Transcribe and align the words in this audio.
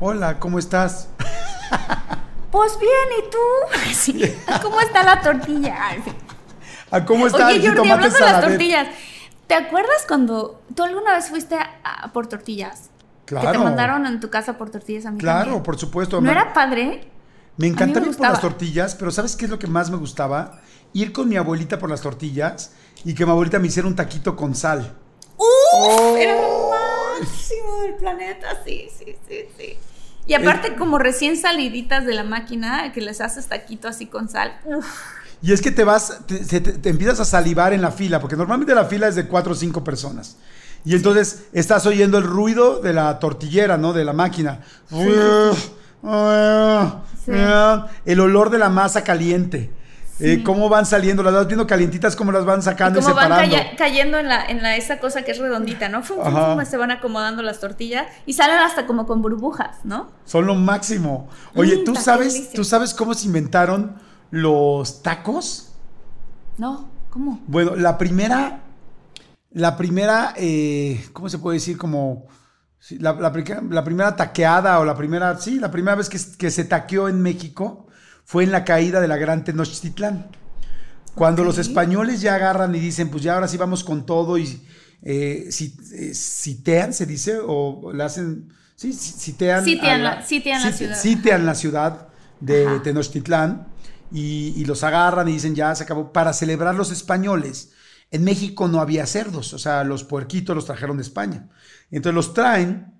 Hola, 0.00 0.38
¿cómo 0.38 0.58
estás? 0.58 1.08
Pues 2.50 2.78
bien, 2.78 2.90
¿y 3.18 3.30
tú? 3.30 3.38
Sí. 3.94 4.34
¿Cómo 4.62 4.80
está 4.80 5.02
la 5.02 5.20
tortilla? 5.20 5.76
¿A 6.90 7.04
cómo 7.04 7.26
está 7.26 7.48
Oye, 7.48 7.66
Jordi, 7.68 7.90
hablando 7.90 8.14
de 8.16 8.20
las 8.24 8.40
tortillas, 8.40 8.88
¿te 9.46 9.54
acuerdas 9.54 10.04
cuando 10.06 10.60
tú 10.74 10.82
alguna 10.84 11.14
vez 11.14 11.28
fuiste 11.28 11.56
a, 11.56 12.12
por 12.12 12.26
tortillas? 12.26 12.90
Claro. 13.24 13.46
Que 13.52 13.58
te 13.58 13.64
mandaron 13.64 14.06
en 14.06 14.20
tu 14.20 14.30
casa 14.30 14.58
por 14.58 14.70
tortillas 14.70 15.06
a 15.06 15.10
mí 15.10 15.18
Claro, 15.18 15.44
también. 15.44 15.62
por 15.62 15.78
supuesto. 15.78 16.20
¿No 16.20 16.30
era 16.30 16.52
padre? 16.52 17.08
Me 17.56 17.66
encantaba 17.68 18.06
me 18.06 18.12
ir 18.12 18.16
por 18.18 18.28
las 18.28 18.40
tortillas, 18.40 18.94
pero 18.96 19.10
¿sabes 19.10 19.36
qué 19.36 19.44
es 19.46 19.50
lo 19.50 19.58
que 19.58 19.66
más 19.66 19.90
me 19.90 19.96
gustaba? 19.96 20.60
Ir 20.92 21.12
con 21.12 21.28
mi 21.28 21.36
abuelita 21.36 21.78
por 21.78 21.88
las 21.88 22.00
tortillas 22.02 22.72
y 23.04 23.14
que 23.14 23.24
mi 23.24 23.30
abuelita 23.32 23.58
me 23.58 23.68
hiciera 23.68 23.88
un 23.88 23.96
taquito 23.96 24.36
con 24.36 24.54
sal. 24.54 24.94
¡Uf! 25.36 26.16
Era 26.18 26.34
lo 26.40 26.48
máximo 27.20 27.80
del 27.82 27.94
planeta, 27.94 28.62
sí, 28.64 28.88
sí, 28.96 29.16
sí, 29.28 29.38
sí. 29.58 29.76
Y 30.26 30.34
aparte, 30.34 30.74
como 30.76 30.98
recién 30.98 31.36
saliditas 31.36 32.06
de 32.06 32.14
la 32.14 32.24
máquina, 32.24 32.92
que 32.92 33.00
les 33.02 33.20
haces 33.20 33.46
taquito 33.46 33.88
así 33.88 34.06
con 34.06 34.28
sal. 34.28 34.58
Uf. 34.64 34.86
Y 35.42 35.52
es 35.52 35.60
que 35.60 35.70
te 35.70 35.84
vas, 35.84 36.20
te, 36.26 36.42
se- 36.44 36.60
te- 36.62 36.72
te 36.72 36.88
empiezas 36.88 37.20
a 37.20 37.24
salivar 37.26 37.74
en 37.74 37.82
la 37.82 37.90
fila, 37.90 38.20
porque 38.20 38.34
normalmente 38.36 38.74
la 38.74 38.86
fila 38.86 39.08
es 39.08 39.14
de 39.16 39.26
cuatro 39.26 39.52
o 39.52 39.54
cinco 39.54 39.84
personas. 39.84 40.36
Y 40.86 40.94
entonces 40.94 41.44
estás 41.52 41.84
oyendo 41.86 42.16
el 42.18 42.24
ruido 42.24 42.80
de 42.80 42.92
la 42.94 43.18
tortillera, 43.18 43.76
¿no? 43.76 43.92
De 43.92 44.04
la 44.04 44.12
máquina. 44.14 44.60
El 48.04 48.20
olor 48.20 48.50
de 48.50 48.58
la 48.58 48.68
masa 48.68 49.02
caliente. 49.04 49.70
Eh, 50.20 50.42
cómo 50.44 50.68
van 50.68 50.86
saliendo, 50.86 51.22
las 51.24 51.34
vas 51.34 51.46
viendo 51.48 51.66
calientitas, 51.66 52.14
cómo 52.14 52.30
las 52.30 52.44
van 52.44 52.62
sacando 52.62 53.00
y, 53.00 53.02
van 53.02 53.10
separando. 53.14 53.36
caya- 53.36 53.76
cayendo 53.76 54.18
en 54.18 54.28
la, 54.28 54.44
en 54.46 54.62
la 54.62 54.76
esa 54.76 55.00
cosa 55.00 55.22
que 55.22 55.32
es 55.32 55.38
redondita, 55.38 55.88
¿no? 55.88 56.02
Fum, 56.04 56.18
fum, 56.18 56.26
Ajá. 56.36 56.54
fum, 56.54 56.64
se 56.64 56.76
van 56.76 56.92
acomodando 56.92 57.42
las 57.42 57.58
tortillas 57.58 58.06
y 58.24 58.34
salen 58.34 58.58
hasta 58.58 58.86
como 58.86 59.06
con 59.06 59.22
burbujas, 59.22 59.78
¿no? 59.82 60.10
Son 60.24 60.46
lo 60.46 60.54
máximo. 60.54 61.28
Oye, 61.56 61.78
Mm, 61.78 61.84
¿tú 61.84 61.96
sabes. 61.96 62.52
¿tú 62.52 62.62
sabes 62.62 62.94
cómo 62.94 63.14
se 63.14 63.26
inventaron 63.26 63.96
los 64.30 65.02
tacos? 65.02 65.72
No, 66.58 66.88
¿cómo? 67.10 67.40
Bueno, 67.48 67.74
la 67.74 67.98
primera, 67.98 68.60
la 69.50 69.76
primera, 69.76 70.32
eh, 70.36 71.04
¿cómo 71.12 71.28
se 71.28 71.38
puede 71.38 71.56
decir? 71.56 71.76
Como 71.76 72.26
la, 73.00 73.14
la 73.14 73.32
prica- 73.32 73.62
la 73.68 73.82
primera 73.82 74.14
taqueada 74.14 74.78
o 74.78 74.84
la 74.84 74.94
primera, 74.94 75.36
sí, 75.38 75.58
la 75.58 75.72
primera 75.72 75.96
vez 75.96 76.08
que, 76.08 76.18
que 76.38 76.50
se 76.52 76.64
taqueó 76.64 77.08
en 77.08 77.20
México 77.20 77.86
fue 78.24 78.44
en 78.44 78.52
la 78.52 78.64
caída 78.64 79.00
de 79.00 79.08
la 79.08 79.16
Gran 79.16 79.44
Tenochtitlán. 79.44 80.28
Cuando 81.14 81.44
los 81.44 81.58
españoles 81.58 82.20
ya 82.20 82.34
agarran 82.34 82.74
y 82.74 82.80
dicen, 82.80 83.08
pues 83.08 83.22
ya 83.22 83.34
ahora 83.34 83.46
sí 83.48 83.56
vamos 83.56 83.84
con 83.84 84.04
todo 84.04 84.36
y 84.36 84.66
eh, 85.02 85.46
si, 85.50 85.76
eh, 85.92 86.12
sitean, 86.14 86.92
se 86.92 87.06
dice, 87.06 87.38
o 87.40 87.92
le 87.92 88.02
hacen, 88.02 88.52
sí. 88.74 88.92
Sitian 88.92 89.58
a 89.60 89.60
la- 90.16 90.22
ciudad. 90.72 90.96
Sitian 91.00 91.46
la 91.46 91.54
ciudad 91.54 92.08
de 92.40 92.66
Ajá. 92.66 92.82
Tenochtitlán 92.82 93.68
y, 94.10 94.54
y 94.56 94.64
los 94.64 94.82
agarran 94.82 95.28
y 95.28 95.32
dicen, 95.32 95.54
ya 95.54 95.72
se 95.74 95.84
acabó. 95.84 96.12
Para 96.12 96.32
celebrar 96.32 96.74
los 96.74 96.90
españoles, 96.90 97.72
en 98.10 98.24
México 98.24 98.66
no 98.66 98.80
había 98.80 99.06
cerdos, 99.06 99.52
o 99.54 99.58
sea, 99.58 99.84
los 99.84 100.02
puerquitos 100.04 100.56
los 100.56 100.66
trajeron 100.66 100.96
de 100.96 101.02
España. 101.04 101.48
Entonces 101.90 102.14
los 102.14 102.34
traen, 102.34 102.92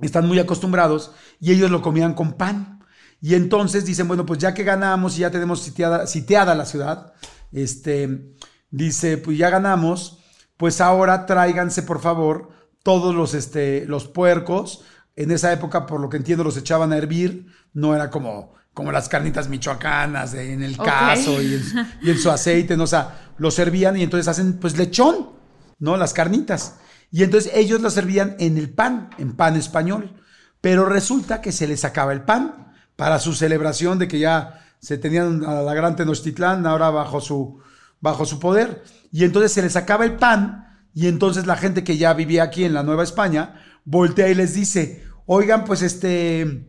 están 0.00 0.26
muy 0.26 0.38
acostumbrados 0.40 1.12
y 1.38 1.52
ellos 1.52 1.70
lo 1.70 1.80
comían 1.80 2.14
con 2.14 2.32
pan. 2.32 2.80
Y 3.22 3.34
entonces 3.36 3.84
dicen, 3.86 4.08
bueno, 4.08 4.26
pues 4.26 4.40
ya 4.40 4.52
que 4.52 4.64
ganamos 4.64 5.16
y 5.16 5.20
ya 5.20 5.30
tenemos 5.30 5.62
sitiada, 5.62 6.06
sitiada 6.08 6.54
la 6.56 6.66
ciudad, 6.66 7.14
este, 7.52 8.34
dice, 8.70 9.16
pues 9.16 9.38
ya 9.38 9.48
ganamos, 9.48 10.18
pues 10.56 10.80
ahora 10.80 11.24
tráiganse 11.24 11.82
por 11.84 12.00
favor 12.00 12.50
todos 12.82 13.14
los, 13.14 13.34
este, 13.34 13.86
los 13.86 14.08
puercos. 14.08 14.82
En 15.14 15.30
esa 15.30 15.52
época, 15.52 15.86
por 15.86 16.00
lo 16.00 16.08
que 16.08 16.16
entiendo, 16.16 16.42
los 16.42 16.56
echaban 16.56 16.92
a 16.92 16.96
hervir, 16.96 17.46
no 17.74 17.94
era 17.94 18.10
como, 18.10 18.54
como 18.74 18.90
las 18.90 19.08
carnitas 19.08 19.48
michoacanas 19.48 20.32
de- 20.32 20.52
en 20.52 20.62
el 20.64 20.74
Ok. 20.80 20.84
caso 20.84 21.40
y 21.40 21.54
en, 21.54 21.62
y 22.02 22.10
en 22.10 22.18
su 22.18 22.28
aceite, 22.30 22.76
¿no? 22.76 22.84
o 22.84 22.88
sea, 22.88 23.32
los 23.38 23.54
servían 23.54 23.96
y 23.96 24.02
entonces 24.02 24.26
hacen 24.26 24.54
pues 24.54 24.76
lechón, 24.76 25.30
¿no? 25.78 25.96
Las 25.96 26.12
carnitas. 26.12 26.76
Y 27.12 27.22
entonces 27.22 27.52
ellos 27.54 27.80
lo 27.82 27.90
servían 27.90 28.34
en 28.40 28.56
el 28.58 28.70
pan, 28.70 29.10
en 29.18 29.36
pan 29.36 29.54
español. 29.56 30.14
Pero 30.60 30.86
resulta 30.86 31.40
que 31.40 31.52
se 31.52 31.66
les 31.68 31.84
acaba 31.84 32.12
el 32.12 32.22
pan 32.22 32.71
para 32.96 33.18
su 33.18 33.34
celebración 33.34 33.98
de 33.98 34.08
que 34.08 34.18
ya 34.18 34.62
se 34.78 34.98
tenían 34.98 35.44
a 35.44 35.62
la 35.62 35.74
gran 35.74 35.96
Tenochtitlán 35.96 36.66
ahora 36.66 36.90
bajo 36.90 37.20
su, 37.20 37.60
bajo 38.00 38.26
su 38.26 38.38
poder. 38.38 38.82
Y 39.12 39.24
entonces 39.24 39.52
se 39.52 39.62
les 39.62 39.76
acaba 39.76 40.04
el 40.04 40.16
pan 40.16 40.86
y 40.94 41.06
entonces 41.06 41.46
la 41.46 41.56
gente 41.56 41.84
que 41.84 41.96
ya 41.96 42.12
vivía 42.12 42.42
aquí 42.44 42.64
en 42.64 42.74
la 42.74 42.82
Nueva 42.82 43.04
España 43.04 43.60
voltea 43.84 44.28
y 44.28 44.34
les 44.34 44.54
dice, 44.54 45.04
oigan, 45.26 45.64
pues 45.64 45.82
este, 45.82 46.68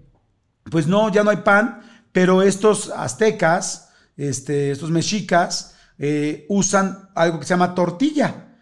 pues 0.70 0.88
no, 0.88 1.12
ya 1.12 1.24
no 1.24 1.30
hay 1.30 1.38
pan, 1.38 1.82
pero 2.12 2.42
estos 2.42 2.92
aztecas, 2.96 3.90
este, 4.16 4.72
estos 4.72 4.92
mexicas, 4.92 5.76
eh, 5.98 6.46
usan 6.50 7.10
algo 7.16 7.40
que 7.40 7.46
se 7.46 7.54
llama 7.54 7.76
tortilla. 7.76 8.58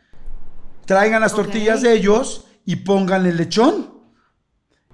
Traigan 0.86 1.22
las 1.22 1.34
tortillas 1.34 1.82
de 1.82 1.94
ellos 1.94 2.46
y 2.66 2.78
pongan 2.78 3.26
el 3.26 3.38
lechón. 3.38 3.92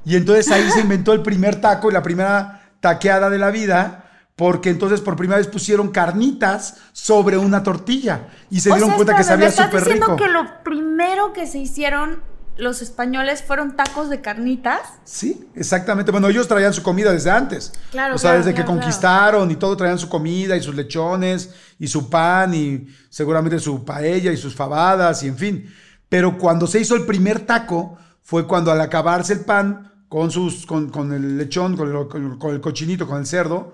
Y 0.03 0.15
entonces 0.15 0.49
ahí 0.51 0.69
se 0.71 0.81
inventó 0.81 1.13
el 1.13 1.21
primer 1.21 1.59
taco 1.61 1.89
y 1.89 1.93
la 1.93 2.03
primera 2.03 2.56
taqueada 2.79 3.29
de 3.29 3.37
la 3.37 3.51
vida, 3.51 4.03
porque 4.35 4.69
entonces 4.69 5.01
por 5.01 5.15
primera 5.15 5.37
vez 5.39 5.47
pusieron 5.47 5.89
carnitas 5.89 6.75
sobre 6.93 7.37
una 7.37 7.63
tortilla 7.63 8.27
y 8.49 8.59
se 8.59 8.69
O 8.71 8.73
dieron 8.73 8.89
sea, 8.89 8.95
cuenta 8.97 9.15
que 9.15 9.23
sabía 9.23 9.45
¿me 9.45 9.49
estás 9.49 9.65
súper 9.65 9.81
diciendo 9.83 10.05
rico. 10.07 10.17
que 10.17 10.27
lo 10.31 10.63
primero 10.63 11.33
que 11.33 11.47
se 11.47 11.57
hicieron 11.57 12.21
los 12.55 12.81
españoles 12.81 13.43
fueron 13.43 13.75
tacos 13.75 14.09
de 14.09 14.21
carnitas? 14.21 14.79
Sí, 15.03 15.47
exactamente. 15.55 16.11
Bueno, 16.11 16.27
ellos 16.27 16.47
traían 16.47 16.73
su 16.73 16.81
comida 16.81 17.11
desde 17.11 17.29
antes. 17.29 17.71
Claro, 17.91 18.15
O 18.15 18.17
sea, 18.17 18.31
claro, 18.31 18.37
desde 18.39 18.55
que 18.55 18.63
claro, 18.63 18.79
conquistaron 18.79 19.51
y 19.51 19.55
todo 19.57 19.77
traían 19.77 19.99
su 19.99 20.09
comida 20.09 20.55
y 20.57 20.61
sus 20.63 20.73
lechones 20.75 21.51
y 21.77 21.87
su 21.87 22.09
pan 22.09 22.53
y 22.55 22.87
seguramente 23.09 23.59
su 23.59 23.85
paella 23.85 24.31
y 24.31 24.37
sus 24.37 24.55
fabadas 24.55 25.21
y 25.23 25.27
en 25.27 25.37
fin. 25.37 25.73
Pero 26.09 26.37
cuando 26.37 26.65
se 26.67 26.79
hizo 26.79 26.95
el 26.95 27.05
primer 27.05 27.41
taco 27.45 27.97
fue 28.23 28.47
cuando 28.47 28.71
al 28.71 28.81
acabarse 28.81 29.33
el 29.33 29.41
pan 29.41 29.91
con 30.09 30.31
sus 30.31 30.65
con, 30.65 30.89
con 30.89 31.11
el 31.13 31.37
lechón, 31.37 31.75
con 31.75 31.89
el, 31.89 32.37
con- 32.37 32.53
el 32.53 32.61
cochinito, 32.61 33.07
con 33.07 33.19
el 33.19 33.25
cerdo, 33.25 33.73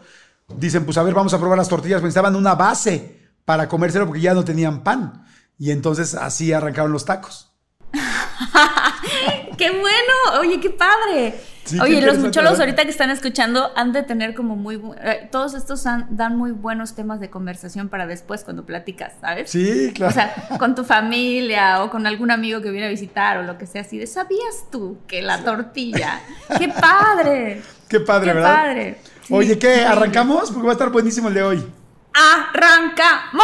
dicen, 0.57 0.85
pues 0.85 0.97
a 0.97 1.03
ver, 1.03 1.13
vamos 1.13 1.33
a 1.33 1.39
probar 1.39 1.57
las 1.57 1.69
tortillas, 1.69 2.01
necesitaban 2.01 2.35
una 2.35 2.55
base 2.55 3.19
para 3.45 3.67
comérselo 3.67 4.05
porque 4.05 4.21
ya 4.21 4.33
no 4.33 4.43
tenían 4.43 4.83
pan. 4.83 5.25
Y 5.59 5.71
entonces 5.71 6.15
así 6.15 6.51
arrancaron 6.51 6.91
los 6.91 7.05
tacos. 7.05 7.51
¡Qué 9.57 9.69
bueno! 9.69 10.39
Oye, 10.39 10.59
qué 10.59 10.69
padre. 10.71 11.39
Sí, 11.65 11.77
qué 11.77 11.81
Oye, 11.83 12.01
los 12.01 12.17
¿verdad? 12.21 12.59
ahorita 12.59 12.83
que 12.83 12.89
están 12.91 13.09
escuchando 13.09 13.71
han 13.75 13.93
de 13.93 14.03
tener 14.03 14.33
como 14.35 14.55
muy... 14.57 14.81
eh, 15.01 15.29
todos 15.31 15.53
estos 15.53 15.85
han- 15.85 16.07
dan 16.09 16.35
muy 16.35 16.51
buenos 16.51 16.93
temas 16.93 17.19
de 17.21 17.29
conversación 17.29 17.87
para 17.87 18.05
después 18.05 18.43
cuando 18.43 18.65
platicas, 18.65 19.13
¿sabes? 19.21 19.49
Sí, 19.49 19.91
claro. 19.95 20.11
O 20.11 20.13
sea, 20.13 20.33
con 20.59 20.75
tu 20.75 20.83
familia 20.83 21.81
o 21.83 21.89
con 21.89 22.05
algún 22.05 22.31
amigo 22.31 22.61
que 22.61 22.69
viene 22.69 22.87
a 22.87 22.89
visitar 22.89 23.37
o 23.37 23.43
lo 23.43 23.57
que 23.57 23.65
sea 23.65 23.81
así 23.83 23.97
de, 23.97 24.07
¿sabías 24.07 24.65
tú 24.71 24.97
que 25.07 25.21
la 25.21 25.41
tortilla? 25.43 26.19
¡Qué 26.57 26.67
padre! 26.67 27.61
Qué 27.87 27.99
padre, 28.01 28.27
¡Qué 28.29 28.33
¿verdad? 28.33 28.53
padre! 28.55 28.97
Sí, 29.23 29.33
Oye, 29.33 29.57
¿qué? 29.57 29.85
¿Arrancamos? 29.85 30.51
Porque 30.51 30.65
va 30.65 30.71
a 30.71 30.75
estar 30.75 30.89
buenísimo 30.89 31.29
el 31.29 31.33
de 31.35 31.43
hoy. 31.43 31.67
¡Arrancamos! 32.13 33.43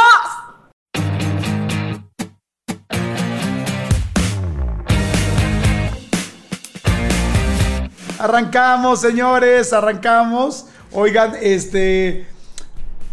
Arrancamos, 8.19 8.99
señores, 8.99 9.71
arrancamos. 9.71 10.65
Oigan, 10.91 11.37
este. 11.41 12.27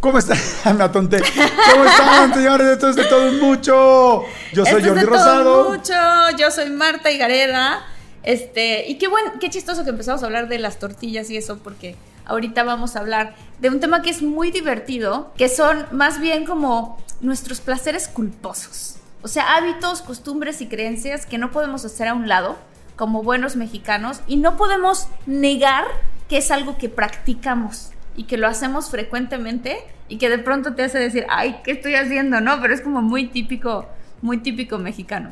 ¿Cómo 0.00 0.18
están? 0.18 0.36
Me 0.76 0.82
atonté. 0.82 1.22
¿Cómo 1.70 1.84
están, 1.84 2.34
señores? 2.34 2.66
Esto 2.66 2.88
es 2.88 2.96
de 2.96 3.04
todo 3.04 3.30
mucho. 3.34 4.24
Yo 4.52 4.64
soy 4.66 4.74
Esto 4.74 4.78
es 4.78 4.84
Jordi 4.84 5.00
de 5.00 5.06
todo 5.06 5.16
Rosado. 5.16 5.70
mucho. 5.70 5.94
Yo 6.36 6.50
soy 6.50 6.70
Marta 6.70 7.12
Higareda. 7.12 7.86
Este, 8.24 8.88
y 8.88 8.98
qué 8.98 9.06
buen, 9.06 9.38
qué 9.38 9.48
chistoso 9.48 9.84
que 9.84 9.90
empezamos 9.90 10.24
a 10.24 10.26
hablar 10.26 10.48
de 10.48 10.58
las 10.58 10.80
tortillas 10.80 11.30
y 11.30 11.36
eso, 11.36 11.58
porque 11.58 11.94
ahorita 12.24 12.64
vamos 12.64 12.96
a 12.96 12.98
hablar 12.98 13.36
de 13.60 13.70
un 13.70 13.78
tema 13.78 14.02
que 14.02 14.10
es 14.10 14.22
muy 14.22 14.50
divertido, 14.50 15.32
que 15.36 15.48
son 15.48 15.86
más 15.92 16.20
bien 16.20 16.44
como 16.44 16.98
nuestros 17.20 17.60
placeres 17.60 18.08
culposos. 18.08 18.96
O 19.22 19.28
sea, 19.28 19.54
hábitos, 19.54 20.02
costumbres 20.02 20.60
y 20.60 20.66
creencias 20.66 21.26
que 21.26 21.38
no 21.38 21.52
podemos 21.52 21.84
hacer 21.84 22.08
a 22.08 22.14
un 22.14 22.26
lado 22.26 22.56
como 22.96 23.22
buenos 23.22 23.56
mexicanos 23.56 24.20
y 24.26 24.36
no 24.36 24.56
podemos 24.56 25.08
negar 25.26 25.84
que 26.28 26.38
es 26.38 26.50
algo 26.50 26.76
que 26.78 26.88
practicamos 26.88 27.90
y 28.16 28.24
que 28.24 28.36
lo 28.38 28.48
hacemos 28.48 28.88
frecuentemente 28.90 29.78
y 30.08 30.18
que 30.18 30.28
de 30.30 30.38
pronto 30.38 30.74
te 30.74 30.82
hace 30.84 30.98
decir, 30.98 31.26
ay, 31.28 31.56
¿qué 31.64 31.72
estoy 31.72 31.94
haciendo? 31.94 32.40
No, 32.40 32.60
pero 32.60 32.74
es 32.74 32.80
como 32.80 33.02
muy 33.02 33.28
típico, 33.28 33.86
muy 34.22 34.38
típico 34.38 34.78
mexicano. 34.78 35.30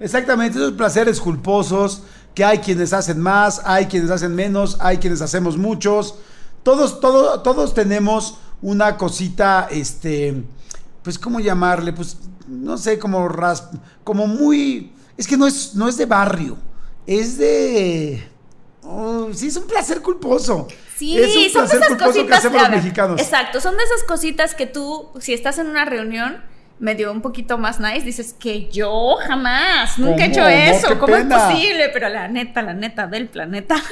Exactamente, 0.00 0.58
esos 0.58 0.72
placeres 0.72 1.20
culposos, 1.20 2.02
que 2.34 2.44
hay 2.44 2.58
quienes 2.58 2.92
hacen 2.92 3.20
más, 3.20 3.62
hay 3.64 3.86
quienes 3.86 4.10
hacen 4.10 4.34
menos, 4.34 4.76
hay 4.80 4.98
quienes 4.98 5.22
hacemos 5.22 5.56
muchos. 5.56 6.16
Todos, 6.64 7.00
todo- 7.00 7.40
todos 7.42 7.74
tenemos 7.74 8.38
una 8.60 8.96
cosita, 8.96 9.68
este, 9.70 10.42
pues, 11.02 11.18
¿cómo 11.18 11.38
llamarle? 11.38 11.92
Pues, 11.92 12.18
no 12.48 12.76
sé, 12.76 12.98
como 12.98 13.28
ras, 13.28 13.68
como 14.02 14.26
muy, 14.26 14.92
es 15.16 15.26
que 15.28 15.36
no 15.36 15.46
es, 15.46 15.74
no 15.76 15.88
es 15.88 15.96
de 15.96 16.06
barrio, 16.06 16.56
es 17.06 17.38
de, 17.38 18.26
oh, 18.82 19.28
sí, 19.32 19.48
es 19.48 19.56
un 19.56 19.66
placer 19.66 20.00
culposo. 20.00 20.68
Sí, 20.96 21.18
es 21.18 21.54
un 21.54 21.68
son 21.68 21.68
de 21.68 21.76
esas 21.76 21.88
culposo 21.88 22.10
cositas 22.12 22.26
que 22.26 22.34
hacemos 22.34 22.62
los 22.62 22.70
mexicanos. 22.70 23.20
Exacto, 23.20 23.60
son 23.60 23.76
de 23.76 23.84
esas 23.84 24.04
cositas 24.04 24.54
que 24.54 24.66
tú, 24.66 25.10
si 25.20 25.32
estás 25.32 25.58
en 25.58 25.66
una 25.68 25.84
reunión 25.84 26.42
medio 26.78 27.12
un 27.12 27.22
poquito 27.22 27.58
más 27.58 27.80
nice, 27.80 28.02
dices 28.02 28.34
que 28.38 28.68
yo 28.70 29.16
jamás, 29.26 29.98
nunca 29.98 30.24
he 30.24 30.28
hecho 30.28 30.46
eso, 30.46 30.98
¿cómo 30.98 31.14
pena. 31.14 31.36
es 31.36 31.54
posible? 31.54 31.88
Pero 31.92 32.08
la 32.08 32.28
neta, 32.28 32.62
la 32.62 32.74
neta 32.74 33.06
del 33.06 33.28
planeta. 33.28 33.76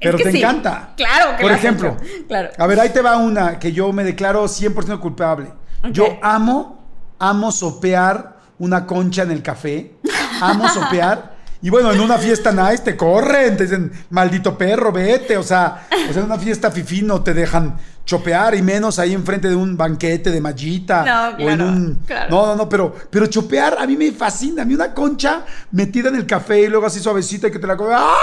Pero 0.00 0.16
es 0.16 0.24
que 0.24 0.30
te 0.30 0.32
sí. 0.32 0.38
encanta. 0.38 0.94
Claro 0.96 1.36
que 1.36 1.42
Por 1.42 1.52
ejemplo. 1.52 1.96
Claro. 2.26 2.50
A 2.56 2.66
ver, 2.66 2.80
ahí 2.80 2.88
te 2.88 3.02
va 3.02 3.18
una 3.18 3.58
que 3.58 3.72
yo 3.72 3.92
me 3.92 4.02
declaro 4.02 4.44
100% 4.44 4.98
culpable. 4.98 5.52
Yo 5.90 6.18
amo, 6.22 6.86
amo 7.18 7.52
sopear 7.52 8.36
una 8.58 8.86
concha 8.86 9.22
en 9.22 9.30
el 9.30 9.42
café. 9.42 9.96
Amo 10.40 10.68
sopear. 10.74 11.39
Y 11.62 11.68
bueno, 11.68 11.92
en 11.92 12.00
una 12.00 12.16
fiesta 12.16 12.52
nice 12.52 12.82
te 12.82 12.96
corren, 12.96 13.56
te 13.56 13.64
dicen, 13.64 13.92
maldito 14.10 14.56
perro, 14.56 14.92
vete. 14.92 15.36
O 15.36 15.42
sea, 15.42 15.86
o 16.08 16.12
sea 16.12 16.22
en 16.22 16.26
una 16.26 16.38
fiesta 16.38 16.70
fifí 16.70 17.02
no 17.02 17.22
te 17.22 17.34
dejan 17.34 17.76
chopear 18.06 18.54
y 18.54 18.62
menos 18.62 18.98
ahí 18.98 19.12
enfrente 19.12 19.48
de 19.48 19.54
un 19.54 19.76
banquete 19.76 20.30
de 20.30 20.40
mallita. 20.40 21.04
No, 21.36 21.44
o 21.44 21.50
en 21.50 21.60
un. 21.60 21.94
claro. 22.06 22.30
No, 22.30 22.46
no, 22.46 22.56
no, 22.56 22.68
pero, 22.68 22.94
pero 23.10 23.26
chopear 23.26 23.76
a 23.78 23.86
mí 23.86 23.96
me 23.96 24.10
fascina. 24.12 24.62
A 24.62 24.64
mí 24.64 24.74
una 24.74 24.94
concha 24.94 25.44
metida 25.72 26.08
en 26.08 26.16
el 26.16 26.26
café 26.26 26.62
y 26.62 26.68
luego 26.68 26.86
así 26.86 26.98
suavecita 26.98 27.48
y 27.48 27.50
que 27.50 27.58
te 27.58 27.66
la 27.66 27.76
comes. 27.76 27.96
¡Ah! 27.98 28.14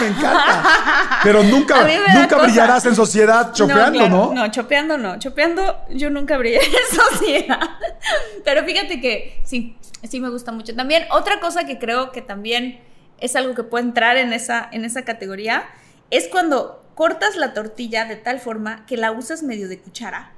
Me 0.00 0.06
encanta. 0.06 1.20
Pero 1.22 1.42
nunca, 1.42 1.86
nunca 2.14 2.28
cosa. 2.28 2.42
brillarás 2.42 2.86
en 2.86 2.94
sociedad 2.96 3.52
chopeando, 3.52 3.98
claro, 3.98 4.16
¿no? 4.16 4.34
No, 4.34 4.50
chopeando 4.50 4.98
no. 4.98 5.18
Chopeando 5.18 5.76
yo 5.90 6.10
nunca 6.10 6.36
brillé 6.38 6.60
en 6.64 6.96
sociedad. 7.10 7.60
Pero 8.44 8.64
fíjate 8.64 9.00
que 9.00 9.40
sí, 9.44 9.76
sí 10.08 10.20
me 10.20 10.30
gusta 10.30 10.52
mucho. 10.52 10.74
También 10.74 11.04
otra 11.10 11.40
cosa 11.40 11.64
que 11.64 11.78
creo 11.78 12.12
que 12.12 12.22
también 12.22 12.80
es 13.18 13.36
algo 13.36 13.54
que 13.54 13.62
puede 13.62 13.84
entrar 13.84 14.16
en 14.16 14.32
esa, 14.32 14.68
en 14.72 14.84
esa 14.84 15.04
categoría 15.04 15.64
es 16.10 16.28
cuando 16.28 16.84
cortas 16.94 17.36
la 17.36 17.54
tortilla 17.54 18.04
de 18.04 18.16
tal 18.16 18.40
forma 18.40 18.84
que 18.86 18.96
la 18.96 19.12
usas 19.12 19.42
medio 19.42 19.68
de 19.68 19.78
cuchara. 19.78 20.32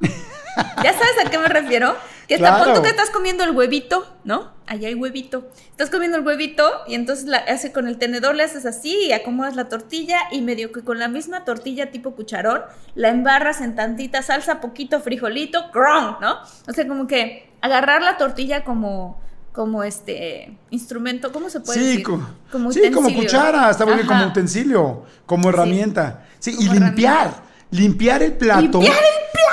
¿Ya 0.82 0.92
sabes 0.92 1.14
a 1.24 1.30
qué 1.30 1.38
me 1.38 1.48
refiero? 1.48 1.96
Que 2.28 2.38
Claro. 2.38 2.64
pon 2.64 2.74
tú 2.74 2.82
que 2.82 2.88
estás 2.88 3.10
comiendo 3.10 3.44
el 3.44 3.50
huevito, 3.52 4.04
¿no? 4.24 4.50
Allá 4.66 4.88
hay 4.88 4.94
huevito. 4.94 5.48
Estás 5.70 5.90
comiendo 5.90 6.16
el 6.16 6.26
huevito 6.26 6.64
y 6.88 6.94
entonces 6.96 7.26
la, 7.26 7.38
hace 7.38 7.70
con 7.72 7.86
el 7.86 7.98
tenedor 7.98 8.34
le 8.34 8.42
haces 8.42 8.66
así 8.66 8.96
y 9.08 9.12
acomodas 9.12 9.54
la 9.54 9.68
tortilla 9.68 10.18
y 10.32 10.40
medio 10.40 10.72
que 10.72 10.82
con 10.82 10.98
la 10.98 11.06
misma 11.08 11.44
tortilla 11.44 11.92
tipo 11.92 12.16
cucharón 12.16 12.62
la 12.96 13.10
embarras 13.10 13.60
en 13.60 13.76
tantita 13.76 14.22
salsa, 14.22 14.60
poquito 14.60 15.00
frijolito, 15.00 15.70
¡cron! 15.72 16.16
¿no? 16.20 16.38
O 16.66 16.72
sea, 16.72 16.88
como 16.88 17.06
que 17.06 17.48
agarrar 17.60 18.02
la 18.02 18.16
tortilla 18.16 18.64
como 18.64 19.24
como 19.52 19.82
este 19.84 20.58
instrumento, 20.68 21.32
¿cómo 21.32 21.48
se 21.48 21.60
puede 21.60 21.78
Sí, 21.80 21.86
decir? 21.86 22.02
co- 22.02 22.20
como 22.52 22.70
sí, 22.72 22.90
como 22.90 23.10
cuchara, 23.14 23.70
está 23.70 23.86
muy 23.86 23.94
bien, 23.94 24.06
como 24.06 24.26
utensilio, 24.26 25.04
como 25.24 25.48
herramienta. 25.48 26.26
Sí, 26.40 26.50
y 26.58 26.66
Como 26.66 26.74
limpiar, 26.80 27.14
herramienta. 27.28 27.42
limpiar 27.70 28.22
el 28.22 28.32
plato. 28.34 28.60
¡Limpiar 28.60 28.96
el 28.98 29.30
plato! 29.32 29.45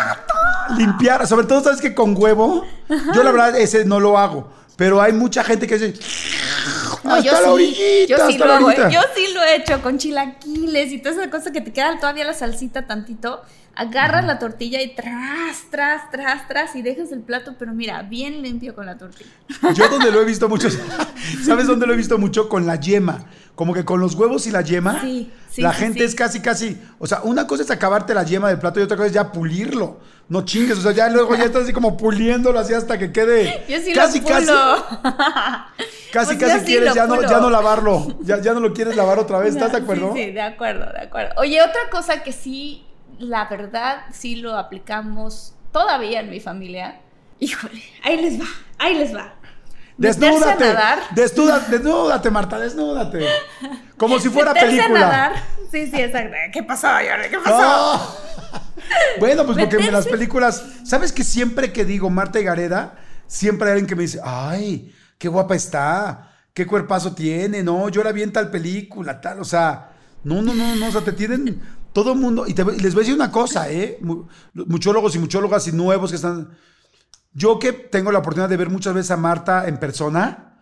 Limpiar, 0.77 1.27
sobre 1.27 1.45
todo, 1.45 1.63
¿sabes 1.63 1.81
que 1.81 1.93
Con 1.93 2.15
huevo, 2.17 2.63
yo 3.13 3.23
la 3.23 3.31
verdad 3.31 3.57
ese 3.57 3.85
no 3.85 3.99
lo 3.99 4.17
hago, 4.17 4.49
pero 4.75 5.01
hay 5.01 5.13
mucha 5.13 5.43
gente 5.43 5.67
que 5.67 5.77
dice, 5.77 5.99
No, 7.03 7.13
hasta 7.13 7.23
yo 7.23 7.31
la 7.31 7.37
sí, 7.39 7.49
orillita, 7.49 8.17
yo 8.17 8.27
sí 8.27 8.37
lo 8.37 8.53
hago, 8.53 8.71
¿eh? 8.71 8.89
yo 8.91 8.99
sí 9.15 9.33
lo 9.33 9.43
he 9.43 9.55
hecho 9.57 9.81
con 9.81 9.97
chilaquiles 9.97 10.91
y 10.91 10.99
toda 10.99 11.15
esa 11.15 11.29
cosa 11.29 11.51
que 11.51 11.61
te 11.61 11.71
queda 11.73 11.99
todavía 11.99 12.25
la 12.25 12.33
salsita 12.33 12.87
tantito. 12.87 13.41
Agarras 13.75 14.23
la 14.25 14.37
tortilla 14.37 14.81
y 14.83 14.93
tras, 14.95 15.63
tras, 15.71 16.11
tras, 16.11 16.47
tras 16.47 16.75
y 16.75 16.81
dejas 16.83 17.11
el 17.11 17.21
plato, 17.21 17.55
pero 17.57 17.73
mira, 17.73 18.03
bien 18.03 18.41
limpio 18.43 18.75
con 18.75 18.85
la 18.85 18.97
tortilla. 18.97 19.29
Yo 19.73 19.87
donde 19.89 20.11
lo 20.11 20.21
he 20.21 20.25
visto 20.25 20.47
mucho, 20.47 20.69
¿sabes 21.45 21.65
dónde 21.67 21.87
lo 21.87 21.93
he 21.93 21.97
visto 21.97 22.17
mucho? 22.19 22.49
Con 22.49 22.67
la 22.67 22.75
yema. 22.75 23.25
Como 23.55 23.73
que 23.73 23.85
con 23.85 23.99
los 23.99 24.15
huevos 24.15 24.47
y 24.47 24.51
la 24.51 24.61
yema, 24.61 24.99
Sí, 25.01 25.31
sí, 25.49 25.61
la 25.61 25.73
sí, 25.73 25.79
gente 25.79 26.03
es 26.03 26.15
casi, 26.15 26.39
casi, 26.39 26.75
o 26.97 27.05
sea, 27.05 27.21
una 27.23 27.45
cosa 27.45 27.61
es 27.61 27.69
acabarte 27.69 28.13
la 28.15 28.23
yema 28.23 28.49
del 28.49 28.57
plato 28.57 28.79
y 28.79 28.83
otra 28.83 28.97
cosa 28.97 29.07
es 29.07 29.13
ya 29.13 29.31
pulirlo. 29.31 29.99
No 30.29 30.43
chingues, 30.45 30.77
o 30.77 30.81
sea, 30.81 30.91
ya 30.91 31.09
luego 31.09 31.35
ya 31.35 31.43
estás 31.43 31.63
así 31.63 31.73
como 31.73 31.95
puliéndolo 31.97 32.57
así 32.57 32.73
hasta 32.73 32.97
que 32.97 33.11
quede 33.11 33.63
Yo 33.67 33.77
sí 33.79 33.93
casi, 33.93 34.21
lo 34.21 34.25
pulo. 34.25 34.35
casi, 34.37 35.03
casi, 36.13 36.35
Pues 36.35 36.51
casi 36.51 36.59
sí 36.61 36.65
quieres 36.65 36.93
ya 36.95 37.05
no, 37.05 37.21
ya 37.21 37.39
no 37.39 37.49
lavarlo, 37.49 38.17
ya, 38.21 38.39
ya 38.41 38.53
no 38.53 38.59
lo 38.59 38.73
quieres 38.73 38.95
lavar 38.95 39.19
otra 39.19 39.39
vez, 39.39 39.53
¿estás 39.55 39.71
de 39.71 39.77
Sí, 39.79 39.83
acuerdo? 39.83 40.13
Sí, 40.15 40.31
de 40.31 40.41
acuerdo, 40.41 40.91
de 40.91 41.01
acuerdo. 41.01 41.33
Oye, 41.37 41.61
otra 41.61 41.81
cosa 41.91 42.23
que 42.23 42.31
sí, 42.31 42.83
la 43.19 43.45
verdad, 43.45 44.04
sí 44.12 44.36
lo 44.36 44.57
aplicamos 44.57 45.56
todavía 45.71 46.19
en 46.21 46.30
mi 46.30 46.39
familia. 46.39 47.01
Híjole, 47.39 47.83
ahí 48.04 48.21
les 48.21 48.39
va, 48.39 48.48
ahí 48.77 48.95
les 48.95 49.15
va. 49.15 49.33
Desnúdate, 49.98 50.65
nadar. 50.65 51.00
desnúdate, 51.13 51.71
desnúdate, 51.71 52.30
Marta, 52.31 52.60
desnúdate. 52.60 53.27
Como 53.98 54.19
si 54.19 54.30
fuera 54.30 54.54
Meterse 54.54 54.77
película. 54.77 55.00
A 55.00 55.12
nadar. 55.12 55.44
Sí, 55.72 55.88
sí, 55.88 56.01
exacto. 56.01 56.36
¿Qué 56.51 56.63
pasó, 56.63 56.88
Jordi? 56.88 57.29
¿Qué 57.29 57.39
pasó? 57.39 57.62
No. 57.62 58.24
Bueno, 59.20 59.46
pues 59.46 59.58
porque 59.58 59.77
en 59.77 59.93
las 59.93 60.08
películas, 60.08 60.63
¿sabes 60.84 61.12
que 61.12 61.24
siempre 61.24 61.72
que 61.72 61.86
digo 61.86 62.10
Marta 62.10 62.39
y 62.39 62.43
Gareda, 62.43 62.96
siempre 63.27 63.67
hay 63.67 63.74
alguien 63.74 63.88
que 63.88 63.96
me 63.96 64.03
dice, 64.03 64.20
ay, 64.24 64.93
qué 65.17 65.27
guapa 65.27 65.55
está, 65.55 66.32
qué 66.53 66.65
cuerpazo 66.65 67.13
tiene, 67.13 67.63
no, 67.63 67.89
yo 67.89 68.03
la 68.03 68.12
vi 68.12 68.24
en 68.24 68.34
tal 68.34 68.50
película, 68.50 69.22
tal, 69.22 69.39
o 69.39 69.46
sea, 69.46 69.91
no, 70.24 70.41
no, 70.41 70.53
no, 70.53 70.75
no, 70.75 70.88
o 70.88 70.91
sea, 70.91 71.01
te 71.01 71.13
tienen 71.13 71.62
todo 71.93 72.13
el 72.13 72.19
mundo, 72.19 72.45
y, 72.47 72.53
les 72.53 72.93
voy 72.93 73.01
a 73.01 73.05
decir 73.05 73.13
una 73.13 73.31
cosa, 73.31 73.71
¿eh? 73.71 73.97
Mu- 74.01 74.25
Muchólogos 74.53 75.15
y 75.15 75.19
muchólogas 75.19 75.67
y 75.67 75.71
nuevos 75.71 76.09
que 76.09 76.15
están, 76.17 76.57
yo 77.33 77.59
que 77.59 77.71
tengo 77.71 78.12
la 78.12 78.19
oportunidad 78.19 78.50
de 78.50 78.57
ver 78.57 78.69
muchas 78.69 78.93
veces 78.93 79.12
a 79.12 79.17
Marta 79.17 79.67
en 79.67 79.77
persona, 79.79 80.59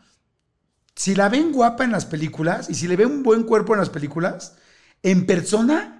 si 0.95 1.15
la 1.15 1.29
ven 1.29 1.51
guapa 1.51 1.83
en 1.83 1.91
las 1.91 2.05
películas 2.05 2.69
y 2.69 2.75
si 2.75 2.87
le 2.87 2.97
ven 2.97 3.11
un 3.11 3.23
buen 3.23 3.43
cuerpo 3.43 3.73
en 3.73 3.79
las 3.79 3.89
películas, 3.89 4.55
en 5.03 5.25
persona 5.25 5.97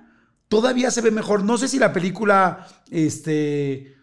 todavía 0.49 0.91
se 0.91 1.01
ve 1.01 1.11
mejor. 1.11 1.43
No 1.43 1.57
sé 1.57 1.67
si 1.67 1.79
la 1.79 1.93
película, 1.93 2.67
este... 2.89 3.95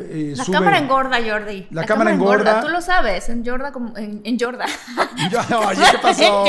eh, 0.00 0.34
La 0.36 0.44
sube- 0.44 0.52
cámara 0.58 0.78
engorda, 0.78 1.18
Jordi. 1.26 1.66
La 1.70 1.84
cámara 1.84 2.12
engorda. 2.12 2.60
Tú 2.60 2.68
lo 2.68 2.80
sabes, 2.80 3.28
engorda 3.28 3.72
como. 3.72 3.96
En, 3.96 4.20
engorda. 4.24 4.66
Oye, 4.66 5.80
¿qué 5.90 5.98
pasó? 6.02 6.44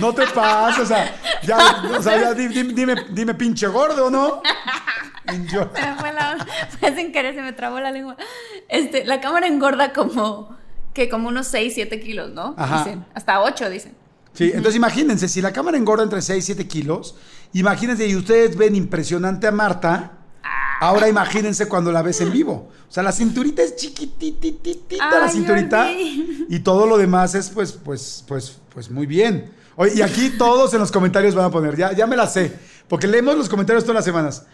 No 0.00 0.12
te 0.14 0.26
pases, 0.26 0.82
o 0.82 0.86
sea, 0.86 1.14
ya, 1.42 1.82
o 1.98 2.02
sea, 2.02 2.20
ya 2.20 2.34
di- 2.34 2.48
di- 2.48 2.72
dime, 2.74 2.94
dime, 3.10 3.34
pinche 3.34 3.66
gordo, 3.68 4.10
¿no? 4.10 4.42
Yo- 5.50 5.70
Se 5.74 5.80
me 5.90 5.94
fue 5.96 6.12
la. 6.12 6.36
Fue 6.78 6.94
sin 6.94 7.10
querer, 7.12 7.34
se 7.34 7.42
me 7.42 7.52
trabó 7.52 7.80
la 7.80 7.90
lengua. 7.90 8.16
Este, 8.68 9.04
la 9.04 9.20
cámara 9.20 9.46
engorda 9.46 9.92
como. 9.92 10.56
Que 10.92 11.08
como 11.08 11.26
unos 11.28 11.48
6, 11.48 11.72
7 11.74 11.98
kilos, 12.00 12.30
¿no? 12.30 12.54
Ajá. 12.56 12.84
Dicen. 12.84 13.04
Hasta 13.14 13.40
8, 13.40 13.68
dicen. 13.68 13.96
Sí, 14.32 14.44
entonces 14.54 14.76
imagínense, 14.76 15.26
si 15.26 15.40
la 15.42 15.52
cámara 15.52 15.76
engorda 15.76 16.04
entre 16.04 16.22
6 16.22 16.38
y 16.44 16.46
7 16.54 16.68
kilos, 16.68 17.16
imagínense, 17.52 18.06
y 18.06 18.14
ustedes 18.14 18.56
ven 18.56 18.76
impresionante 18.76 19.48
a 19.48 19.50
Marta, 19.50 20.12
ahora 20.88 21.08
imagínense 21.08 21.66
cuando 21.66 21.90
la 21.92 22.02
ves 22.02 22.20
en 22.20 22.32
vivo. 22.32 22.70
O 22.88 22.92
sea, 22.92 23.02
la 23.02 23.12
cinturita 23.12 23.62
es 23.62 23.76
chiquitititita, 23.76 25.20
la 25.20 25.28
cinturita, 25.28 25.84
Jordi. 25.84 26.46
y 26.48 26.58
todo 26.60 26.86
lo 26.86 26.96
demás 26.98 27.34
es, 27.34 27.50
pues, 27.50 27.72
pues, 27.72 28.24
pues, 28.26 28.58
pues 28.72 28.90
muy 28.90 29.06
bien. 29.06 29.52
Oye, 29.76 29.92
y 29.96 30.02
aquí 30.02 30.30
todos 30.38 30.72
en 30.74 30.80
los 30.80 30.92
comentarios 30.92 31.34
van 31.34 31.46
a 31.46 31.50
poner, 31.50 31.76
ya, 31.76 31.92
ya 31.92 32.06
me 32.06 32.16
la 32.16 32.26
sé, 32.26 32.52
porque 32.88 33.06
leemos 33.06 33.36
los 33.36 33.48
comentarios 33.48 33.84
todas 33.84 33.96
las 33.96 34.04
semanas. 34.04 34.46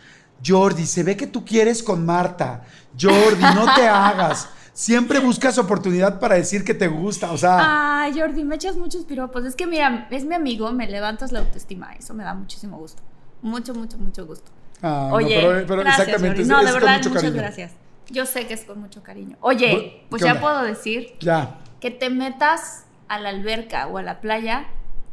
Jordi, 0.44 0.86
se 0.86 1.02
ve 1.02 1.16
que 1.16 1.26
tú 1.26 1.44
quieres 1.44 1.82
con 1.82 2.06
Marta. 2.06 2.64
Jordi, 2.98 3.42
no 3.54 3.74
te 3.74 3.86
hagas. 3.88 4.48
siempre 4.72 5.18
buscas 5.18 5.58
oportunidad 5.58 6.18
para 6.18 6.36
decir 6.36 6.64
que 6.64 6.72
te 6.72 6.88
gusta, 6.88 7.32
o 7.32 7.36
sea. 7.36 8.00
Ay, 8.02 8.18
Jordi, 8.18 8.44
me 8.44 8.54
echas 8.54 8.76
muchos 8.76 9.04
piropos. 9.04 9.44
Es 9.44 9.54
que 9.54 9.66
mira, 9.66 10.08
es 10.10 10.24
mi 10.24 10.34
amigo, 10.34 10.72
me 10.72 10.88
levantas 10.88 11.32
la 11.32 11.40
autoestima. 11.40 11.92
Eso 11.92 12.14
me 12.14 12.24
da 12.24 12.32
muchísimo 12.32 12.78
gusto. 12.78 13.02
Mucho, 13.42 13.74
mucho, 13.74 13.98
mucho 13.98 14.26
gusto. 14.26 14.50
Ah, 14.82 15.06
no, 15.10 15.16
Oye, 15.16 15.36
pero- 15.40 15.66
pero 15.66 15.80
gracias, 15.82 16.08
exactamente, 16.08 16.28
Jordi. 16.28 16.42
es- 16.42 16.48
No, 16.48 16.58
es 16.60 16.66
de 16.66 16.72
con 16.72 16.80
verdad, 16.80 16.96
muchas 16.98 17.12
cariño. 17.22 17.36
gracias. 17.42 17.72
Yo 18.10 18.26
sé 18.26 18.46
que 18.46 18.54
es 18.54 18.64
con 18.64 18.80
mucho 18.80 19.02
cariño. 19.02 19.36
Oye, 19.40 20.02
pues 20.10 20.20
¿Qué 20.22 20.26
ya 20.26 20.32
onda? 20.34 20.42
puedo 20.42 20.62
decir 20.62 21.14
Ya. 21.20 21.58
que 21.80 21.90
te 21.90 22.10
metas 22.10 22.84
a 23.08 23.18
la 23.20 23.28
alberca 23.28 23.86
o 23.86 23.98
a 23.98 24.02
la 24.02 24.20
playa 24.20 24.66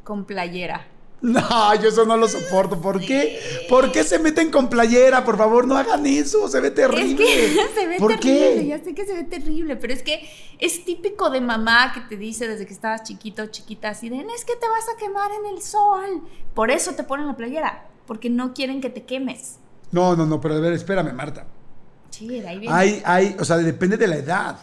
con 0.04 0.26
playera. 0.26 0.88
No, 1.20 1.74
yo 1.82 1.90
eso 1.90 2.06
no 2.06 2.16
lo 2.16 2.28
soporto. 2.28 2.80
¿Por 2.80 3.00
qué? 3.00 3.40
¿Por 3.68 3.92
qué 3.92 4.04
se 4.04 4.20
meten 4.20 4.52
con 4.52 4.70
playera? 4.70 5.26
Por 5.26 5.36
favor, 5.36 5.66
no 5.68 5.76
hagan 5.76 6.06
eso. 6.06 6.48
Se 6.48 6.60
ve 6.62 6.70
terrible. 6.70 7.24
Es 7.46 7.56
que 7.56 7.68
se 7.82 7.88
ve 7.88 7.98
¿Por 7.98 8.12
terrible, 8.20 8.56
qué? 8.62 8.68
ya 8.68 8.80
sé 8.84 8.94
que 8.94 9.04
se 9.06 9.14
ve 9.16 9.24
terrible, 9.24 9.76
pero 9.78 9.94
es 9.94 10.04
que 10.04 10.30
es 10.60 10.86
típico 10.86 11.32
de 11.32 11.42
mamá 11.42 11.92
que 11.94 12.02
te 12.02 12.18
dice 12.18 12.48
desde 12.48 12.68
que 12.68 12.74
estabas 12.74 13.02
chiquito 13.04 13.42
o 13.44 13.46
chiquita 13.48 13.90
así 13.90 14.10
de, 14.10 14.18
"No, 14.24 14.34
es 14.34 14.46
que 14.46 14.56
te 14.56 14.68
vas 14.70 14.86
a 14.94 14.98
quemar 15.00 15.32
en 15.32 15.56
el 15.56 15.62
sol. 15.64 16.22
Por 16.54 16.70
eso 16.70 16.94
te 16.94 17.04
ponen 17.04 17.26
la 17.26 17.36
playera, 17.36 17.86
porque 18.08 18.30
no 18.30 18.54
quieren 18.54 18.82
que 18.82 18.90
te 18.90 19.04
quemes. 19.04 19.58
No, 19.92 20.16
no, 20.16 20.26
no, 20.26 20.42
pero 20.42 20.56
a 20.56 20.60
ver, 20.60 20.74
espérame, 20.74 21.14
Marta. 21.14 21.46
Sí, 22.10 22.40
ahí 22.40 22.60
viene. 22.60 22.74
Hay, 22.76 23.02
hay, 23.06 23.36
o 23.40 23.46
sea, 23.46 23.58
depende 23.58 23.98
de 23.98 24.08
la 24.08 24.16
edad. 24.16 24.58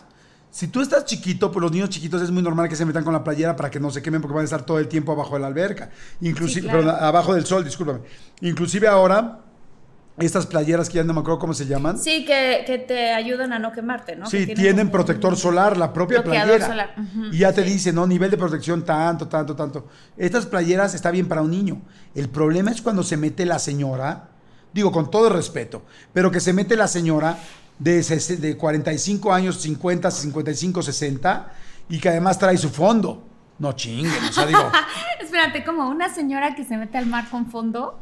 Si 0.50 0.68
tú 0.68 0.80
estás 0.80 1.04
chiquito, 1.04 1.50
pues 1.50 1.62
los 1.62 1.72
niños 1.72 1.90
chiquitos 1.90 2.22
es 2.22 2.30
muy 2.30 2.42
normal 2.42 2.68
que 2.68 2.76
se 2.76 2.84
metan 2.84 3.04
con 3.04 3.12
la 3.12 3.22
playera 3.24 3.56
para 3.56 3.70
que 3.70 3.80
no 3.80 3.90
se 3.90 4.02
quemen 4.02 4.20
porque 4.20 4.34
van 4.34 4.42
a 4.42 4.44
estar 4.44 4.64
todo 4.64 4.78
el 4.78 4.88
tiempo 4.88 5.12
abajo 5.12 5.34
de 5.34 5.40
la 5.40 5.48
alberca. 5.48 5.90
Inclusive, 6.20 6.62
Sí, 6.62 6.68
claro. 6.68 6.84
perdón, 6.84 6.96
abajo 7.04 7.34
del 7.34 7.44
sol, 7.44 7.64
discúlpame. 7.64 8.00
Inclusive 8.40 8.86
ahora, 8.86 9.40
estas 10.16 10.47
playeras 10.47 10.88
que 10.88 10.97
ya 10.97 11.04
no 11.04 11.12
me 11.12 11.21
acuerdo 11.21 11.38
cómo 11.40 11.54
se 11.54 11.66
llaman. 11.66 11.99
Sí, 11.99 12.25
que, 12.25 12.62
que 12.66 12.78
te 12.78 13.12
ayudan 13.12 13.52
a 13.52 13.59
no 13.59 13.73
quemarte, 13.73 14.14
¿no? 14.14 14.26
Sí, 14.26 14.47
Que 14.47 14.54
tienen 14.54 14.87
como 14.87 14.92
protector 14.92 15.33
un- 15.33 15.38
solar, 15.38 15.76
la 15.76 15.92
propia 15.92 16.23
playera. 16.23 16.66
solar, 16.66 16.94
ujú, 16.97 17.26
y 17.33 17.38
ya 17.38 17.52
te 17.52 17.64
sí. 17.64 17.71
dice, 17.73 17.92
¿no? 17.92 18.06
Nivel 18.06 18.30
de 18.30 18.37
protección 18.37 18.85
tanto, 18.85 19.26
tanto, 19.26 19.56
tanto. 19.56 19.88
Estas 20.16 20.47
playeras 20.47 20.94
está 20.94 21.11
bien 21.11 21.26
para 21.26 21.42
un 21.42 21.50
niño. 21.50 21.83
El 22.14 22.28
problema 22.28 22.71
es 22.71 22.80
cuando 22.80 23.02
se 23.02 23.16
mete 23.16 23.44
la 23.44 23.59
señora, 23.59 24.28
digo 24.73 24.92
con 24.92 25.11
todo 25.11 25.28
respeto, 25.30 25.83
pero 26.12 26.30
que 26.30 26.38
se 26.40 26.52
mete 26.52 26.76
la 26.76 26.87
señora 26.87 27.37
de, 27.80 28.00
de 28.38 28.56
45 28.56 29.33
años, 29.33 29.56
50, 29.61 30.11
55, 30.12 30.80
60 30.83 31.52
y 31.88 31.99
que 31.99 32.09
además 32.09 32.38
trae 32.38 32.56
su 32.56 32.71
fondo. 32.71 33.26
No 33.59 33.73
chinguen, 33.73 34.12
o 34.28 34.33
sea, 34.33 34.47
digo, 34.47 34.71
Espérate, 35.21 35.64
como 35.64 35.88
una 35.88 36.12
señora 36.12 36.54
que 36.54 36.64
se 36.64 36.76
mete 36.76 36.99
al 36.99 37.06
mar 37.06 37.28
con 37.30 37.50
fondo. 37.50 37.99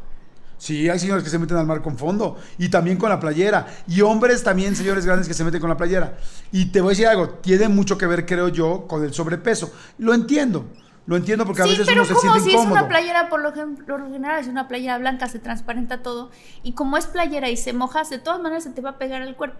Sí, 0.63 0.89
hay 0.89 0.99
señores 0.99 1.25
que 1.25 1.31
se 1.31 1.39
meten 1.39 1.57
al 1.57 1.67
mar 1.67 1.83
con 1.83 1.99
fondo 1.99 2.39
y 2.57 2.69
también 2.69 2.97
con 2.97 3.09
la 3.11 3.19
playera. 3.19 3.67
Y 3.89 4.01
hombres 4.03 4.43
también, 4.45 4.77
señores 4.77 5.05
grandes 5.05 5.27
que 5.27 5.35
se 5.35 5.43
meten 5.45 5.61
con 5.61 5.69
la 5.71 5.77
playera. 5.77 6.17
Y 6.53 6.67
te 6.67 6.81
voy 6.81 6.91
a 6.91 6.93
decir 6.93 7.07
algo, 7.09 7.29
tiene 7.31 7.69
mucho 7.69 7.99
que 7.99 8.07
ver, 8.07 8.25
creo 8.27 8.49
yo, 8.49 8.87
con 8.87 9.03
el 9.05 9.13
sobrepeso. 9.13 9.73
Lo 9.99 10.15
entiendo, 10.15 10.67
lo 11.07 11.17
entiendo 11.17 11.45
porque 11.45 11.63
a 11.63 11.65
sí, 11.65 11.71
veces 11.73 11.87
pero 11.89 12.03
uno 12.03 12.09
se 12.09 12.15
como 12.15 12.21
siente 12.35 12.41
si 12.41 12.49
es 12.55 12.55
incómodo. 12.63 12.81
una 12.81 12.89
playera, 12.89 13.29
por 13.29 13.41
lo, 13.43 13.53
gen- 13.53 13.77
por 13.77 14.01
lo 14.01 14.07
general 14.11 14.41
es 14.41 14.47
una 14.47 14.69
playera 14.69 14.99
blanca, 14.99 15.27
se 15.29 15.41
transparenta 15.41 16.03
todo. 16.03 16.31
Y 16.63 16.73
como 16.75 16.97
es 16.97 17.07
playera 17.07 17.51
y 17.51 17.57
se 17.57 17.73
moja, 17.73 18.05
de 18.05 18.19
todas 18.19 18.41
maneras 18.41 18.63
se 18.63 18.71
te 18.71 18.81
va 18.81 18.91
a 18.91 18.99
pegar 18.99 19.21
el 19.23 19.35
cuerpo. 19.35 19.59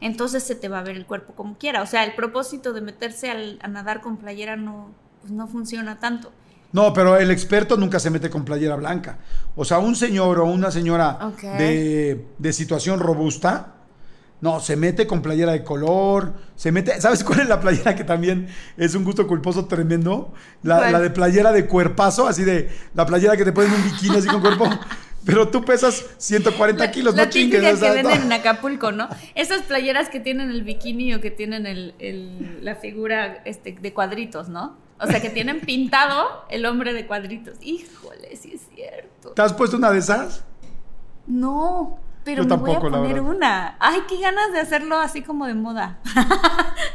Entonces 0.00 0.42
se 0.42 0.54
te 0.54 0.68
va 0.68 0.80
a 0.80 0.82
ver 0.82 0.96
el 0.96 1.06
cuerpo 1.06 1.32
como 1.34 1.56
quiera. 1.56 1.82
O 1.82 1.86
sea, 1.86 2.04
el 2.04 2.14
propósito 2.14 2.72
de 2.72 2.80
meterse 2.80 3.30
al- 3.30 3.58
a 3.62 3.68
nadar 3.68 4.00
con 4.02 4.18
playera 4.18 4.54
no, 4.56 4.90
pues 5.20 5.32
no 5.32 5.46
funciona 5.48 5.98
tanto. 5.98 6.30
No, 6.74 6.92
pero 6.92 7.16
el 7.16 7.30
experto 7.30 7.76
nunca 7.76 7.98
se 8.00 8.10
mete 8.10 8.28
con 8.28 8.44
playera 8.44 8.74
blanca. 8.74 9.18
O 9.54 9.64
sea, 9.64 9.78
un 9.78 9.94
señor 9.94 10.40
o 10.40 10.44
una 10.46 10.70
señora 10.72 11.18
de, 11.56 12.26
de 12.36 12.52
situación 12.52 12.98
robusta, 12.98 13.74
no, 14.40 14.58
se 14.58 14.74
mete 14.76 15.06
con 15.06 15.22
playera 15.22 15.52
de 15.52 15.62
color, 15.62 16.34
se 16.56 16.72
mete, 16.72 17.00
¿sabes 17.00 17.22
cuál 17.22 17.40
es 17.40 17.48
la 17.48 17.60
playera 17.60 17.94
que 17.94 18.02
también 18.02 18.48
es 18.76 18.94
un 18.96 19.04
gusto 19.04 19.26
culposo 19.28 19.66
tremendo? 19.66 20.34
La, 20.64 20.98
de 21.00 21.10
playera 21.10 21.52
de 21.52 21.66
cuerpazo, 21.66 22.26
así 22.26 22.42
de 22.44 22.68
la 22.92 23.06
playera 23.06 23.36
que 23.36 23.44
te 23.44 23.52
ponen 23.52 23.70
un 23.72 23.84
bikini 23.84 24.16
así 24.16 24.26
con 24.26 24.40
cuerpo, 24.40 24.68
pero 25.24 25.48
tú 25.48 25.64
pesas 25.64 26.04
140 26.18 26.90
kilos, 26.90 27.14
la 27.14 27.24
no 27.26 27.30
chingues. 27.30 27.62
que 27.78 27.86
no. 27.88 27.94
venden 27.94 28.22
en 28.22 28.32
Acapulco, 28.32 28.90
¿no? 28.90 29.08
Esas 29.36 29.62
playeras 29.62 30.08
que 30.10 30.18
tienen 30.18 30.50
el 30.50 30.64
bikini 30.64 31.14
o 31.14 31.20
que 31.20 31.30
tienen 31.30 31.66
el, 31.66 31.94
el- 32.00 32.64
la 32.64 32.74
figura 32.74 33.42
este, 33.44 33.76
de 33.80 33.92
cuadritos, 33.94 34.48
¿no? 34.48 34.82
O 35.00 35.06
sea, 35.06 35.20
que 35.20 35.30
tienen 35.30 35.60
pintado 35.60 36.44
el 36.48 36.66
hombre 36.66 36.92
de 36.92 37.06
cuadritos. 37.06 37.54
Híjole, 37.60 38.36
sí 38.36 38.52
es 38.54 38.62
cierto. 38.74 39.30
¿Te 39.32 39.42
has 39.42 39.52
puesto 39.52 39.76
una 39.76 39.90
de 39.90 39.98
esas? 39.98 40.44
No, 41.26 41.98
pero 42.24 42.42
Yo 42.42 42.48
me 42.48 42.56
voy 42.56 42.70
a 42.70 42.74
tampoco, 42.74 42.90
poner 42.90 43.20
una. 43.20 43.76
Ay, 43.80 44.00
qué 44.08 44.18
ganas 44.20 44.52
de 44.52 44.60
hacerlo 44.60 44.98
así 44.98 45.22
como 45.22 45.46
de 45.46 45.54
moda. 45.54 45.98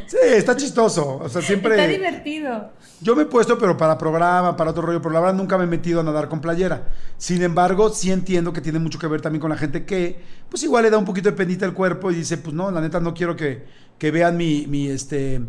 Sí, 0.08 0.18
está 0.24 0.56
chistoso. 0.56 1.18
O 1.18 1.30
sea, 1.30 1.42
siempre... 1.44 1.76
Está 1.76 1.86
divertido. 1.86 2.72
Yo 3.00 3.16
me 3.16 3.24
he 3.24 3.26
puesto, 3.28 3.60
pero 3.60 3.78
para 3.78 3.96
programa, 3.96 4.56
para 4.56 4.72
otro 4.72 4.82
rollo, 4.82 5.02
pero 5.02 5.14
la 5.14 5.20
verdad 5.20 5.36
nunca 5.36 5.56
me 5.58 5.66
he 5.66 5.68
metido 5.68 6.00
a 6.00 6.04
nadar 6.04 6.30
con 6.30 6.42
playera. 6.42 6.88
Sin 7.18 7.44
embargo, 7.44 7.90
sí 7.90 8.12
entiendo 8.12 8.52
que 8.52 8.60
tiene 8.60 8.80
mucho 8.80 8.98
que 8.98 9.06
ver 9.06 9.22
también 9.22 9.40
con 9.40 9.52
la 9.52 9.58
gente 9.58 9.86
que, 9.86 10.20
pues 10.50 10.64
igual 10.64 10.84
le 10.84 10.90
da 10.90 10.98
un 10.98 11.06
poquito 11.06 11.30
de 11.30 11.36
penita 11.36 11.66
al 11.66 11.76
cuerpo 11.76 12.10
y 12.10 12.16
dice, 12.16 12.40
pues 12.40 12.56
no, 12.56 12.72
la 12.72 12.82
neta 12.82 13.00
no 13.00 13.14
quiero 13.14 13.36
que, 13.36 13.68
que 14.00 14.10
vean 14.10 14.36
mi, 14.36 14.66
mi, 14.66 14.88
este, 14.88 15.42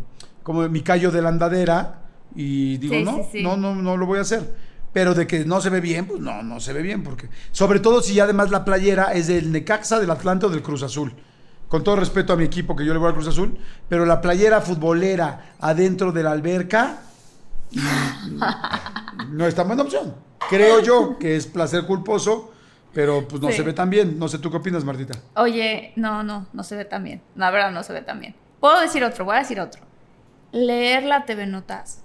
como 0.43 0.69
mi 0.69 0.83
callo 0.83 1.11
de 1.11 1.23
la 1.23 1.31
andadera. 1.31 2.00
Y 2.35 2.79
digo, 2.79 2.95
Sí, 2.95 3.03
no, 3.05 3.29
sí, 3.33 3.43
no, 3.43 3.57
no, 3.57 3.75
no 3.75 3.97
lo 3.97 4.07
voy 4.07 4.19
a 4.19 4.23
hacer. 4.23 4.55
Pero 4.93 5.15
de 5.15 5.27
que 5.27 5.45
no 5.45 5.61
se 5.61 5.71
ve 5.71 5.81
bien, 5.81 6.07
pues 6.07 6.21
no, 6.21 6.43
no 6.43 6.59
se 6.59 6.73
ve 6.73 6.83
bien, 6.83 7.03
porque, 7.05 7.29
sobre 7.53 7.79
todo 7.79 8.03
si 8.03 8.19
además 8.19 8.51
la 8.51 8.65
playera 8.65 9.13
es 9.13 9.29
del 9.29 9.53
Necaxa, 9.53 10.01
del 10.01 10.11
Atlante 10.11 10.47
o 10.47 10.49
del 10.51 10.63
Cruz 10.63 10.83
Azul. 10.83 11.15
Con 11.69 11.85
todo 11.85 11.95
respeto 11.95 12.33
a 12.33 12.37
mi 12.37 12.43
equipo, 12.45 12.75
que 12.75 12.85
yo 12.85 12.93
le 12.93 12.99
voy 12.99 13.07
al 13.09 13.15
Cruz 13.15 13.29
Azul, 13.29 13.57
pero 13.89 14.05
la 14.05 14.21
playera 14.21 14.61
futbolera 14.61 15.53
adentro 15.61 16.11
de 16.11 16.25
la 16.25 16.33
alberca, 16.33 17.03
no 19.31 19.47
es 19.47 19.55
tan 19.55 19.67
buena 19.69 19.83
opción. 19.83 20.15
Creo 20.49 20.81
yo 20.81 21.19
que 21.19 21.37
es 21.37 21.47
placer 21.47 21.85
culposo, 21.87 22.53
pero 22.93 23.27
pues 23.29 23.41
no 23.41 23.49
Sí. 23.51 23.59
se 23.59 23.63
ve 23.63 23.73
tan 23.73 23.91
bien. 23.91 24.19
No 24.19 24.27
sé, 24.29 24.39
¿tú 24.39 24.51
qué 24.51 24.57
opinas, 24.57 24.85
Martita? 24.85 25.15
Oye, 25.37 25.93
no, 25.97 26.23
no, 26.23 26.47
no 26.53 26.65
se 26.65 26.77
ve 26.77 26.85
tan 26.85 27.05
bien. 27.05 27.23
La 27.37 27.51
verdad, 27.51 27.71
no 27.71 27.83
se 27.83 27.93
ve 27.93 28.03
tan 28.03 28.19
bien. 28.21 28.35
Puedo 28.59 28.81
decir 28.81 29.05
otro, 29.05 29.25
voy 29.25 29.37
a 29.37 29.41
decir 29.41 29.61
otro. 29.61 29.83
Leer 30.53 31.05
la 31.05 31.25
TV 31.25 31.47
Notas. 31.47 32.00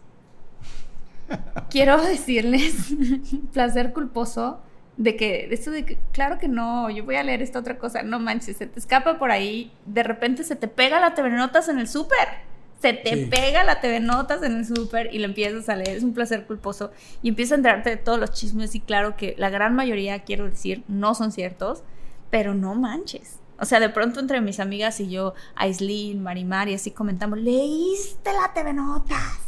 Quiero 1.70 2.01
decirles, 2.01 2.75
placer 3.53 3.94
culposo, 3.94 4.60
de 4.98 5.15
que, 5.17 5.48
eso 5.51 5.72
de 5.72 5.86
que, 5.86 5.98
claro 6.13 6.38
que 6.38 6.48
no, 6.48 6.89
yo 6.89 7.03
voy 7.03 7.15
a 7.15 7.24
leer 7.24 7.41
esta 7.41 7.60
otra 7.60 7.77
cosa, 7.77 8.01
no 8.03 8.20
manches, 8.20 8.58
se 8.58 8.67
te 8.67 8.79
escapa 8.79 9.17
por 9.17 9.32
ahí, 9.32 9.72
de 9.86 10.03
repente 10.03 10.44
se 10.44 10.55
te 10.55 10.67
pega 10.67 11.00
la 11.00 11.13
TV 11.15 11.29
Notas 11.32 11.67
en 11.70 11.79
el 11.79 11.88
súper. 11.88 12.46
Se 12.82 12.94
te 12.94 13.15
Sí. 13.15 13.25
pega 13.25 13.63
la 13.63 13.82
TV 13.82 14.00
Notas 14.00 14.44
en 14.44 14.58
el 14.58 14.65
súper 14.65 15.13
y 15.13 15.20
lo 15.20 15.25
empiezas 15.25 15.67
a 15.70 15.75
leer, 15.75 15.98
es 15.98 16.03
un 16.03 16.13
placer 16.13 16.46
culposo. 16.46 16.91
Y 17.24 17.29
empiezas 17.29 17.53
a 17.53 17.55
enterarte 17.55 17.89
de 17.89 17.98
todos 17.98 18.20
los 18.20 18.32
chismes 18.32 18.75
y 18.75 18.79
claro 18.79 19.15
que 19.17 19.34
la 19.38 19.50
gran 19.50 19.75
mayoría, 19.75 20.20
quiero 20.24 20.46
decir, 20.46 20.84
no 20.88 21.15
son 21.15 21.32
ciertos, 21.32 21.84
pero 22.29 22.53
no 22.53 22.75
manches. 22.75 23.39
O 23.60 23.65
sea, 23.65 23.79
de 23.79 23.89
pronto 23.89 24.20
entre 24.20 24.39
mis 24.41 24.60
amigas 24.60 25.00
y 25.00 25.10
yo, 25.10 25.34
Aislinn, 25.55 26.22
Marimar 26.22 26.67
y 26.70 26.74
así 26.75 26.91
comentamos, 26.91 27.39
leíste 27.39 28.32
la 28.34 28.53
TV 28.53 28.74
Notas, 28.74 29.39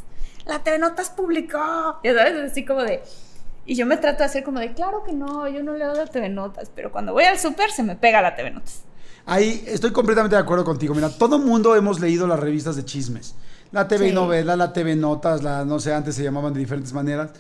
la 0.48 0.60
TV 0.64 0.80
Notas 0.80 1.10
publicó. 1.10 2.00
Ya 2.04 2.14
sabes, 2.16 2.52
así 2.52 2.66
como 2.66 2.82
de... 2.84 3.02
Y 3.66 3.76
yo 3.76 3.86
me 3.86 3.98
trato 3.98 4.20
de 4.20 4.26
hacer 4.26 4.44
como 4.44 4.60
de, 4.60 4.74
claro 4.74 5.04
que 5.04 5.12
no, 5.12 5.48
yo 5.50 5.62
no 5.62 5.74
leo 5.74 5.94
la 5.94 6.06
TV 6.06 6.30
Notas, 6.30 6.72
pero 6.74 6.90
cuando 6.92 7.12
voy 7.12 7.26
al 7.26 7.38
súper 7.38 7.70
se 7.72 7.84
me 7.84 7.96
pega 7.98 8.22
la 8.22 8.36
TV 8.36 8.52
Notas. 8.52 8.84
Ahí 9.26 9.62
estoy 9.68 9.92
completamente 9.92 10.38
de 10.38 10.42
acuerdo 10.42 10.64
contigo. 10.64 10.96
Mira, 10.96 11.10
todo 11.10 11.38
mundo 11.38 11.76
hemos 11.76 12.00
leído 12.00 12.28
las 12.28 12.40
revistas 12.40 12.78
de 12.78 12.86
chismes. 12.86 13.36
La 13.74 13.90
TV 13.90 14.08
Sí. 14.10 14.16
novela, 14.16 14.56
la 14.56 14.72
TV 14.72 14.96
notas, 14.96 15.44
la 15.44 15.66
no 15.66 15.82
sé, 15.82 15.94
antes 15.94 16.16
se 16.16 16.24
llamaban 16.24 16.54
de 16.54 16.60
diferentes 16.62 16.94
maneras. 16.94 17.32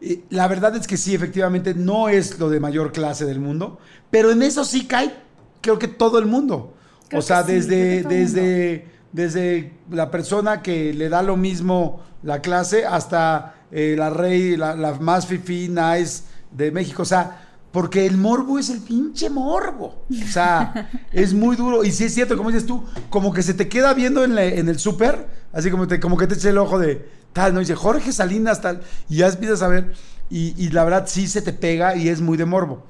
Y 0.00 0.22
la 0.30 0.48
verdad 0.48 0.74
es 0.74 0.86
que 0.86 0.96
sí, 0.96 1.14
efectivamente, 1.14 1.74
no 1.74 2.08
es 2.08 2.38
lo 2.38 2.48
de 2.48 2.60
mayor 2.60 2.90
clase 2.92 3.26
del 3.26 3.40
mundo, 3.40 3.78
pero 4.10 4.30
en 4.30 4.42
eso 4.42 4.64
sí 4.64 4.86
cae, 4.86 5.14
creo 5.60 5.78
que 5.78 5.88
todo 5.88 6.18
el 6.18 6.24
mundo. 6.24 6.72
Creo 7.08 7.20
o 7.20 7.22
sea, 7.22 7.44
sí, 7.44 7.52
desde, 7.52 8.02
desde, 8.04 8.88
desde 9.12 9.74
la 9.90 10.10
persona 10.10 10.62
que 10.62 10.94
le 10.94 11.10
da 11.10 11.22
lo 11.22 11.36
mismo 11.36 12.00
la 12.24 12.40
clase 12.40 12.84
hasta 12.84 13.54
eh, 13.70 13.94
la 13.96 14.10
rey, 14.10 14.56
la, 14.56 14.74
la 14.74 14.94
más 14.94 15.26
fifi, 15.26 15.68
nice 15.68 16.22
de 16.50 16.70
México. 16.72 17.02
O 17.02 17.06
sea, 17.06 17.40
porque 17.70 18.06
el 18.06 18.16
morbo 18.16 18.58
es 18.58 18.70
el 18.70 18.80
pinche 18.80 19.28
morbo. 19.30 20.04
O 20.10 20.26
sea, 20.32 20.90
es 21.12 21.34
muy 21.34 21.54
duro. 21.56 21.84
Y 21.84 21.92
sí 21.92 22.04
es 22.04 22.14
cierto, 22.14 22.36
como 22.36 22.50
dices 22.50 22.66
tú, 22.66 22.84
como 23.10 23.32
que 23.32 23.42
se 23.42 23.54
te 23.54 23.68
queda 23.68 23.94
viendo 23.94 24.24
en, 24.24 24.34
la- 24.34 24.44
en 24.44 24.68
el 24.68 24.78
súper, 24.78 25.26
así 25.52 25.70
como, 25.70 25.86
te, 25.86 26.00
como 26.00 26.16
que 26.16 26.26
te 26.26 26.34
echa 26.34 26.48
el 26.50 26.58
ojo 26.58 26.78
de 26.78 27.08
tal, 27.32 27.52
¿no? 27.54 27.60
Dice 27.60 27.74
Jorge 27.74 28.12
Salinas, 28.12 28.60
tal. 28.60 28.82
Y 29.08 29.16
ya 29.18 29.28
empiezas 29.28 29.62
a 29.62 29.68
ver. 29.68 29.92
Y, 30.30 30.54
y 30.56 30.70
la 30.70 30.84
verdad 30.84 31.04
sí 31.06 31.26
se 31.28 31.42
te 31.42 31.52
pega 31.52 31.96
y 31.96 32.08
es 32.08 32.20
muy 32.20 32.36
de 32.38 32.44
morbo. 32.46 32.86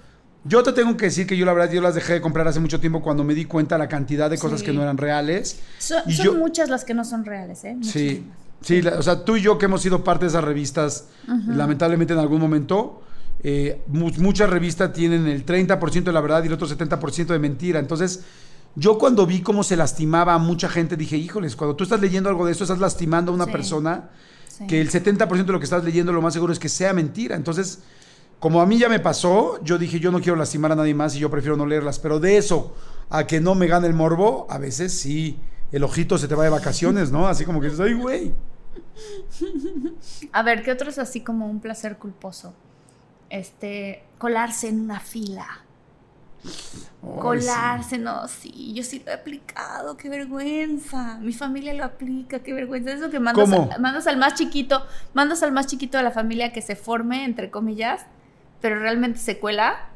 Yo 0.46 0.62
te 0.62 0.72
tengo 0.74 0.94
que 0.98 1.06
decir 1.06 1.26
que 1.26 1.38
yo 1.38 1.46
la 1.46 1.54
verdad 1.54 1.72
yo 1.72 1.80
las 1.80 1.94
dejé 1.94 2.12
de 2.12 2.20
comprar 2.20 2.46
hace 2.46 2.60
mucho 2.60 2.78
tiempo 2.78 3.00
cuando 3.00 3.24
me 3.24 3.32
di 3.34 3.46
cuenta 3.46 3.78
la 3.78 3.88
cantidad 3.88 4.28
de 4.28 4.36
cosas 4.38 4.60
Sí. 4.60 4.66
que 4.66 4.72
no 4.74 4.82
eran 4.82 4.98
reales. 4.98 5.58
Son, 5.78 6.02
Y 6.06 6.12
son 6.12 6.26
yo- 6.26 6.34
muchas 6.34 6.68
las 6.68 6.84
que 6.84 6.92
no 6.92 7.02
son 7.06 7.24
reales, 7.24 7.64
¿eh? 7.64 7.76
Sí, 7.80 8.22
Muchísimas. 8.26 8.38
Sí, 8.64 8.82
la- 8.82 8.98
o 8.98 9.02
sea, 9.02 9.24
tú 9.24 9.36
y 9.36 9.42
yo 9.42 9.58
que 9.58 9.66
hemos 9.66 9.82
sido 9.82 10.02
parte 10.02 10.24
de 10.24 10.30
esas 10.30 10.42
revistas, 10.44 11.08
lamentablemente 11.46 12.12
en 12.12 12.18
algún 12.18 12.40
momento, 12.40 13.02
eh, 13.42 13.82
mu- 13.88 14.10
muchas 14.18 14.48
revistas 14.50 14.92
tienen 14.92 15.26
el 15.26 15.44
30% 15.44 16.10
de 16.10 16.12
la 16.14 16.20
verdad 16.20 16.42
y 16.42 16.46
el 16.46 16.52
otro 16.54 16.66
70% 16.66 17.32
de 17.32 17.38
mentira. 17.38 17.78
Entonces, 17.78 18.22
yo 18.74 18.98
cuando 18.98 19.26
vi 19.26 19.40
cómo 19.42 19.62
se 19.62 19.76
lastimaba 19.76 20.34
a 20.34 20.38
mucha 20.38 20.68
gente, 20.68 20.96
dije, 20.96 21.16
híjoles, 21.16 21.54
cuando 21.54 21.76
tú 21.76 21.84
estás 21.84 22.00
leyendo 22.00 22.28
algo 22.28 22.46
de 22.46 22.52
esto, 22.52 22.64
estás 22.64 22.80
lastimando 22.80 23.30
a 23.32 23.34
una 23.34 23.44
Sí. 23.44 23.52
persona 23.52 24.10
Sí. 24.48 24.66
que 24.66 24.80
el 24.80 24.88
70% 24.90 25.52
de 25.52 25.52
lo 25.52 25.60
que 25.60 25.64
estás 25.64 25.84
leyendo 25.84 26.12
lo 26.12 26.22
más 26.22 26.32
seguro 26.32 26.52
es 26.52 26.58
que 26.58 26.68
sea 26.68 26.92
mentira. 26.92 27.36
Entonces, 27.36 27.80
como 28.40 28.60
a 28.60 28.66
mí 28.66 28.78
ya 28.78 28.88
me 28.88 28.98
pasó, 29.00 29.62
yo 29.62 29.78
dije, 29.78 30.00
yo 30.00 30.10
no 30.10 30.20
quiero 30.20 30.36
lastimar 30.36 30.72
a 30.72 30.76
nadie 30.76 30.94
más 30.94 31.14
y 31.16 31.18
yo 31.18 31.30
prefiero 31.30 31.56
no 31.56 31.66
leerlas. 31.66 31.98
Pero 31.98 32.18
de 32.20 32.36
eso 32.36 32.74
a 33.10 33.26
que 33.26 33.40
no 33.40 33.54
me 33.54 33.66
gane 33.66 33.86
el 33.86 33.94
morbo, 33.94 34.46
a 34.50 34.58
veces 34.58 34.92
sí, 34.92 35.38
el 35.72 35.82
ojito 35.84 36.18
se 36.18 36.28
te 36.28 36.34
va 36.34 36.44
de 36.44 36.50
vacaciones, 36.50 37.10
¿no? 37.10 37.26
Así 37.28 37.44
como 37.44 37.60
que 37.60 37.66
dices, 37.68 37.80
ay, 37.80 37.94
güey. 37.94 38.32
A 40.32 40.42
ver, 40.42 40.62
¿qué 40.62 40.72
otro 40.72 40.90
es 40.90 40.98
así 40.98 41.20
como 41.20 41.46
un 41.48 41.60
placer 41.60 41.96
culposo? 41.98 42.54
Este, 43.30 44.02
colarse 44.18 44.68
en 44.68 44.80
una 44.80 45.00
fila. 45.00 45.46
Colarse, 47.20 47.98
no, 47.98 48.26
sí, 48.28 48.72
yo 48.74 48.82
sí 48.82 49.02
lo 49.04 49.10
he 49.12 49.14
aplicado, 49.14 49.96
qué 49.96 50.08
vergüenza. 50.08 51.18
Mi 51.18 51.32
familia 51.32 51.74
lo 51.74 51.84
aplica, 51.84 52.38
qué 52.40 52.52
vergüenza. 52.52 52.92
Eso 52.92 53.10
que 53.10 53.20
mandas, 53.20 53.48
¿Cómo? 53.50 53.70
al- 53.72 53.80
mandas 53.80 54.06
al 54.06 54.16
más 54.16 54.34
chiquito, 54.34 54.84
mandas 55.12 55.42
al 55.42 55.52
más 55.52 55.66
chiquito 55.66 55.98
de 55.98 56.04
la 56.04 56.10
familia 56.10 56.52
que 56.52 56.62
se 56.62 56.76
forme, 56.76 57.24
entre 57.24 57.50
comillas, 57.50 58.06
pero 58.60 58.78
realmente 58.78 59.18
se 59.18 59.38
cuela. 59.38 59.88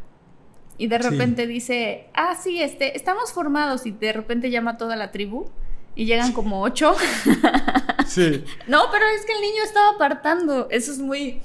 Y 0.76 0.86
de 0.88 1.02
Sí. 1.02 1.08
repente 1.08 1.46
dice, 1.46 2.08
ah, 2.14 2.36
sí, 2.40 2.62
este, 2.62 2.96
estamos 2.96 3.32
formados. 3.32 3.84
Y 3.86 3.90
de 3.90 4.12
repente 4.12 4.50
llama 4.50 4.72
a 4.72 4.76
toda 4.76 4.94
la 4.96 5.10
tribu. 5.10 5.48
Y 5.98 6.06
llegan 6.06 6.32
como 6.32 6.62
ocho. 6.62 6.94
Sí. 8.06 8.42
No, 8.66 8.84
pero 8.90 9.04
es 9.14 9.26
que 9.26 9.34
el 9.34 9.40
niño 9.42 9.62
estaba 9.62 9.90
apartando. 9.90 10.66
Eso 10.70 10.90
es 10.90 10.98
muy. 10.98 11.42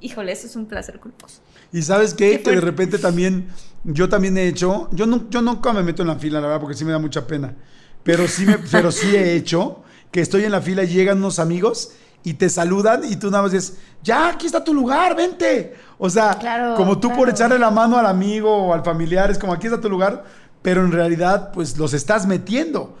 Híjole, 0.00 0.32
eso 0.32 0.48
es 0.48 0.56
un 0.56 0.66
placer 0.66 0.98
culposo. 0.98 1.40
Y 1.72 1.82
sabes 1.82 2.14
qué? 2.14 2.32
Qué 2.32 2.42
Que 2.42 2.50
de 2.50 2.60
repente 2.60 2.98
también, 2.98 3.48
yo 3.84 4.08
también 4.08 4.36
he 4.36 4.48
hecho, 4.48 4.88
yo, 4.90 5.06
no, 5.06 5.30
yo 5.30 5.40
nunca 5.40 5.72
me 5.72 5.84
meto 5.84 6.02
en 6.02 6.08
la 6.08 6.16
fila, 6.16 6.40
la 6.40 6.48
verdad, 6.48 6.60
porque 6.60 6.76
sí 6.76 6.84
me 6.84 6.90
da 6.90 6.98
mucha 6.98 7.28
pena. 7.28 7.54
Pero 8.02 8.26
sí, 8.26 8.44
me, 8.44 8.58
pero 8.58 8.90
sí 8.90 9.14
he 9.14 9.36
hecho 9.36 9.84
que 10.10 10.20
estoy 10.20 10.44
en 10.44 10.50
la 10.50 10.60
fila 10.60 10.82
y 10.82 10.88
llegan 10.88 11.18
unos 11.18 11.38
amigos 11.38 11.92
y 12.24 12.34
te 12.34 12.48
saludan 12.50 13.04
y 13.04 13.14
tú 13.14 13.30
nada 13.30 13.44
más 13.44 13.52
dices, 13.52 13.78
ya, 14.02 14.30
aquí 14.30 14.46
está 14.46 14.64
tu 14.64 14.74
lugar, 14.74 15.14
vente. 15.14 15.76
O 15.96 16.10
sea, 16.10 16.36
Claro, 16.40 16.74
como 16.74 16.98
tú 16.98 17.14
por 17.14 17.28
echarle 17.28 17.56
la 17.56 17.70
mano 17.70 17.98
al 17.98 18.06
amigo 18.06 18.52
o 18.52 18.74
al 18.74 18.82
familiar, 18.82 19.30
es 19.30 19.38
como, 19.38 19.52
aquí 19.52 19.68
está 19.68 19.80
tu 19.80 19.88
lugar, 19.88 20.24
pero 20.60 20.84
en 20.84 20.90
realidad, 20.90 21.52
pues 21.52 21.78
los 21.78 21.94
estás 21.94 22.26
metiendo. 22.26 22.96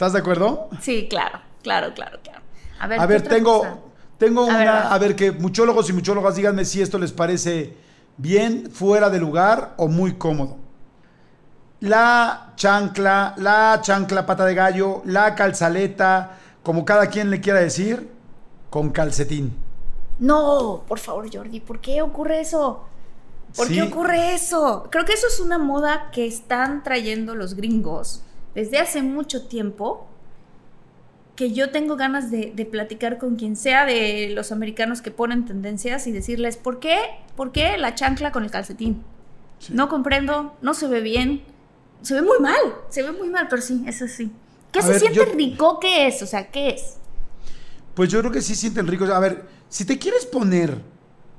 ¿Estás 0.00 0.14
de 0.14 0.20
acuerdo? 0.20 0.70
Sí, 0.80 1.08
claro, 1.10 1.40
claro, 1.62 1.92
claro, 1.92 2.18
claro. 2.22 2.40
A 2.78 2.86
ver, 2.86 2.98
A 2.98 3.02
¿qué 3.02 3.06
ver, 3.06 3.28
tengo, 3.28 3.58
cosa? 3.58 3.78
tengo 4.16 4.40
A 4.40 4.46
una, 4.46 4.56
ver, 4.56 4.68
a 4.94 4.98
ver, 4.98 5.14
que 5.14 5.30
muchólogos 5.30 5.90
y 5.90 5.92
muchólogas 5.92 6.36
díganme 6.36 6.64
si 6.64 6.80
esto 6.80 6.98
les 6.98 7.12
parece 7.12 7.76
bien, 8.16 8.70
fuera 8.72 9.10
de 9.10 9.20
lugar 9.20 9.74
o 9.76 9.88
muy 9.88 10.14
cómodo. 10.16 10.56
La 11.80 12.52
chancla, 12.56 13.34
la 13.36 13.78
chancla 13.82 14.24
pata 14.24 14.46
de 14.46 14.54
gallo, 14.54 15.02
la 15.04 15.34
calzaleta, 15.34 16.38
como 16.62 16.86
cada 16.86 17.08
quien 17.08 17.28
le 17.30 17.42
quiera 17.42 17.60
decir, 17.60 18.10
con 18.70 18.88
calcetín. 18.92 19.54
No, 20.18 20.84
por 20.86 20.98
favor, 20.98 21.28
Jordi, 21.34 21.60
¿por 21.60 21.80
qué 21.80 22.02
ocurre 22.02 22.40
eso? 22.40 22.84
¿Por 23.56 23.68
Sí. 23.68 23.74
qué 23.74 23.82
ocurre 23.82 24.34
eso? 24.34 24.88
Creo 24.90 25.04
que 25.04 25.14
eso 25.14 25.26
es 25.26 25.40
una 25.40 25.58
moda 25.58 26.10
que 26.12 26.26
están 26.26 26.82
trayendo 26.82 27.34
los 27.34 27.54
gringos 27.54 28.22
desde 28.54 28.78
hace 28.78 29.02
mucho 29.02 29.46
tiempo. 29.46 30.06
Que 31.36 31.52
yo 31.52 31.70
tengo 31.70 31.96
ganas 31.96 32.30
de, 32.30 32.52
de 32.54 32.66
platicar 32.66 33.16
con 33.16 33.36
quien 33.36 33.56
sea 33.56 33.86
de 33.86 34.30
los 34.34 34.52
americanos 34.52 35.00
que 35.00 35.10
ponen 35.10 35.46
tendencias 35.46 36.06
y 36.06 36.12
decirles, 36.12 36.58
¿por 36.58 36.80
qué? 36.80 36.98
¿Por 37.34 37.50
qué 37.50 37.78
la 37.78 37.94
chancla 37.94 38.30
con 38.30 38.44
el 38.44 38.50
calcetín? 38.50 39.02
Sí. 39.58 39.72
No 39.74 39.88
comprendo, 39.88 40.54
no 40.60 40.74
se 40.74 40.86
ve 40.86 41.00
bien. 41.00 41.42
Se 42.02 42.12
ve 42.14 42.20
muy 42.22 42.38
mal, 42.40 42.60
se 42.90 43.02
ve 43.02 43.12
muy 43.12 43.28
mal, 43.30 43.46
pero 43.48 43.62
sí, 43.62 43.84
eso 43.86 44.06
sí. 44.06 44.30
¿Qué 44.70 44.80
A 44.80 44.82
se 44.82 44.88
ver, 44.90 45.00
siente 45.00 45.18
yo- 45.18 45.32
rico? 45.34 45.80
¿Qué 45.80 46.06
es? 46.08 46.20
O 46.22 46.26
sea, 46.26 46.50
¿qué 46.50 46.70
es? 46.70 46.98
Pues 47.94 48.10
yo 48.10 48.20
creo 48.20 48.32
que 48.32 48.42
sí 48.42 48.54
sienten 48.54 48.86
ricos. 48.86 49.08
A 49.08 49.18
ver, 49.18 49.44
si 49.70 49.86
te 49.86 49.98
quieres 49.98 50.26
poner, 50.26 50.76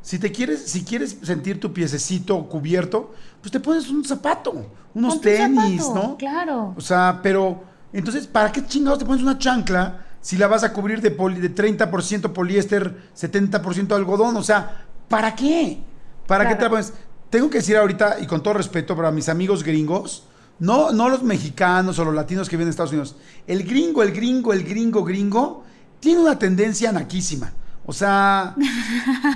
si 0.01 0.17
te 0.19 0.31
quieres, 0.31 0.63
si 0.65 0.83
quieres 0.83 1.17
sentir 1.21 1.59
tu 1.59 1.71
piececito 1.73 2.47
cubierto, 2.47 3.13
pues 3.41 3.51
te 3.51 3.59
pones 3.59 3.89
un 3.89 4.03
zapato, 4.03 4.65
unos 4.93 5.15
Ponte 5.15 5.45
un 5.45 5.55
tenis, 5.55 5.83
zapato, 5.83 6.07
¿no? 6.07 6.17
Claro. 6.17 6.73
O 6.77 6.81
sea, 6.81 7.19
pero 7.21 7.63
entonces, 7.93 8.27
¿para 8.27 8.51
qué 8.51 8.65
chingados 8.65 8.99
te 8.99 9.05
pones 9.05 9.21
una 9.21 9.37
chancla 9.37 10.05
si 10.21 10.37
la 10.37 10.47
vas 10.47 10.63
a 10.63 10.71
cubrir 10.73 11.01
de, 11.01 11.11
poli- 11.11 11.39
de 11.39 11.53
30% 11.53 12.31
poliéster, 12.33 13.09
70% 13.15 13.91
algodón? 13.93 14.35
O 14.37 14.43
sea, 14.43 14.85
¿para 15.07 15.35
qué? 15.35 15.79
¿Para 16.27 16.47
qué 16.47 16.55
te 16.55 16.63
la 16.63 16.69
pones? 16.69 16.93
Tengo 17.29 17.49
que 17.49 17.59
decir 17.59 17.77
ahorita, 17.77 18.17
y 18.21 18.27
con 18.27 18.43
todo 18.43 18.55
respeto 18.55 18.95
para 18.95 19.11
mis 19.11 19.29
amigos 19.29 19.63
gringos, 19.63 20.23
no, 20.59 20.91
no 20.91 21.09
los 21.09 21.23
mexicanos 21.23 21.97
o 21.99 22.05
los 22.05 22.13
latinos 22.13 22.49
que 22.49 22.55
viven 22.57 22.67
de 22.67 22.71
Estados 22.71 22.91
Unidos, 22.91 23.15
el 23.47 23.63
gringo, 23.63 24.03
el 24.03 24.11
gringo, 24.11 24.51
el 24.53 24.63
gringo, 24.63 25.03
gringo, 25.03 25.63
tiene 25.99 26.19
una 26.21 26.37
tendencia 26.37 26.91
naquísima. 26.91 27.53
O 27.85 27.93
sea, 27.93 28.55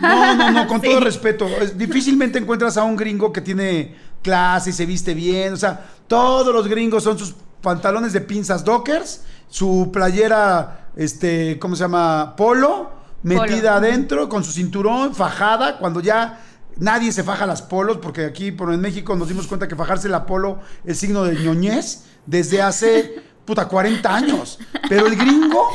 no, 0.01 0.35
no, 0.35 0.51
no, 0.51 0.67
con 0.67 0.79
Sí. 0.81 0.87
todo 0.87 0.99
respeto. 0.99 1.47
es- 1.47 1.77
difícilmente 1.77 2.37
encuentras 2.39 2.77
a 2.77 2.83
un 2.83 2.95
gringo 2.95 3.33
que 3.33 3.41
tiene 3.41 3.95
clase 4.21 4.69
y 4.69 4.73
se 4.73 4.85
viste 4.85 5.13
bien. 5.13 5.53
O 5.53 5.57
sea, 5.57 5.85
todos 6.07 6.53
los 6.53 6.67
gringos 6.67 7.03
son 7.03 7.17
sus 7.17 7.35
pantalones 7.61 8.13
de 8.13 8.21
pinzas 8.21 8.63
dockers, 8.63 9.23
su 9.49 9.89
playera, 9.91 10.89
este, 10.95 11.57
¿cómo 11.59 11.75
se 11.75 11.83
llama? 11.83 12.35
Polo, 12.37 12.91
metida 13.23 13.45
Polo. 13.45 13.69
adentro, 13.71 14.29
con 14.29 14.43
su 14.43 14.51
cinturón, 14.51 15.15
fajada, 15.15 15.77
cuando 15.79 15.99
ya 15.99 16.41
nadie 16.77 17.11
se 17.11 17.23
faja 17.23 17.45
las 17.47 17.61
polos, 17.61 17.97
porque 17.97 18.25
aquí 18.25 18.51
por 18.51 18.71
en 18.73 18.81
México 18.81 19.15
nos 19.15 19.29
dimos 19.29 19.47
cuenta 19.47 19.67
que 19.67 19.75
fajarse 19.75 20.09
la 20.09 20.25
polo 20.25 20.59
es 20.83 20.99
signo 20.99 21.23
de 21.23 21.35
ñoñez 21.39 22.03
desde 22.25 22.61
hace 22.61 23.15
puta 23.45 23.67
40 23.67 24.13
años. 24.13 24.59
Pero 24.89 25.07
el 25.07 25.15
gringo, 25.15 25.69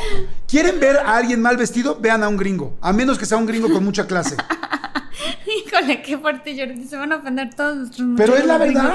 ¿quieren 0.47 0.79
ver 0.81 0.99
a 0.99 1.17
alguien 1.17 1.41
mal 1.41 1.57
vestido? 1.57 1.97
Vean 2.01 2.23
a 2.23 2.29
un 2.29 2.37
gringo, 2.37 2.77
a 2.81 2.93
menos 2.93 3.19
que 3.19 3.27
sea 3.27 3.39
un 3.39 3.47
gringo 3.47 3.73
con 3.73 3.85
mucha 3.85 4.07
clase. 4.07 4.37
Híjole, 5.47 6.03
qué 6.03 6.19
fuerte, 6.19 6.57
Jordi. 6.57 6.85
Se 6.85 6.97
van 6.97 7.13
a 7.13 7.17
ofender 7.17 7.55
todos 7.55 7.77
nuestros 7.77 8.09
Pero 8.17 8.37
es 8.37 8.45
la 8.45 8.59
verdad. 8.59 8.95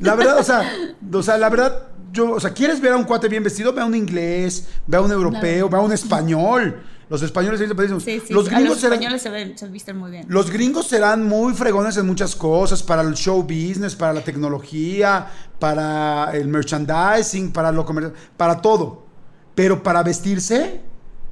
La 0.00 0.14
verdad, 0.14 0.38
o 0.38 0.44
sea, 0.44 0.62
o 1.12 1.22
sea, 1.22 1.38
la 1.38 1.48
verdad, 1.48 1.86
yo, 2.12 2.32
o 2.32 2.40
sea, 2.40 2.52
¿quieres 2.52 2.80
ver 2.80 2.92
a 2.92 2.96
un 2.96 3.04
cuate 3.04 3.28
bien 3.28 3.42
vestido? 3.42 3.72
Ve 3.72 3.82
a 3.82 3.84
un 3.84 3.94
inglés, 3.94 4.68
ve 4.86 4.96
a 4.96 5.00
un 5.00 5.10
europeo, 5.10 5.68
ve 5.68 5.76
a 5.76 5.80
un 5.80 5.92
español. 5.92 6.82
Los 7.12 7.20
españoles 7.20 7.60
se 7.60 7.66
dicen, 7.66 8.00
Sí, 8.00 8.22
sí, 8.26 8.32
los 8.32 8.48
gringos 8.48 8.70
los 8.70 8.78
serán- 8.80 8.94
españoles 8.94 9.20
se, 9.20 9.28
ven, 9.28 9.58
se 9.58 9.68
visten 9.68 9.98
muy 9.98 10.10
bien. 10.10 10.24
Los 10.28 10.50
gringos 10.50 10.86
serán 10.88 11.22
muy 11.28 11.52
fregones 11.52 11.98
en 11.98 12.06
muchas 12.06 12.34
cosas, 12.34 12.82
para 12.82 13.02
el 13.02 13.12
show 13.12 13.42
business, 13.42 13.94
para 13.94 14.14
la 14.14 14.22
tecnología, 14.24 15.26
para 15.58 16.30
el 16.32 16.48
merchandising, 16.48 17.52
para 17.52 17.70
lo 17.70 17.84
comercial, 17.84 18.14
para 18.38 18.62
todo. 18.62 19.04
Pero 19.54 19.82
para 19.82 20.02
vestirse 20.02 20.80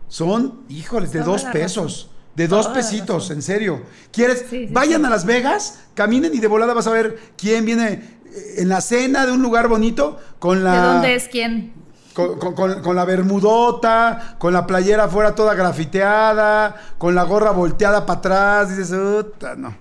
son, 0.06 0.64
híjoles, 0.68 1.12
de 1.12 1.20
Toda 1.20 1.30
dos 1.32 1.44
pesos, 1.44 2.10
de 2.36 2.46
dos 2.46 2.64
Toda 2.66 2.74
pesitos, 2.74 3.30
en 3.30 3.40
serio. 3.40 3.80
¿Quieres? 4.12 4.44
Sí, 4.50 4.68
Vayan 4.70 5.06
a 5.06 5.08
Las 5.08 5.24
Vegas, 5.24 5.80
caminen 5.94 6.34
y 6.34 6.40
de 6.40 6.46
volada 6.46 6.74
vas 6.74 6.88
a 6.88 6.90
ver 6.90 7.18
quién 7.38 7.64
viene 7.64 7.92
eh, 8.26 8.54
en 8.58 8.68
la 8.68 8.82
cena 8.82 9.24
de 9.24 9.32
un 9.32 9.40
lugar 9.40 9.66
bonito 9.68 10.18
con 10.38 10.62
la 10.62 10.74
¿De 10.74 10.88
dónde 10.92 11.14
es 11.14 11.28
quién? 11.28 11.72
Con, 12.14 12.38
con- 12.38 12.54
con- 12.54 12.82
con 12.82 12.96
la 12.96 13.04
bermudota, 13.04 14.36
con 14.38 14.52
la 14.52 14.66
playera 14.66 15.04
afuera 15.04 15.34
toda 15.34 15.54
grafiteada, 15.54 16.74
con 16.98 17.14
la 17.14 17.22
gorra 17.24 17.50
volteada 17.52 18.04
para 18.06 18.18
atrás, 18.18 18.76
dices, 18.76 18.92
"Uta, 18.92 19.54
no. 19.56 19.76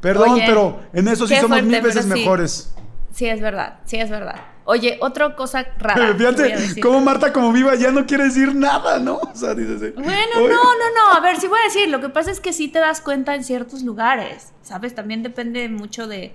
Perdón, 0.00 0.30
Oye, 0.30 0.44
pero 0.46 0.80
en 0.92 1.06
eso 1.08 1.26
sí 1.26 1.34
somos 1.36 1.50
fuerte, 1.60 1.68
mil 1.68 1.80
veces 1.80 2.04
sí. 2.04 2.08
mejores. 2.10 2.74
Sí, 3.12 3.26
es 3.28 3.40
verdad, 3.40 3.78
sí, 3.84 3.98
es 4.00 4.10
verdad. 4.10 4.34
Oye, 4.64 4.96
otra 5.00 5.34
cosa 5.36 5.64
rara. 5.78 6.14
Fíjate 6.18 6.80
cómo 6.80 7.00
Marta 7.00 7.32
como 7.32 7.52
viva 7.52 7.74
ya 7.74 7.90
no 7.90 8.06
quiere 8.06 8.24
decir 8.24 8.54
nada, 8.54 8.98
¿no? 8.98 9.16
O 9.16 9.30
sea, 9.34 9.54
dices, 9.54 9.82
eh, 9.82 9.92
Bueno, 9.96 10.10
"Oye". 10.38 10.48
no, 10.48 10.54
no, 10.62 11.10
no. 11.10 11.16
A 11.16 11.20
ver, 11.20 11.36
sí 11.38 11.46
voy 11.46 11.58
a 11.60 11.64
decir. 11.64 11.88
Lo 11.88 12.00
que 12.00 12.08
pasa 12.08 12.30
es 12.30 12.40
que 12.40 12.52
sí 12.52 12.68
te 12.68 12.78
das 12.78 13.00
cuenta 13.00 13.34
en 13.34 13.44
ciertos 13.44 13.82
lugares. 13.82 14.52
¿Sabes? 14.62 14.94
También 14.94 15.22
depende 15.22 15.68
mucho 15.68 16.06
de, 16.06 16.34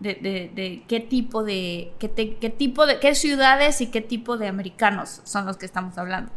de, 0.00 0.14
de- 0.14 0.50
de 0.54 0.82
qué 0.88 1.00
tipo 1.00 1.42
de. 1.44 1.92
Qué, 1.98 2.08
te- 2.08 2.36
qué 2.36 2.50
tipo 2.50 2.86
de. 2.86 2.98
qué 3.00 3.14
ciudades 3.14 3.80
y 3.80 3.86
qué 3.88 4.00
tipo 4.00 4.36
de 4.36 4.48
americanos 4.48 5.20
son 5.24 5.46
los 5.46 5.56
que 5.56 5.66
estamos 5.66 5.96
hablando. 5.98 6.30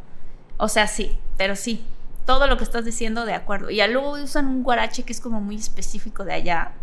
O 0.58 0.67
sea, 0.67 0.88
sí, 0.88 1.17
pero 1.38 1.56
sí. 1.56 1.84
Todo 2.26 2.45
lo 2.48 2.58
que 2.58 2.63
estás 2.63 2.86
diciendo, 2.86 3.26
de 3.26 3.34
acuerdo. 3.34 3.72
Y 3.72 3.78
ya 3.78 3.88
luego 3.88 4.12
usan 4.12 4.45
un 4.48 4.62
guarache 4.63 5.02
que 5.04 5.12
es 5.13 5.19
como 5.19 5.41
muy 5.41 5.56
específico 5.56 6.24
de 6.26 6.34
allá. 6.34 6.74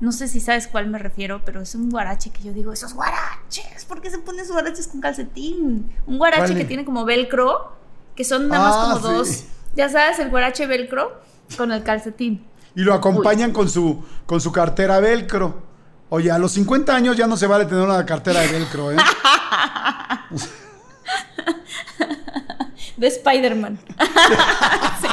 No 0.00 0.12
sé 0.12 0.28
si 0.28 0.40
sabes 0.40 0.66
cuál 0.68 0.86
me 0.88 0.98
refiero, 0.98 1.40
pero 1.46 1.62
es 1.62 1.74
un 1.74 1.88
guarache 1.88 2.28
que 2.30 2.42
yo 2.42 2.52
digo, 2.52 2.70
esos 2.74 2.92
guaraches, 2.92 3.86
¿por 3.88 4.02
qué 4.02 4.10
se 4.10 4.18
ponen 4.18 4.42
esos 4.42 4.52
guaraches 4.52 4.88
con 4.88 5.00
calcetín? 5.00 5.90
Un 6.06 6.18
guarache 6.18 6.54
que 6.54 6.66
tiene 6.66 6.84
como 6.84 7.06
velcro, 7.06 7.72
que 8.14 8.22
son 8.22 8.48
nada 8.48 8.62
más 8.68 8.76
Ah, 8.76 9.00
como 9.00 9.08
sí. 9.08 9.14
dos, 9.14 9.44
ya 9.74 9.88
sabes, 9.88 10.18
el 10.18 10.28
guarache 10.28 10.66
velcro 10.66 11.18
con 11.56 11.72
el 11.72 11.82
calcetín. 11.82 12.44
Y 12.74 12.82
lo 12.82 12.92
acompañan 12.92 13.52
con 13.52 13.70
su, 13.70 14.04
con 14.26 14.38
su 14.42 14.52
cartera 14.52 15.00
velcro. 15.00 15.62
Oye, 16.08 16.30
a 16.30 16.38
los 16.38 16.52
50 16.52 16.94
años 16.94 17.16
ya 17.16 17.26
no 17.26 17.36
se 17.36 17.46
vale 17.46 17.64
tener 17.66 17.82
una 17.84 18.06
cartera 18.06 18.40
de 18.40 18.48
velcro, 18.48 18.92
¿eh? 18.92 18.96
De 22.96 23.06
Spider-Man. 23.08 23.78
Sí. 25.00 25.08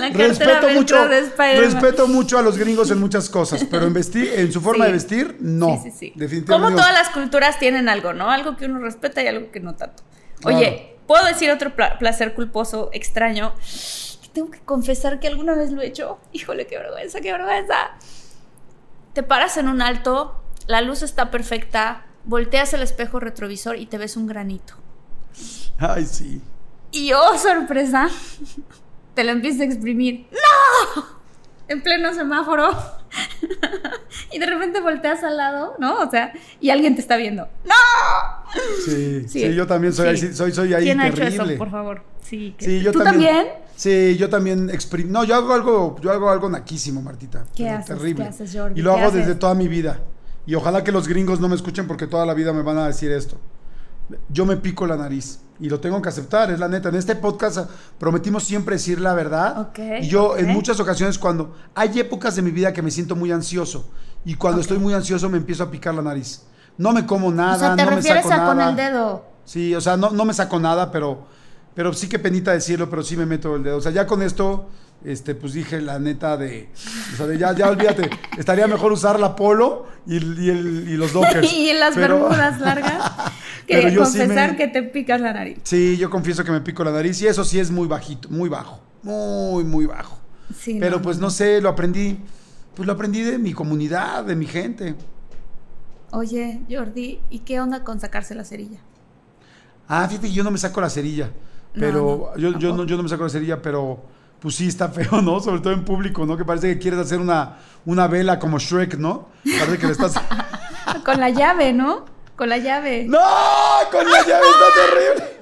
La 0.00 0.08
respeto 0.10 0.68
mucho, 0.70 1.08
de 1.08 1.60
respeto 1.60 2.06
mucho 2.08 2.38
a 2.38 2.42
los 2.42 2.56
gringos 2.56 2.90
en 2.90 2.98
muchas 3.00 3.28
cosas, 3.28 3.64
pero 3.70 3.86
en 3.86 3.92
vestir, 3.92 4.32
en 4.34 4.52
su 4.52 4.60
forma 4.60 4.84
Sí. 4.84 4.88
de 4.90 4.92
vestir, 4.94 5.36
no. 5.40 5.76
Sí, 5.82 5.90
sí, 5.90 5.96
sí. 5.98 6.12
Definitivamente. 6.14 6.52
Como 6.52 6.70
todas 6.70 6.92
las 6.94 7.08
culturas 7.10 7.58
tienen 7.58 7.88
algo, 7.88 8.12
¿no? 8.12 8.30
Algo 8.30 8.56
que 8.56 8.66
uno 8.66 8.78
respeta 8.78 9.22
y 9.22 9.26
algo 9.26 9.50
que 9.50 9.60
no 9.60 9.74
tanto. 9.74 10.02
Claro. 10.40 10.56
Oye, 10.58 10.96
¿puedo 11.06 11.24
decir 11.26 11.50
otro 11.50 11.74
pla- 11.74 11.98
placer 11.98 12.34
culposo 12.34 12.90
extraño? 12.92 13.52
Tengo 14.32 14.50
que 14.50 14.60
confesar 14.60 15.18
que 15.20 15.26
alguna 15.28 15.54
vez 15.54 15.70
lo 15.72 15.82
he 15.82 15.86
hecho. 15.88 16.18
Híjole, 16.32 16.66
qué 16.66 16.78
vergüenza, 16.78 17.20
qué 17.20 17.32
vergüenza. 17.32 17.74
Te 19.12 19.22
paras 19.22 19.56
en 19.56 19.68
un 19.68 19.82
alto, 19.82 20.40
la 20.66 20.80
luz 20.82 21.02
está 21.02 21.30
perfecta, 21.30 22.04
volteas 22.24 22.72
el 22.74 22.82
espejo 22.82 23.18
retrovisor 23.20 23.76
y 23.76 23.86
te 23.86 23.98
ves 23.98 24.16
un 24.16 24.26
granito. 24.26 24.74
Ay, 25.78 26.04
sí. 26.06 26.40
Y 26.92 27.12
oh, 27.12 27.36
sorpresa, 27.38 28.08
te 29.14 29.24
lo 29.24 29.32
empiezas 29.32 29.62
a 29.62 29.64
exprimir. 29.64 30.28
¡No! 30.30 31.20
En 31.68 31.82
pleno 31.82 32.12
semáforo. 32.12 32.70
y 34.32 34.38
de 34.38 34.46
repente 34.46 34.80
volteas 34.80 35.22
al 35.22 35.36
lado, 35.36 35.74
¿no? 35.78 35.98
O 36.00 36.10
sea, 36.10 36.32
y 36.60 36.70
alguien 36.70 36.94
te 36.96 37.00
está 37.00 37.16
viendo. 37.16 37.48
¡No! 37.64 37.74
Sí, 38.84 39.22
sí, 39.28 39.40
Sí. 39.46 39.54
yo 39.54 39.66
también 39.66 39.92
soy, 39.92 40.16
Sí. 40.16 40.26
ahí, 40.26 40.34
soy, 40.34 40.52
soy 40.52 40.74
ahí 40.74 40.82
¿Quién 40.84 41.00
ha 41.00 41.04
terrible. 41.04 41.28
hecho 41.34 41.42
eso, 41.44 41.58
por 41.58 41.70
favor? 41.70 42.02
Sí, 42.22 42.54
que- 42.58 42.64
Sí, 42.64 42.80
yo 42.80 42.90
¿Tú 42.92 43.02
también. 43.04 43.34
también? 43.36 43.54
Sí, 43.80 44.18
yo 44.18 44.28
también 44.28 44.68
exprim- 44.68 45.06
No, 45.08 45.24
yo 45.24 45.34
hago 45.36 45.54
algo, 45.54 45.96
yo 46.02 46.10
hago 46.12 46.28
algo 46.28 46.50
naquísimo, 46.50 47.00
Martita. 47.00 47.44
¿Qué 47.54 47.64
pero 47.64 47.76
haces? 47.78 47.86
Terrible. 47.96 48.24
¿Qué 48.24 48.28
haces, 48.28 48.54
Jordi? 48.54 48.78
Y 48.78 48.82
lo 48.82 48.92
¿Qué 48.92 48.98
hago 49.00 49.08
haces? 49.08 49.26
desde 49.26 49.34
toda 49.36 49.54
mi 49.54 49.68
vida. 49.68 50.00
Y 50.44 50.54
ojalá 50.54 50.84
que 50.84 50.92
los 50.92 51.08
gringos 51.08 51.40
no 51.40 51.48
me 51.48 51.54
escuchen 51.56 51.86
porque 51.86 52.06
toda 52.06 52.26
la 52.26 52.34
vida 52.34 52.52
me 52.52 52.60
van 52.60 52.76
a 52.76 52.86
decir 52.86 53.10
esto. 53.10 53.38
Yo 54.28 54.44
me 54.44 54.58
pico 54.58 54.86
la 54.86 54.96
nariz 54.98 55.40
y 55.58 55.70
lo 55.70 55.80
tengo 55.80 56.02
que 56.02 56.10
aceptar, 56.10 56.50
es 56.50 56.58
la 56.58 56.68
neta. 56.68 56.90
En 56.90 56.96
este 56.96 57.16
podcast 57.16 57.70
prometimos 57.98 58.44
siempre 58.44 58.74
decir 58.74 59.00
la 59.00 59.14
verdad. 59.14 59.58
Ok, 59.60 59.78
y 60.02 60.08
yo 60.08 60.32
ok. 60.32 60.40
en 60.40 60.48
muchas 60.48 60.78
ocasiones 60.78 61.18
cuando 61.18 61.54
hay 61.74 62.00
épocas 62.00 62.36
de 62.36 62.42
mi 62.42 62.50
vida 62.50 62.74
que 62.74 62.82
me 62.82 62.90
siento 62.90 63.16
muy 63.16 63.32
ansioso 63.32 63.88
y 64.26 64.34
cuando 64.34 64.58
Ok. 64.58 64.62
estoy 64.64 64.78
muy 64.78 64.92
ansioso 64.92 65.30
me 65.30 65.38
empiezo 65.38 65.62
a 65.64 65.70
picar 65.70 65.94
la 65.94 66.02
nariz. 66.02 66.42
No 66.76 66.92
me 66.92 67.06
como 67.06 67.30
nada, 67.32 67.56
o 67.56 67.58
sea, 67.58 67.76
te 67.76 67.84
no 67.84 67.90
me 67.92 67.96
refieres 67.96 68.26
saco 68.26 68.42
a 68.42 68.46
con 68.46 68.56
nada. 68.58 68.70
el 68.70 68.76
dedo. 68.76 69.24
Sí, 69.46 69.74
o 69.74 69.80
sea, 69.80 69.96
no, 69.96 70.10
no 70.10 70.24
me 70.26 70.34
saco 70.34 70.58
nada, 70.60 70.90
pero, 70.92 71.26
pero 71.74 71.92
sí 71.92 72.08
que 72.08 72.18
penita 72.18 72.52
decirlo, 72.52 72.88
pero 72.90 73.02
sí 73.02 73.16
me 73.16 73.26
meto 73.26 73.54
el 73.56 73.62
dedo. 73.62 73.76
O 73.76 73.80
sea, 73.80 73.92
ya 73.92 74.06
con 74.06 74.22
esto, 74.22 74.68
este, 75.04 75.34
pues 75.34 75.52
dije 75.54 75.80
la 75.80 75.98
neta 75.98 76.36
de, 76.36 76.68
o 77.14 77.16
sea, 77.16 77.26
de 77.26 77.38
ya, 77.38 77.54
ya 77.54 77.68
olvídate, 77.70 78.10
estaría 78.38 78.66
mejor 78.66 78.92
usar 78.92 79.18
la 79.18 79.34
polo 79.36 79.86
y, 80.06 80.16
el- 80.18 80.38
y 80.38 80.50
el- 80.50 80.88
y 80.88 80.96
los 80.96 81.12
dockers. 81.12 81.50
y 81.52 81.70
en 81.70 81.80
las 81.80 81.94
Pero- 81.94 82.20
bermudas 82.20 82.60
largas. 82.60 83.12
Que 83.66 83.88
sí 83.90 83.94
confesar 83.96 84.50
me- 84.52 84.56
que 84.56 84.66
te 84.66 84.82
picas 84.82 85.20
la 85.20 85.32
nariz. 85.32 85.58
Sí, 85.62 85.96
yo 85.96 86.10
confieso 86.10 86.42
que 86.42 86.50
me 86.50 86.60
pico 86.60 86.82
la 86.82 86.90
nariz 86.90 87.22
y 87.22 87.28
eso 87.28 87.44
sí 87.44 87.60
es 87.60 87.70
muy 87.70 87.86
bajito, 87.86 88.28
muy 88.28 88.48
bajo, 88.48 88.80
muy, 89.04 89.62
muy 89.62 89.86
bajo. 89.86 90.18
Sí, 90.58 90.78
pero 90.80 90.96
no, 90.96 91.02
pues 91.02 91.18
no 91.18 91.30
sé, 91.30 91.60
lo 91.60 91.68
aprendí, 91.68 92.18
pues 92.74 92.84
lo 92.88 92.94
aprendí 92.94 93.22
de 93.22 93.38
mi 93.38 93.52
comunidad, 93.52 94.24
de 94.24 94.34
mi 94.34 94.46
gente. 94.46 94.96
Oye, 96.10 96.62
Jordi, 96.68 97.20
¿y 97.30 97.38
qué 97.40 97.60
onda 97.60 97.84
con 97.84 98.00
sacarse 98.00 98.34
la 98.34 98.42
cerilla? 98.44 98.80
Ah, 99.86 100.06
fíjate, 100.08 100.32
yo 100.32 100.42
no 100.42 100.50
me 100.50 100.58
saco 100.58 100.80
la 100.80 100.90
cerilla. 100.90 101.30
Pero 101.74 102.32
no, 102.34 102.40
yo, 102.40 102.58
yo, 102.58 102.76
no, 102.76 102.84
yo 102.84 102.96
no 102.96 103.02
me 103.04 103.08
saco 103.08 103.22
la 103.24 103.30
cerilla, 103.30 103.62
pero 103.62 104.02
pues 104.40 104.54
sí 104.56 104.66
está 104.68 104.88
feo, 104.88 105.20
¿no? 105.22 105.40
Sobre 105.44 105.60
todo 105.60 105.72
en 105.72 105.84
público, 105.84 106.26
¿no? 106.26 106.36
Que 106.36 106.44
parece 106.44 106.72
que 106.74 106.78
quieres 106.78 107.00
hacer 107.00 107.18
una, 107.20 107.58
una 107.84 108.06
vela 108.08 108.38
como 108.38 108.58
Shrek, 108.58 108.96
¿no? 108.96 109.28
Parece 109.44 109.78
que 109.78 109.86
le 109.86 109.92
estás. 109.92 110.14
Con 111.04 111.20
la 111.20 111.30
llave, 111.30 111.72
¿no? 111.72 112.04
Con 112.36 112.48
la 112.48 112.58
llave. 112.58 113.04
¡No! 113.06 113.18
Con 113.92 114.10
la 114.10 114.26
llave 114.26 114.46
está 114.46 114.70
terrible. 114.86 115.40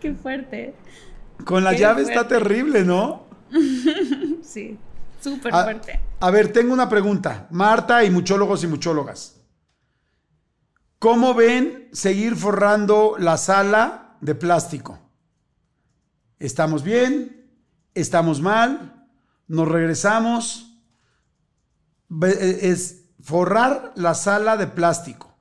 Qué 0.00 0.14
fuerte. 0.14 0.74
Con 1.44 1.64
la 1.64 1.70
Qué 1.72 1.78
llave 1.78 2.02
está 2.02 2.28
terrible, 2.28 2.84
¿no? 2.84 3.26
Sí, 4.42 4.76
súper 5.20 5.54
A, 5.54 5.64
fuerte. 5.64 6.00
a 6.20 6.30
ver, 6.30 6.52
tengo 6.52 6.72
una 6.74 6.88
pregunta. 6.88 7.46
Marta 7.50 8.04
y 8.04 8.10
muchólogos 8.10 8.62
y 8.64 8.66
muchólogas. 8.66 9.37
¿Cómo 10.98 11.34
ven 11.34 11.88
seguir 11.92 12.34
forrando 12.34 13.16
la 13.18 13.36
sala 13.36 14.16
de 14.20 14.34
plástico? 14.34 14.98
¿Estamos 16.40 16.82
bien? 16.82 17.52
¿Estamos 17.94 18.40
mal? 18.40 19.08
¿Nos 19.46 19.68
regresamos? 19.68 20.82
Eh, 22.22 22.58
Es 22.62 23.04
forrar 23.20 23.92
la 23.94 24.14
sala 24.14 24.56
de 24.56 24.66
plástico. 24.66 25.36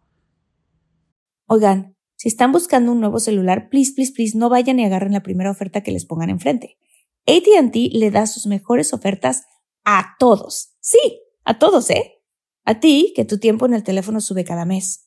Oigan, 1.47 1.95
si 2.15 2.27
están 2.27 2.51
buscando 2.51 2.91
un 2.91 2.99
nuevo 2.99 3.19
celular, 3.19 3.69
please, 3.69 3.93
please, 3.93 4.11
please, 4.13 4.37
no 4.37 4.49
vayan 4.49 4.79
y 4.79 4.85
agarren 4.85 5.13
la 5.13 5.23
primera 5.23 5.49
oferta 5.49 5.81
que 5.81 5.91
les 5.91 6.05
pongan 6.05 6.29
enfrente. 6.29 6.77
ATT 7.25 7.75
le 7.93 8.11
da 8.11 8.27
sus 8.27 8.45
mejores 8.45 8.93
ofertas 8.93 9.43
a 9.85 10.15
todos. 10.19 10.75
Sí, 10.81 11.21
a 11.43 11.57
todos, 11.57 11.89
¿eh? 11.89 12.21
A 12.63 12.79
ti, 12.79 13.13
que 13.15 13.25
tu 13.25 13.39
tiempo 13.39 13.65
en 13.65 13.73
el 13.73 13.83
teléfono 13.83 14.21
sube 14.21 14.43
cada 14.43 14.65
mes. 14.65 15.06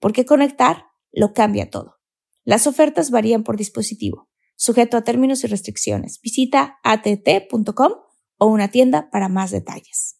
porque 0.00 0.24
conectar 0.26 0.86
lo 1.12 1.32
cambia 1.32 1.70
todo. 1.70 2.00
Las 2.44 2.66
ofertas 2.66 3.10
varían 3.10 3.44
por 3.44 3.56
dispositivo, 3.56 4.28
sujeto 4.56 4.96
a 4.96 5.04
términos 5.04 5.44
y 5.44 5.46
restricciones. 5.46 6.20
Visita 6.20 6.78
att.com 6.82 7.92
o 8.38 8.46
una 8.46 8.68
tienda 8.68 9.10
para 9.10 9.28
más 9.28 9.50
detalles. 9.50 10.19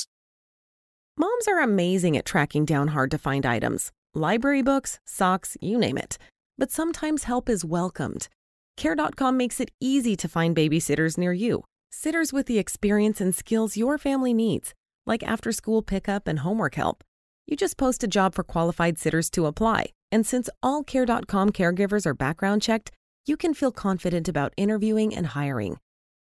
Moms 1.17 1.47
are 1.47 1.59
amazing 1.59 2.15
at 2.15 2.25
tracking 2.25 2.65
down 2.65 2.89
hard 2.89 3.11
to 3.11 3.17
find 3.17 3.45
items 3.45 3.91
library 4.13 4.61
books, 4.61 4.99
socks, 5.05 5.55
you 5.61 5.77
name 5.77 5.97
it. 5.97 6.17
But 6.57 6.71
sometimes 6.71 7.23
help 7.23 7.47
is 7.47 7.63
welcomed. 7.63 8.27
Care.com 8.75 9.37
makes 9.37 9.59
it 9.59 9.71
easy 9.79 10.15
to 10.17 10.27
find 10.27 10.55
babysitters 10.55 11.17
near 11.17 11.31
you, 11.31 11.63
sitters 11.91 12.33
with 12.33 12.45
the 12.45 12.59
experience 12.59 13.21
and 13.21 13.33
skills 13.33 13.77
your 13.77 13.97
family 13.97 14.33
needs, 14.33 14.73
like 15.05 15.23
after 15.23 15.51
school 15.51 15.81
pickup 15.81 16.27
and 16.27 16.39
homework 16.39 16.75
help. 16.75 17.03
You 17.47 17.55
just 17.55 17.77
post 17.77 18.03
a 18.03 18.07
job 18.07 18.33
for 18.35 18.43
qualified 18.43 18.97
sitters 18.97 19.29
to 19.31 19.45
apply, 19.45 19.87
and 20.11 20.25
since 20.25 20.49
all 20.61 20.83
Care.com 20.83 21.51
caregivers 21.51 22.05
are 22.05 22.13
background 22.13 22.61
checked, 22.61 22.91
you 23.25 23.37
can 23.37 23.53
feel 23.53 23.71
confident 23.71 24.27
about 24.27 24.53
interviewing 24.57 25.15
and 25.15 25.27
hiring. 25.27 25.77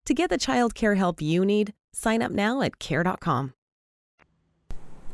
To 0.06 0.14
get 0.14 0.30
the 0.30 0.38
child 0.38 0.74
care 0.76 0.96
help 0.96 1.22
you 1.22 1.46
need, 1.46 1.74
sign 1.94 2.22
up 2.22 2.32
now 2.32 2.62
at 2.62 2.80
Care.com. 2.80 3.54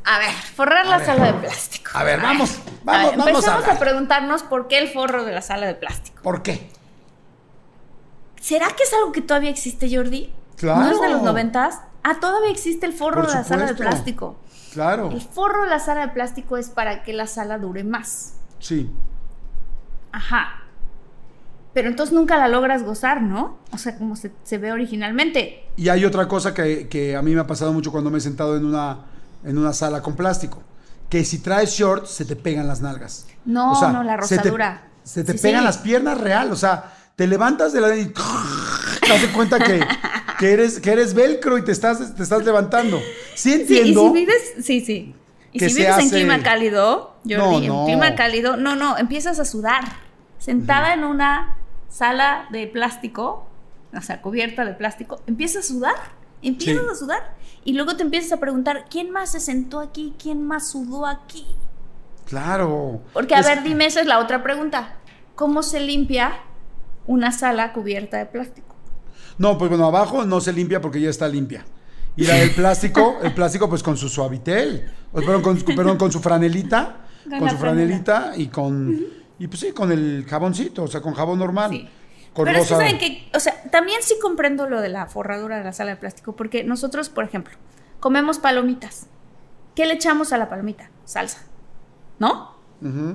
A 0.08 0.18
ver, 0.20 0.30
forrar 0.54 0.86
la 0.86 1.04
sala 1.04 1.26
de 1.26 1.34
plástico. 1.34 1.90
A 1.94 2.04
ver, 2.04 2.20
vamos, 2.20 2.50
A 2.52 2.54
ver, 2.58 2.66
vamos, 2.84 3.16
vamos 3.16 3.26
a 3.26 3.30
empecemos 3.30 3.48
a, 3.48 3.54
hablar. 3.54 3.78
preguntarnos 3.78 4.42
por 4.44 4.68
qué 4.68 4.78
el 4.78 4.88
forro 4.88 5.24
de 5.24 5.32
la 5.32 5.42
sala 5.42 5.66
de 5.66 5.74
plástico. 5.74 6.22
¿Por 6.22 6.42
qué? 6.42 6.70
¿Será 8.40 8.68
que 8.68 8.84
es 8.84 8.92
algo 8.94 9.10
que 9.12 9.20
todavía 9.22 9.50
existe, 9.50 9.94
Jordi? 9.94 10.32
Claro. 10.56 10.80
¿No 10.82 10.90
es 10.92 11.00
de 11.00 11.08
los 11.08 11.22
noventas? 11.22 11.80
Ah, 12.04 12.18
todavía 12.20 12.50
existe 12.50 12.86
el 12.86 12.92
forro 12.92 13.22
Por 13.22 13.30
de 13.30 13.34
la 13.34 13.44
sala 13.44 13.66
de 13.66 13.74
plástico. 13.74 14.36
Claro, 14.72 15.10
El 15.10 15.22
forro 15.22 15.64
de 15.64 15.70
la 15.70 15.80
sala 15.80 16.02
de 16.02 16.12
plástico 16.12 16.56
es 16.58 16.68
para 16.68 17.02
que 17.02 17.12
la 17.12 17.26
sala 17.26 17.58
dure 17.58 17.82
más. 17.84 18.34
sí. 18.60 18.90
Ajá. 20.12 20.62
Pero 21.74 21.88
entonces 21.88 22.14
nunca 22.14 22.38
la 22.38 22.48
logras 22.48 22.84
gozar, 22.84 23.20
¿no? 23.20 23.58
O 23.70 23.76
sea, 23.76 23.98
como 23.98 24.16
se, 24.16 24.32
se 24.44 24.56
ve 24.56 24.72
originalmente. 24.72 25.66
Y 25.76 25.90
hay 25.90 26.06
otra 26.06 26.26
cosa 26.26 26.54
que, 26.54 26.88
que 26.88 27.14
a 27.16 27.20
mí 27.20 27.34
me 27.34 27.40
ha 27.42 27.46
pasado 27.46 27.74
mucho 27.74 27.92
cuando 27.92 28.10
me 28.10 28.16
he 28.16 28.20
sentado 28.22 28.56
en 28.56 28.64
una, 28.64 29.00
en 29.44 29.58
una 29.58 29.72
sala 29.72 30.02
con 30.02 30.14
plástico. 30.16 30.62
Que 31.08 31.24
si 31.24 31.38
traes 31.38 31.70
shorts, 31.70 32.10
se 32.10 32.24
te 32.24 32.34
pegan 32.36 32.66
las 32.66 32.80
nalgas. 32.80 33.26
No, 33.44 33.72
no, 33.92 34.02
la 34.02 34.20
se 34.22 34.36
te- 34.36 34.42
rosadura. 34.42 34.88
Se 35.04 35.22
te, 35.22 35.32
Sí, 35.34 35.38
pegan 35.38 35.60
sí. 35.60 35.64
las 35.66 35.78
piernas 35.78 36.18
real. 36.20 36.50
O 36.52 36.56
sea, 36.56 36.92
te 37.14 37.26
levantas 37.28 37.72
de 37.72 37.80
la 37.80 37.94
y 37.96 38.06
te 39.00 39.08
das 39.08 39.26
cuenta 39.34 39.58
que, 39.60 39.80
que 40.38 40.52
eres, 40.52 40.80
que 40.80 40.90
eres 40.90 41.14
velcro 41.14 41.58
y 41.58 41.62
te 41.64 41.70
estás, 41.72 42.14
te 42.16 42.22
estás 42.22 42.44
levantando. 42.44 42.98
Sí 43.36 43.52
Sí, 43.52 43.74
y 43.74 43.78
entiendo. 43.78 44.08
si 44.08 44.12
vives, 44.14 44.54
sí, 44.62 44.80
sí. 44.80 45.14
Y 45.52 45.60
si 45.60 45.74
vives 45.76 45.98
en 45.98 46.10
clima 46.10 46.42
cálido, 46.42 47.14
Jordi, 47.24 47.36
No, 47.36 47.60
no. 47.60 47.80
en 47.82 47.86
clima 47.86 48.14
cálido, 48.16 48.56
no, 48.56 48.74
no, 48.74 48.98
empiezas 48.98 49.38
a 49.38 49.44
sudar. 49.44 49.84
Sentada 50.38 50.92
en 50.92 51.04
una 51.04 51.56
sala 51.88 52.46
de 52.50 52.66
plástico, 52.66 53.48
o 53.96 54.02
sea, 54.02 54.20
cubierta 54.20 54.64
de 54.64 54.74
plástico, 54.74 55.22
empiezas 55.26 55.64
a 55.64 55.68
sudar. 55.68 55.94
Empiezas 56.42 56.82
Sí. 56.84 56.90
a 56.90 56.94
sudar. 56.94 57.35
Y 57.66 57.72
luego 57.74 57.96
te 57.96 58.04
empiezas 58.04 58.32
a 58.32 58.36
preguntar, 58.38 58.84
¿quién 58.88 59.10
más 59.10 59.32
se 59.32 59.40
sentó 59.40 59.80
aquí? 59.80 60.14
¿Quién 60.22 60.46
más 60.46 60.70
sudó 60.70 61.04
aquí? 61.04 61.44
Claro. 62.24 63.02
Porque, 63.12 63.34
a 63.34 63.40
Es- 63.40 63.46
ver, 63.46 63.62
dime, 63.62 63.86
esa 63.86 64.00
es 64.00 64.06
la 64.06 64.20
otra 64.20 64.42
pregunta. 64.42 64.94
¿Cómo 65.34 65.62
se 65.62 65.80
limpia 65.80 66.32
una 67.06 67.32
sala 67.32 67.72
cubierta 67.72 68.18
de 68.18 68.26
plástico? 68.26 68.74
No, 69.36 69.58
pues 69.58 69.68
bueno, 69.68 69.84
abajo 69.86 70.24
no 70.24 70.40
se 70.40 70.52
limpia 70.52 70.80
porque 70.80 71.00
ya 71.00 71.10
está 71.10 71.28
limpia. 71.28 71.64
Y 72.16 72.24
la 72.24 72.34
del 72.36 72.52
plástico, 72.52 73.18
el 73.22 73.34
plástico 73.34 73.68
pues 73.68 73.82
con 73.82 73.96
su 73.96 74.08
suavitel, 74.08 74.88
perdón, 75.12 75.42
con, 75.42 75.56
perdón, 75.58 75.98
con 75.98 76.10
su 76.10 76.20
franelita, 76.20 77.04
Con 77.28 77.50
su 77.50 77.56
franelita 77.56 78.32
y 78.36 78.46
con, 78.46 78.96
y 79.40 79.46
pues 79.48 79.58
sí, 79.60 79.72
con 79.72 79.90
el 79.90 80.24
jaboncito, 80.28 80.84
o 80.84 80.88
sea, 80.88 81.00
con 81.00 81.14
jabón 81.14 81.38
normal. 81.40 81.70
Sí. 81.72 81.88
Pero 82.44 82.58
es 82.58 82.68
que 82.68 82.74
saben 82.74 82.98
que, 82.98 83.28
o 83.34 83.40
sea, 83.40 83.62
también 83.70 84.02
sí 84.02 84.14
comprendo 84.20 84.68
lo 84.68 84.80
de 84.80 84.88
la 84.88 85.06
forradura 85.06 85.58
de 85.58 85.64
la 85.64 85.72
sala 85.72 85.90
de 85.92 85.96
plástico, 85.96 86.36
porque 86.36 86.64
nosotros, 86.64 87.08
por 87.08 87.24
ejemplo, 87.24 87.56
comemos 88.00 88.38
palomitas. 88.38 89.06
¿Qué 89.74 89.86
le 89.86 89.94
echamos 89.94 90.32
a 90.32 90.38
la 90.38 90.48
palomita? 90.48 90.90
Salsa. 91.04 91.44
¿No? 92.18 92.56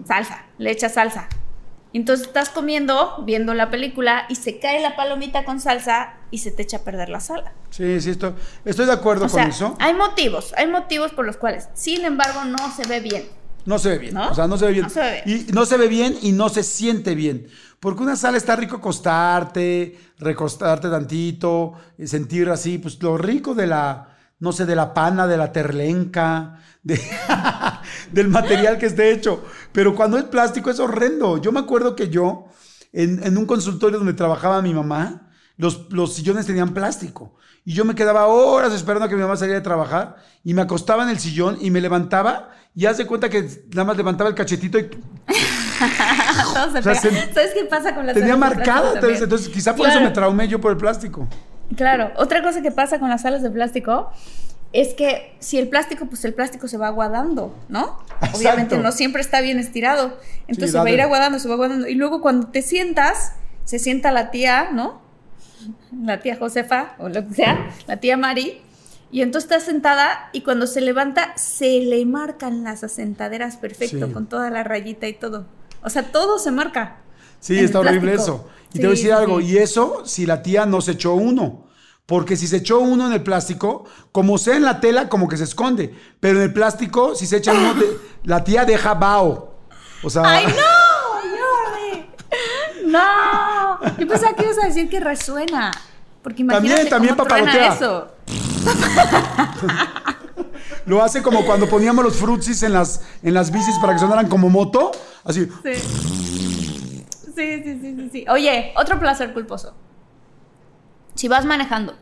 Salsa. 0.05 0.45
Le 0.57 0.71
echas 0.71 0.93
salsa. 0.93 1.27
Entonces 1.93 2.27
estás 2.27 2.49
comiendo, 2.49 3.23
viendo 3.25 3.53
la 3.53 3.69
película, 3.69 4.25
y 4.29 4.35
se 4.35 4.59
cae 4.59 4.81
la 4.81 4.95
palomita 4.95 5.43
con 5.43 5.59
salsa 5.59 6.13
y 6.29 6.37
se 6.37 6.51
te 6.51 6.63
echa 6.63 6.77
a 6.77 6.83
perder 6.83 7.09
la 7.09 7.19
sala. 7.19 7.51
Sí, 7.69 7.99
sí, 7.99 8.11
estoy, 8.11 8.33
estoy 8.63 8.85
de 8.85 8.93
acuerdo 8.93 9.25
O 9.25 9.29
sea, 9.29 9.43
con 9.43 9.51
eso. 9.51 9.75
hay 9.79 9.93
motivos, 9.93 10.53
hay 10.57 10.67
motivos 10.67 11.11
por 11.11 11.25
los 11.25 11.35
cuales, 11.35 11.67
sin 11.73 12.05
embargo, 12.05 12.45
no 12.45 12.71
se 12.71 12.87
ve 12.87 13.01
bien. 13.01 13.25
No 13.65 13.79
se 13.79 13.89
ve 13.89 13.97
bien. 13.99 14.13
¿No? 14.13 14.29
O 14.29 14.33
sea, 14.35 14.47
no 14.47 14.57
se 14.57 14.65
ve 14.65 14.71
bien. 14.73 14.83
No 14.85 14.89
se 14.89 14.99
ve 15.01 15.23
Y 15.25 15.51
no 15.53 15.65
se 15.65 15.77
ve 15.77 15.87
bien 15.87 16.17
y 16.21 16.31
no 16.31 16.49
se 16.49 16.63
siente 16.63 17.15
bien. 17.15 17.47
Porque 17.79 18.03
una 18.03 18.15
sala 18.15 18.37
está 18.37 18.55
rico 18.55 18.77
acostarte, 18.77 19.97
recostarte 20.19 20.89
tantito, 20.89 21.73
y 21.97 22.07
sentir 22.07 22.49
así, 22.49 22.77
pues 22.77 23.01
lo 23.01 23.17
rico 23.17 23.55
de 23.55 23.67
la, 23.67 24.15
no 24.39 24.51
sé, 24.51 24.65
de 24.65 24.75
la 24.75 24.93
pana, 24.93 25.25
de 25.27 25.37
la 25.37 25.51
terlenca, 25.51 26.59
de- 26.83 27.01
del 28.11 28.27
material 28.27 28.77
que 28.77 28.85
esté 28.87 29.11
hecho. 29.11 29.43
Pero 29.71 29.95
cuando 29.95 30.17
es 30.17 30.25
plástico 30.25 30.69
es 30.69 30.79
horrendo. 30.79 31.37
Yo 31.39 31.51
me 31.51 31.59
acuerdo 31.59 31.95
que 31.95 32.09
yo, 32.09 32.45
en, 32.93 33.23
en 33.23 33.37
un 33.37 33.45
consultorio 33.45 33.97
donde 33.97 34.13
trabajaba 34.13 34.61
mi 34.61 34.73
mamá, 34.73 35.29
los, 35.57 35.91
los 35.91 36.13
sillones 36.13 36.45
tenían 36.45 36.73
plástico. 36.73 37.35
Y 37.63 37.73
yo 37.73 37.85
me 37.85 37.93
quedaba 37.95 38.25
horas 38.27 38.73
esperando 38.73 39.05
a 39.05 39.09
que 39.09 39.15
mi 39.15 39.21
mamá 39.21 39.37
saliera 39.37 39.59
de 39.59 39.63
trabajar 39.63 40.15
y 40.43 40.53
me 40.55 40.63
acostaba 40.63 41.03
en 41.03 41.09
el 41.09 41.19
sillón 41.19 41.57
y 41.61 41.69
me 41.69 41.79
levantaba 41.81 42.49
y 42.75 42.85
haz 42.85 42.97
de 42.97 43.05
cuenta 43.05 43.29
que 43.29 43.43
nada 43.69 43.83
más 43.85 43.97
levantaba 43.97 44.29
el 44.29 44.35
cachetito 44.35 44.79
y 44.79 44.89
Todo 46.53 46.71
se 46.71 46.79
O 46.79 46.81
sea, 46.81 46.93
pega. 46.93 46.95
se- 47.01 47.33
¿Sabes 47.33 47.51
qué 47.53 47.65
pasa 47.65 47.95
con 47.95 48.05
las 48.05 48.13
tenía 48.13 48.33
salas 48.37 48.49
de 48.57 48.63
plástico? 48.63 49.23
Entonces, 49.23 49.49
quizá 49.49 49.75
por 49.75 49.87
eso 49.89 49.99
me 50.01 50.11
traumé 50.11 50.47
yo 50.47 50.59
por 50.61 50.71
el 50.71 50.77
plástico. 50.77 51.27
Claro, 51.75 52.11
otra 52.17 52.41
cosa 52.43 52.61
que 52.61 52.71
pasa 52.71 52.99
con 52.99 53.09
las 53.09 53.21
salas 53.21 53.41
de 53.41 53.49
plástico 53.49 54.11
es 54.73 54.93
que 54.93 55.35
si 55.39 55.57
el 55.57 55.67
plástico, 55.69 56.05
pues 56.05 56.23
el 56.25 56.33
plástico 56.33 56.67
se 56.67 56.77
va 56.77 56.87
aguadando, 56.87 57.55
¿no? 57.69 57.99
Exacto. 58.15 58.37
Obviamente 58.37 58.77
no 58.77 58.91
siempre 58.91 59.21
está 59.21 59.41
bien 59.41 59.59
estirado. 59.59 60.17
Entonces 60.47 60.69
Sí, 60.69 60.71
se 60.73 60.77
va 60.77 60.85
a 60.85 60.91
ir 60.91 61.01
aguadando, 61.01 61.39
se 61.39 61.47
va 61.47 61.55
aguadando. 61.55 61.87
Y 61.87 61.95
luego 61.95 62.21
cuando 62.21 62.47
te 62.47 62.61
sientas, 62.61 63.33
se 63.65 63.79
sienta 63.79 64.11
la 64.11 64.31
tía, 64.31 64.69
¿no? 64.71 65.01
La 66.03 66.19
tía 66.21 66.35
Josefa, 66.37 66.93
o 66.99 67.09
lo 67.09 67.27
que 67.27 67.33
sea, 67.35 67.69
la 67.87 67.97
tía 67.97 68.17
Mari. 68.17 68.61
Y 69.11 69.21
entonces 69.21 69.51
está 69.51 69.63
sentada 69.63 70.29
y 70.31 70.41
cuando 70.41 70.67
se 70.67 70.81
levanta, 70.81 71.35
se 71.37 71.81
le 71.81 72.05
marcan 72.05 72.63
las 72.63 72.83
asentaderas 72.83 73.57
perfecto, 73.57 74.07
Sí. 74.07 74.13
con 74.13 74.27
toda 74.27 74.49
la 74.49 74.63
rayita 74.63 75.07
y 75.07 75.13
todo. 75.13 75.45
O 75.83 75.89
sea, 75.89 76.11
todo 76.11 76.39
se 76.39 76.51
marca. 76.51 76.97
Sí, 77.39 77.59
está 77.59 77.79
horrible 77.79 78.13
eso. 78.13 78.47
Y 78.69 78.77
Sí, 78.77 78.79
te 78.79 78.87
voy 78.87 78.87
a 78.87 78.95
decir 78.95 79.05
sí, 79.07 79.11
algo, 79.11 79.41
y 79.41 79.57
eso 79.57 80.03
si 80.05 80.25
la 80.25 80.41
tía 80.41 80.65
no 80.65 80.81
se 80.81 80.91
echó 80.91 81.13
uno. 81.15 81.67
Porque 82.05 82.35
si 82.37 82.47
se 82.47 82.57
echó 82.57 82.79
uno 82.79 83.07
en 83.07 83.13
el 83.13 83.23
plástico, 83.23 83.85
como 84.11 84.37
sea 84.37 84.55
en 84.55 84.63
la 84.63 84.79
tela, 84.79 85.09
como 85.09 85.27
que 85.27 85.37
se 85.37 85.43
esconde. 85.45 85.93
Pero 86.19 86.37
en 86.39 86.43
el 86.43 86.53
plástico, 86.53 87.15
si 87.15 87.25
se 87.25 87.37
echa 87.37 87.53
uno, 87.53 87.73
te- 87.79 87.97
la 88.29 88.43
tía 88.43 88.65
deja 88.65 88.93
bao. 88.93 89.55
O 90.03 90.09
sea, 90.09 90.23
¡Ay, 90.25 90.45
no! 90.47 90.81
¡No! 92.85 93.79
Yo 93.97 94.07
pensaba 94.07 94.35
que 94.35 94.43
ibas 94.43 94.57
a 94.63 94.67
decir 94.67 94.89
que 94.89 94.99
resuena. 94.99 95.71
Porque 96.23 96.41
imagínate 96.43 96.89
También, 96.89 96.89
también 96.89 97.15
cómo 97.15 97.27
truena 97.27 97.51
papalotea. 97.51 97.73
eso. 97.73 98.07
lo 100.85 101.03
hace 101.03 101.21
como 101.21 101.45
cuando 101.45 101.67
poníamos 101.67 102.03
los 102.03 102.15
frutsis 102.17 102.63
en 102.63 102.73
las, 102.73 103.01
en 103.23 103.33
las 103.33 103.51
bicis 103.51 103.77
para 103.79 103.93
que 103.93 103.99
sonaran 103.99 104.27
como 104.27 104.49
moto. 104.49 104.91
Así. 105.23 105.47
Sí. 105.63 105.73
Sí, 107.33 107.63
sí, 107.63 107.79
sí, 107.81 107.95
sí, 107.95 108.09
sí. 108.11 108.25
Oye, 108.29 108.73
otro 108.75 108.99
placer 108.99 109.33
culposo. 109.33 109.73
Si 111.15 111.27
vas 111.27 111.45
manejando 111.45 111.95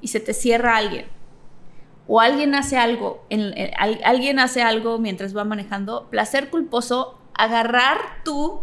y 0.00 0.08
se 0.08 0.20
te 0.20 0.32
cierra 0.34 0.76
alguien, 0.76 1.06
o 2.08 2.20
alguien 2.20 2.54
hace 2.54 2.76
algo, 2.76 3.24
en- 3.30 3.56
en- 3.56 3.70
al- 3.78 4.00
alguien 4.04 4.38
hace 4.38 4.62
algo 4.62 4.98
mientras 4.98 5.36
va 5.36 5.44
manejando, 5.44 6.08
placer 6.10 6.50
culposo, 6.50 7.18
agarrar 7.34 7.98
tú 8.24 8.62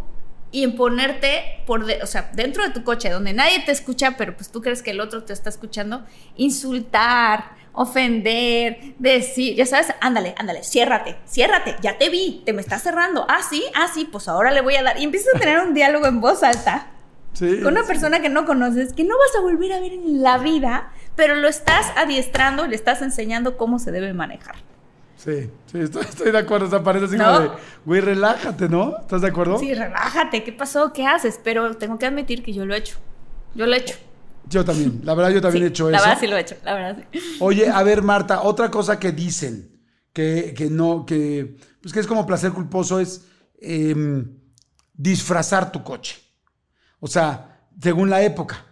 y 0.52 0.64
en 0.64 0.74
ponerte 0.76 1.62
por, 1.66 1.86
de- 1.86 2.02
o 2.02 2.06
sea, 2.06 2.30
dentro 2.34 2.62
de 2.64 2.70
tu 2.70 2.82
coche, 2.84 3.08
donde 3.10 3.32
nadie 3.32 3.60
te 3.64 3.72
escucha, 3.72 4.16
pero 4.16 4.34
pues 4.36 4.50
tú 4.50 4.60
crees 4.62 4.82
que 4.82 4.90
el 4.90 5.00
otro 5.00 5.22
te 5.24 5.32
está 5.32 5.48
escuchando, 5.48 6.04
insultar, 6.36 7.52
ofender, 7.72 8.94
decir, 8.98 9.54
ya 9.56 9.66
sabes, 9.66 9.94
ándale, 10.00 10.34
ándale, 10.38 10.62
ciérrate, 10.64 11.16
ciérrate, 11.26 11.76
ya 11.82 11.98
te 11.98 12.08
vi, 12.08 12.42
te 12.44 12.52
me 12.52 12.60
estás 12.62 12.82
cerrando, 12.82 13.24
ah, 13.28 13.40
sí, 13.48 13.62
ah, 13.74 13.88
sí, 13.92 14.08
pues 14.10 14.28
ahora 14.28 14.50
le 14.50 14.60
voy 14.60 14.74
a 14.76 14.82
dar, 14.82 14.98
y 15.00 15.04
empiezas 15.04 15.34
a 15.34 15.38
tener 15.38 15.58
un 15.60 15.74
diálogo 15.74 16.06
en 16.06 16.20
voz 16.20 16.42
alta 16.42 16.88
Sí. 17.32 17.60
con 17.62 17.68
una 17.74 17.84
persona 17.84 18.20
que 18.20 18.28
no 18.28 18.44
conoces, 18.44 18.92
que 18.92 19.04
no 19.04 19.16
vas 19.16 19.36
a 19.38 19.40
volver 19.40 19.72
a 19.72 19.78
ver 19.80 19.92
en 19.92 20.20
la 20.20 20.38
vida, 20.38 20.90
pero 21.14 21.36
lo 21.36 21.46
estás 21.46 21.86
adiestrando, 21.96 22.66
le 22.66 22.74
estás 22.74 23.02
enseñando 23.02 23.56
cómo 23.56 23.78
se 23.78 23.92
debe 23.92 24.12
manejar. 24.12 24.56
Sí, 25.22 25.50
sí, 25.70 25.78
estoy, 25.80 26.02
estoy 26.02 26.32
de 26.32 26.38
acuerdo. 26.38 26.66
O 26.66 26.70
sea, 26.70 26.82
parece 26.82 27.04
así 27.06 27.16
¿No? 27.16 27.24
como 27.26 27.40
de, 27.40 27.50
güey, 27.84 28.00
relájate, 28.00 28.68
¿no? 28.70 28.96
¿Estás 29.00 29.20
de 29.20 29.28
acuerdo? 29.28 29.58
Sí, 29.58 29.74
relájate, 29.74 30.42
¿qué 30.44 30.52
pasó? 30.52 30.92
¿Qué 30.94 31.06
haces? 31.06 31.38
Pero 31.42 31.76
tengo 31.76 31.98
que 31.98 32.06
admitir 32.06 32.42
que 32.42 32.52
yo 32.54 32.64
lo 32.64 32.74
he 32.74 32.78
hecho. 32.78 32.96
Yo 33.54 33.66
lo 33.66 33.74
he 33.74 33.78
hecho. 33.78 33.96
Yo 34.48 34.64
también. 34.64 35.00
La 35.04 35.14
verdad, 35.14 35.30
yo 35.30 35.42
también 35.42 35.62
Sí, 35.64 35.66
he 35.66 35.68
hecho 35.68 35.90
la 35.90 35.98
eso. 35.98 36.06
verdad 36.06 36.20
sí 36.20 36.26
lo 36.26 36.36
he 36.36 36.40
hecho, 36.40 36.56
la 36.64 36.74
verdad 36.74 37.04
sí. 37.12 37.20
Oye, 37.40 37.68
a 37.68 37.82
ver, 37.82 38.02
Marta, 38.02 38.42
otra 38.42 38.70
cosa 38.70 38.98
que 38.98 39.12
dicen 39.12 39.78
que, 40.14 40.54
que 40.56 40.70
no, 40.70 41.04
que, 41.04 41.56
pues 41.82 41.92
que 41.92 42.00
es 42.00 42.06
como 42.06 42.26
placer 42.26 42.52
culposo 42.52 42.98
es 42.98 43.26
em, 43.60 44.38
disfrazar 44.94 45.70
tu 45.70 45.82
coche. 45.84 46.16
O 46.98 47.06
sea, 47.06 47.60
según 47.80 48.08
la 48.08 48.22
época. 48.22 48.64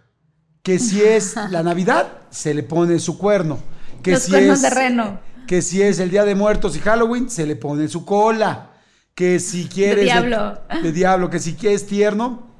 Que 0.63 0.79
si 0.79 1.01
es 1.01 1.35
la 1.51 1.61
Navidad, 1.63 2.07
se 2.31 2.53
le 2.53 2.63
pone 2.63 2.97
su 2.99 3.17
cuerno. 3.17 3.59
Que 4.03 4.11
Los 4.13 4.23
si 4.23 4.31
cuernos 4.31 4.57
es, 4.57 4.61
de 4.63 4.69
reno. 4.71 5.19
Que 5.49 5.63
si 5.63 5.81
es 5.81 5.99
el 5.99 6.11
Día 6.11 6.25
de 6.25 6.35
Muertos 6.35 6.75
y 6.75 6.79
Halloween, 6.79 7.27
se 7.27 7.47
le 7.47 7.55
pone 7.55 7.87
su 7.87 8.05
cola. 8.05 8.69
Que 9.15 9.39
si 9.39 9.65
quieres... 9.67 10.03
diablo. 10.05 10.59
De, 10.83 10.91
diablo. 10.91 11.27
Que 11.31 11.39
si 11.39 11.55
quieres 11.55 11.87
tierno. 11.87 12.53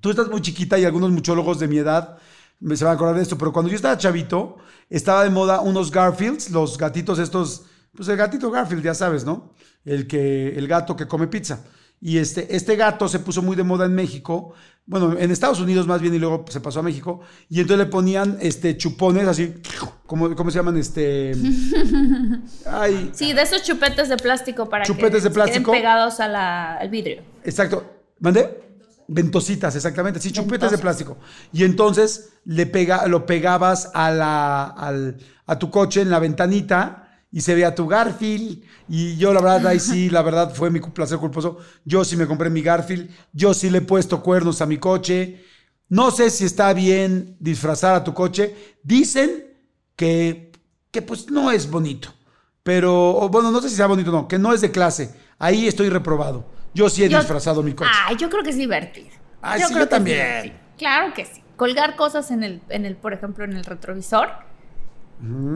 Tú 0.00 0.10
estás 0.10 0.28
muy 0.28 0.40
chiquita 0.40 0.76
y 0.76 0.84
algunos 0.84 1.12
muchólogos 1.12 1.60
de 1.60 1.68
mi 1.68 1.78
edad 1.78 2.18
me 2.58 2.76
se 2.76 2.82
van 2.82 2.94
a 2.94 2.94
acordar 2.96 3.14
de 3.14 3.22
esto, 3.22 3.38
pero 3.38 3.52
cuando 3.52 3.70
yo 3.70 3.76
estaba 3.76 3.96
chavito, 3.96 4.56
estaba 4.90 5.22
de 5.22 5.30
moda 5.30 5.60
unos 5.60 5.92
Garfields, 5.92 6.50
los 6.50 6.78
gatitos 6.78 7.20
estos, 7.20 7.66
pues 7.94 8.08
el 8.08 8.16
gatito 8.16 8.50
Garfield, 8.50 8.82
ya 8.82 8.94
sabes, 8.94 9.24
¿no? 9.24 9.54
El 9.84 10.08
que, 10.08 10.48
el 10.58 10.66
gato 10.66 10.96
que 10.96 11.06
come 11.06 11.28
pizza. 11.28 11.64
Y 12.00 12.18
este, 12.18 12.56
este 12.56 12.74
gato 12.74 13.06
se 13.06 13.20
puso 13.20 13.40
muy 13.40 13.54
de 13.54 13.62
moda 13.62 13.86
en 13.86 13.94
México, 13.94 14.52
bueno, 14.84 15.16
en 15.18 15.30
Estados 15.30 15.60
Unidos 15.60 15.86
más 15.86 16.00
bien, 16.00 16.14
y 16.14 16.18
luego 16.18 16.44
se 16.48 16.60
pasó 16.60 16.80
a 16.80 16.82
México, 16.82 17.20
y 17.48 17.60
entonces 17.60 17.86
le 17.86 17.90
ponían 17.90 18.36
este 18.40 18.76
chupones 18.76 19.26
así, 19.28 19.54
¿cómo, 20.06 20.34
cómo 20.34 20.50
se 20.50 20.58
llaman? 20.58 20.76
Este. 20.76 21.32
Ay, 22.66 23.10
Sí, 23.14 23.32
de 23.32 23.42
esos 23.42 23.62
chupetes 23.62 24.08
de 24.08 24.16
plástico 24.16 24.68
para 24.68 24.84
Chupetes 24.84 25.22
que 25.22 25.28
de 25.28 25.34
plástico. 25.34 25.70
queden 25.70 25.82
pegados 25.82 26.20
a 26.20 26.28
la- 26.28 26.74
al 26.76 26.88
vidrio. 26.90 27.22
Exacto. 27.44 27.84
¿Mandé? 28.20 28.60
Ventositas, 29.08 29.74
exactamente. 29.76 30.20
Sí, 30.20 30.32
chupetes 30.32 30.70
de 30.70 30.78
plástico. 30.78 31.18
Y 31.52 31.64
entonces 31.64 32.30
le 32.44 32.66
pega, 32.66 33.06
lo 33.08 33.26
pegabas 33.26 33.90
a, 33.94 34.10
la, 34.10 34.64
al- 34.64 35.16
a 35.46 35.58
tu 35.58 35.70
coche 35.70 36.00
en 36.00 36.10
la 36.10 36.18
ventanita 36.18 37.01
y 37.32 37.40
se 37.40 37.54
veía 37.54 37.74
tu 37.74 37.88
Garfield. 37.88 38.62
Y 38.88 39.16
yo, 39.16 39.32
la 39.32 39.40
verdad, 39.40 39.66
ahí 39.68 39.80
sí, 39.80 40.10
la 40.10 40.22
verdad 40.22 40.54
fue 40.54 40.70
mi 40.70 40.78
placer 40.80 41.18
culposo. 41.18 41.58
Yo 41.84 42.04
sí 42.04 42.16
me 42.16 42.26
compré 42.26 42.50
mi 42.50 42.60
Garfield. 42.62 43.10
Yo 43.32 43.54
sí 43.54 43.70
le 43.70 43.78
he 43.78 43.82
puesto 43.82 44.22
cuernos 44.22 44.60
a 44.60 44.66
mi 44.66 44.76
coche. 44.78 45.42
No 45.88 46.10
sé 46.10 46.30
si 46.30 46.44
está 46.44 46.72
bien 46.72 47.36
disfrazar 47.40 47.94
a 47.94 48.04
tu 48.04 48.12
coche. 48.14 48.54
Dicen 48.82 49.46
que, 49.96 50.52
que 50.90 51.02
pues 51.02 51.30
no 51.30 51.50
es 51.50 51.68
bonito. 51.70 52.12
Pero, 52.62 53.28
bueno, 53.30 53.50
no 53.50 53.60
sé 53.60 53.68
si 53.70 53.76
sea 53.76 53.86
bonito 53.86 54.10
o 54.10 54.12
no, 54.12 54.28
que 54.28 54.38
no 54.38 54.52
es 54.52 54.60
de 54.60 54.70
clase. 54.70 55.14
Ahí 55.38 55.66
estoy 55.66 55.88
reprobado. 55.88 56.44
Yo 56.74 56.88
sí 56.88 57.02
he 57.02 57.08
Yo- 57.08 57.18
disfrazado 57.18 57.62
mi 57.62 57.72
coche. 57.72 57.90
Ay, 58.06 58.16
yo 58.16 58.30
creo 58.30 58.42
que 58.44 58.50
es 58.50 58.56
divertido. 58.56 59.08
Ay, 59.40 59.60
Yo 59.60 59.66
sí, 59.68 59.72
creo 59.74 59.84
yo 59.86 59.88
que 59.88 59.94
también. 59.96 60.20
es. 60.20 60.52
Claro 60.78 61.12
que 61.14 61.24
sí. 61.26 61.42
Colgar 61.56 61.96
cosas 61.96 62.30
en 62.30 62.42
el, 62.44 62.62
en 62.68 62.86
el, 62.86 62.96
por 62.96 63.12
ejemplo, 63.12 63.44
en 63.44 63.52
el 63.54 63.64
retrovisor. 63.64 64.28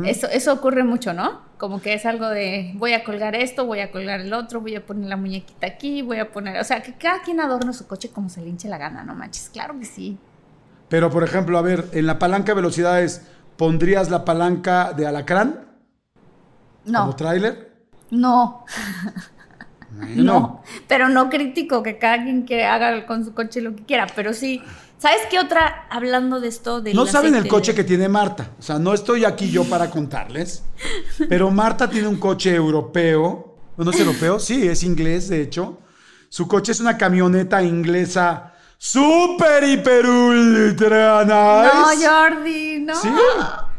Eso, 0.04 0.28
eso 0.28 0.52
ocurre 0.52 0.84
mucho, 0.84 1.12
¿no? 1.12 1.40
Como 1.58 1.80
que 1.80 1.92
es 1.94 2.06
algo 2.06 2.28
de 2.28 2.72
voy 2.76 2.92
a 2.92 3.02
colgar 3.02 3.34
esto, 3.34 3.66
voy 3.66 3.80
a 3.80 3.90
colgar 3.90 4.20
el 4.20 4.32
otro, 4.32 4.60
voy 4.60 4.76
a 4.76 4.86
poner 4.86 5.08
la 5.08 5.16
muñequita 5.16 5.66
aquí, 5.66 6.02
voy 6.02 6.18
a 6.20 6.30
poner. 6.30 6.60
O 6.60 6.64
sea, 6.64 6.82
que 6.82 6.94
cada 6.94 7.22
quien 7.22 7.40
adorna 7.40 7.72
su 7.72 7.86
coche 7.88 8.10
como 8.10 8.28
se 8.28 8.40
le 8.42 8.48
hinche 8.48 8.68
la 8.68 8.78
gana, 8.78 9.02
no 9.02 9.14
manches. 9.14 9.50
Claro 9.52 9.76
que 9.78 9.84
sí. 9.84 10.18
Pero, 10.88 11.10
por 11.10 11.24
ejemplo, 11.24 11.58
a 11.58 11.62
ver, 11.62 11.88
en 11.92 12.06
la 12.06 12.18
palanca 12.18 12.52
de 12.52 12.56
velocidades, 12.56 13.26
¿pondrías 13.56 14.08
la 14.10 14.24
palanca 14.24 14.92
de 14.92 15.06
alacrán 15.06 15.66
No, 16.84 17.00
como 17.00 17.16
tráiler? 17.16 17.72
no, 18.10 18.64
Bueno. 19.90 20.22
no. 20.24 20.62
Pero 20.86 21.08
no 21.08 21.28
critico 21.28 21.82
que 21.82 21.98
cada 21.98 22.22
quien 22.22 22.44
que 22.46 22.64
haga 22.64 23.06
con 23.06 23.24
su 23.24 23.34
coche 23.34 23.60
lo 23.60 23.74
que 23.74 23.84
quiera, 23.84 24.06
pero 24.14 24.32
sí. 24.32 24.62
¿Sabes 24.98 25.20
qué 25.30 25.38
otra, 25.38 25.86
hablando 25.90 26.40
de 26.40 26.48
esto? 26.48 26.80
Del 26.80 26.96
No 26.96 27.06
saben 27.06 27.34
el 27.34 27.46
coche 27.48 27.74
que 27.74 27.84
tiene 27.84 28.08
Marta. 28.08 28.50
O 28.58 28.62
sea, 28.62 28.78
no 28.78 28.94
estoy 28.94 29.24
aquí 29.24 29.50
yo 29.50 29.64
para 29.64 29.90
contarles. 29.90 30.62
Pero 31.28 31.50
Marta 31.50 31.88
tiene 31.88 32.08
un 32.08 32.16
coche 32.16 32.54
europeo. 32.54 33.54
¿No 33.76 33.90
es 33.90 34.00
europeo? 34.00 34.38
Sí, 34.40 34.66
es 34.66 34.82
inglés, 34.82 35.28
de 35.28 35.42
hecho. 35.42 35.78
Su 36.30 36.48
coche 36.48 36.72
es 36.72 36.80
una 36.80 36.96
camioneta 36.96 37.62
inglesa 37.62 38.54
super, 38.78 39.64
hiper, 39.64 40.06
ultra 40.06 41.24
No, 41.24 41.90
nice. 41.90 42.06
Jordi, 42.08 42.78
no. 42.80 42.94
Sí, 42.96 43.08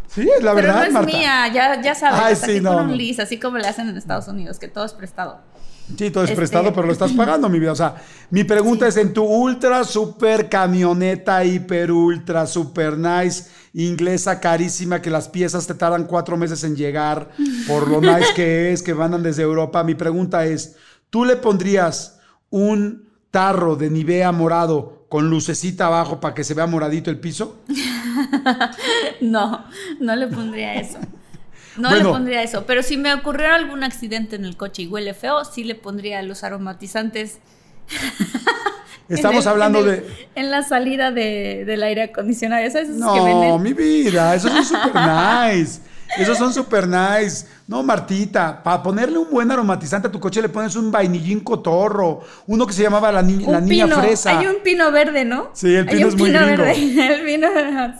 sí, 0.08 0.30
es 0.38 0.44
la 0.44 0.54
Pero 0.54 0.68
verdad, 0.68 0.80
no 0.82 0.84
es 0.88 0.94
Marta. 0.94 1.18
mía, 1.18 1.48
ya, 1.54 1.82
ya 1.82 1.96
sabes, 1.96 2.20
Ay, 2.24 2.36
sí, 2.56 2.62
no, 2.62 2.78
un 2.78 2.88
no. 2.90 2.96
lease, 2.96 3.22
así 3.24 3.40
como 3.40 3.58
le 3.58 3.68
hacen 3.68 3.90
en 3.90 3.98
Estados 3.98 4.28
Unidos, 4.28 4.60
que 4.60 4.68
todo 4.68 4.86
es 4.86 4.94
prestado. 4.94 5.42
Sí, 5.98 6.10
todo 6.12 6.24
es 6.24 6.30
Este- 6.32 6.38
prestado, 6.42 6.74
pero 6.74 6.88
lo 6.88 6.94
estás 6.94 7.12
pagando, 7.18 7.48
mi 7.50 7.60
vida. 7.60 7.72
O 7.72 7.76
sea, 7.76 7.96
mi 8.32 8.44
pregunta 8.44 8.88
es: 8.88 8.98
en 8.98 9.14
tu 9.14 9.24
ultra, 9.24 9.84
super 9.84 10.50
camioneta, 10.50 11.44
hiper, 11.46 11.92
ultra, 11.92 12.46
super 12.48 12.98
nice, 12.98 13.46
inglesa, 13.74 14.40
carísima, 14.40 15.02
que 15.02 15.10
las 15.10 15.30
piezas 15.30 15.66
te 15.68 15.74
tardan 15.76 16.06
cuatro 16.06 16.36
meses 16.36 16.64
en 16.64 16.76
llegar 16.76 17.30
por 17.68 17.88
lo 17.90 18.02
nice 18.02 18.34
que 18.36 18.74
es, 18.74 18.82
que 18.84 18.94
mandan 18.96 19.24
desde 19.24 19.44
Europa. 19.44 19.84
Mi 19.84 19.96
pregunta 19.96 20.46
es: 20.46 20.76
¿tú 21.10 21.24
le 21.24 21.36
pondrías 21.38 22.20
un 22.50 23.08
tarro 23.32 23.76
de 23.76 23.90
Nivea 23.90 24.32
morado 24.32 25.06
con 25.10 25.30
lucecita 25.30 25.86
abajo 25.88 26.20
para 26.20 26.34
que 26.34 26.44
se 26.44 26.54
vea 26.54 26.66
moradito 26.68 27.10
el 27.10 27.20
piso? 27.20 27.60
No, 29.22 29.66
no 30.00 30.16
le 30.16 30.28
pondría 30.28 30.76
eso. 30.76 30.98
No 31.78 31.90
Bueno. 31.90 32.06
le 32.06 32.10
pondría 32.12 32.44
eso. 32.44 32.66
Pero 32.66 32.82
si 32.84 32.98
me 32.98 33.14
ocurriera 33.14 33.56
algún 33.56 33.84
accidente 33.84 34.36
en 34.36 34.46
el 34.46 34.58
coche 34.58 34.84
y 34.84 34.88
huele 34.88 35.14
feo, 35.14 35.46
sí 35.46 35.64
le 35.64 35.76
pondría 35.76 36.22
los 36.24 36.44
aromatizantes. 36.44 37.38
Estamos 39.10 39.46
el- 39.46 39.52
hablando 39.52 39.80
en 39.80 39.86
el- 39.90 39.92
de. 40.02 40.28
En 40.36 40.52
la 40.52 40.64
salida 40.64 41.12
de, 41.12 41.64
del 41.66 41.84
aire 41.84 42.04
acondicionado. 42.04 42.62
¿Sabes? 42.70 42.90
Esos 42.90 43.00
No, 43.00 43.58
mi 43.60 43.74
vida, 43.74 44.36
esos 44.36 44.52
son 44.52 44.66
super 44.84 44.94
nice. 44.96 45.80
Esos 46.18 46.38
son 46.38 46.54
super 46.54 46.88
nice. 46.88 47.46
No, 47.68 47.84
Martita, 47.84 48.64
para 48.64 48.82
ponerle 48.82 49.18
un 49.18 49.30
buen 49.30 49.52
aromatizante 49.52 50.08
a 50.08 50.12
tu 50.12 50.22
coche 50.22 50.42
le 50.42 50.48
pones 50.48 50.76
un 50.78 50.90
vainillín 50.90 51.42
cotorro, 51.42 52.22
uno 52.46 52.66
que 52.66 52.72
se 52.72 52.82
llamaba 52.82 53.12
la, 53.12 53.22
ni- 53.22 53.46
la 53.46 53.60
niña 53.60 53.86
pino. 53.88 54.00
fresa. 54.00 54.40
Hay 54.40 54.48
un 54.48 54.64
pino 54.64 54.90
verde, 54.90 55.26
¿no? 55.26 55.50
Sí, 55.54 55.76
el 55.76 55.86
Hay 55.90 55.96
pino 55.96 56.08
un 56.08 56.14
es 56.14 56.20
muy 56.20 56.30
pino 56.30 56.46
gringo. 56.46 56.64
verde. 56.64 57.14
El 57.18 57.26
pino, 57.26 57.48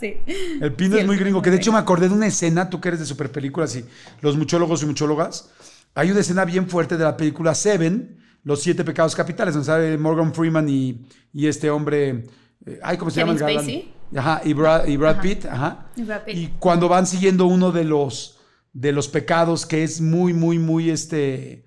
sí. 0.00 0.16
El 0.62 0.72
pino 0.72 0.94
Sí, 0.96 1.00
es 1.00 1.06
muy 1.06 1.16
el 1.16 1.20
gringo, 1.20 1.42
que 1.42 1.50
de 1.50 1.58
hecho 1.58 1.70
me 1.70 1.78
acordé 1.78 2.08
de 2.08 2.14
una 2.14 2.26
escena, 2.26 2.70
tú 2.70 2.80
que 2.80 2.88
eres 2.88 3.00
de 3.00 3.06
super 3.06 3.30
películas 3.30 3.76
y 3.76 3.84
los 4.22 4.38
muchólogos 4.38 4.82
y 4.82 4.86
muchólogas, 4.86 5.50
hay 5.94 6.10
una 6.10 6.20
escena 6.20 6.46
bien 6.46 6.66
fuerte 6.68 6.96
de 6.96 7.04
la 7.04 7.14
película 7.18 7.54
Seven, 7.54 8.16
Los 8.44 8.62
Siete 8.62 8.84
Pecados 8.84 9.14
Capitales, 9.14 9.52
donde 9.52 9.66
sale 9.66 9.98
Morgan 9.98 10.32
Freeman 10.32 10.66
y, 10.70 11.04
y 11.34 11.46
este 11.46 11.68
hombre, 11.68 12.24
eh, 12.64 12.80
ay, 12.82 12.96
¿cómo 12.96 13.10
se 13.10 13.20
Kevin 13.20 13.36
llama 13.36 13.50
el 13.50 13.56
galán? 13.58 13.82
Ajá, 14.16 14.40
y 14.44 14.54
Brad, 14.54 14.86
y 14.86 14.96
Brad 14.96 15.12
Ajá. 15.16 15.20
Pitt, 15.22 15.44
ajá. 15.44 15.86
Y 15.94 16.02
Brad 16.04 16.22
Pitt. 16.24 16.36
Y 16.38 16.46
cuando 16.58 16.88
van 16.88 17.06
siguiendo 17.06 17.44
uno 17.44 17.70
de 17.70 17.84
los, 17.84 18.37
de 18.80 18.92
los 18.92 19.08
pecados 19.08 19.66
que 19.66 19.82
es 19.82 20.00
muy, 20.00 20.32
muy, 20.32 20.58
muy, 20.58 20.90
este, 20.90 21.66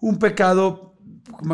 un 0.00 0.18
pecado 0.18 0.94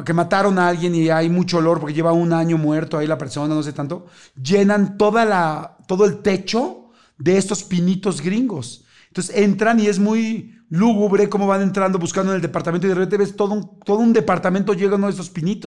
que 0.04 0.12
mataron 0.12 0.59
a 0.59 0.68
alguien 0.68 0.94
y 0.94 1.09
hay 1.09 1.31
mucho 1.31 1.59
olor 1.59 1.81
porque 1.81 1.94
lleva 1.94 2.12
un 2.12 2.35
año 2.35 2.59
muerto 2.59 2.98
ahí 2.98 3.07
la 3.07 3.16
persona, 3.16 3.54
no 3.54 3.62
sé 3.62 3.72
tanto, 3.72 4.07
llenan 4.40 4.98
toda 4.98 5.24
la, 5.24 5.78
todo 5.87 6.04
el 6.04 6.20
techo 6.20 6.90
de 7.16 7.38
estos 7.38 7.64
pinitos 7.64 8.20
gringos. 8.20 8.85
Entonces 9.07 9.37
entran 9.37 9.81
y 9.81 9.87
es 9.87 9.98
muy 9.98 10.59
lúgubre 10.68 11.31
cómo 11.31 11.46
van 11.46 11.62
entrando 11.62 11.98
buscando 11.98 12.33
en 12.33 12.37
el 12.37 12.42
departamento 12.42 12.87
y 12.87 12.90
de 12.90 12.94
repente 12.94 13.16
ves 13.16 13.37
todo 13.37 13.54
un, 13.54 13.81
todo 13.81 13.98
un 13.98 14.12
departamento 14.12 14.74
lleno 14.74 15.07
de 15.07 15.11
estos 15.11 15.31
pinitos. 15.31 15.67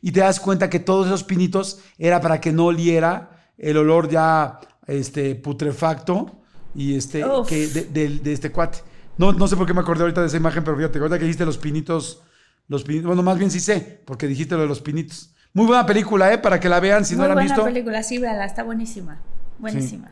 Y 0.00 0.12
te 0.12 0.20
das 0.20 0.40
cuenta 0.40 0.70
que 0.70 0.78
todos 0.80 1.06
esos 1.06 1.24
pinitos 1.24 1.80
era 1.98 2.20
para 2.20 2.40
que 2.40 2.52
no 2.52 2.66
oliera 2.66 3.30
el 3.56 3.76
olor 3.76 4.08
ya 4.08 4.60
este, 4.86 5.34
putrefacto 5.34 6.40
y 6.74 6.96
este, 6.96 7.24
que 7.48 7.66
de, 7.68 7.84
de- 7.86 8.18
de 8.20 8.32
este 8.32 8.50
cuate. 8.52 8.78
No, 9.16 9.32
no 9.32 9.48
sé 9.48 9.56
por 9.56 9.66
qué 9.66 9.74
me 9.74 9.80
acordé 9.80 10.02
ahorita 10.02 10.20
de 10.20 10.28
esa 10.28 10.36
imagen, 10.36 10.62
pero 10.62 10.76
fíjate, 10.76 10.98
ahorita 10.98 11.18
que 11.18 11.24
dijiste 11.24 11.44
los 11.44 11.58
pinitos, 11.58 12.22
los 12.68 12.84
pinitos, 12.84 13.06
bueno, 13.06 13.22
más 13.22 13.36
bien 13.38 13.50
sí 13.50 13.58
sé, 13.60 14.00
porque 14.04 14.26
dijiste 14.28 14.54
lo 14.54 14.60
de 14.62 14.68
los 14.68 14.80
pinitos. 14.80 15.34
Muy 15.54 15.66
buena 15.66 15.84
película, 15.86 16.32
¿eh? 16.32 16.38
Para 16.38 16.60
que 16.60 16.68
la 16.68 16.78
vean 16.78 17.04
si 17.04 17.14
no 17.14 17.20
Muy 17.20 17.26
la 17.28 17.32
han 17.32 17.36
buena 17.38 17.54
visto. 17.54 17.64
película, 17.64 18.02
sí, 18.02 18.18
véala, 18.18 18.44
está 18.44 18.62
buenísima. 18.62 19.18
Buenísima. 19.58 20.10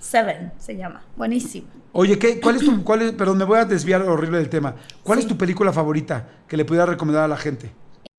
Seven 0.00 0.52
se 0.58 0.76
llama. 0.76 1.02
Buenísima. 1.16 1.66
Oye, 1.92 2.18
¿qué, 2.18 2.40
¿cuál 2.40 2.56
es 2.56 2.62
tu, 2.64 2.82
cuál 2.84 3.02
es, 3.02 3.12
perdón, 3.12 3.38
me 3.38 3.44
voy 3.44 3.58
a 3.58 3.64
desviar 3.64 4.02
horrible 4.02 4.38
del 4.38 4.48
tema. 4.48 4.76
¿Cuál 5.02 5.18
es 5.18 5.26
tu 5.26 5.36
película 5.36 5.72
favorita 5.72 6.28
que 6.48 6.56
le 6.56 6.64
pudiera 6.64 6.86
recomendar 6.86 7.24
a 7.24 7.28
la 7.28 7.36
gente? 7.36 7.72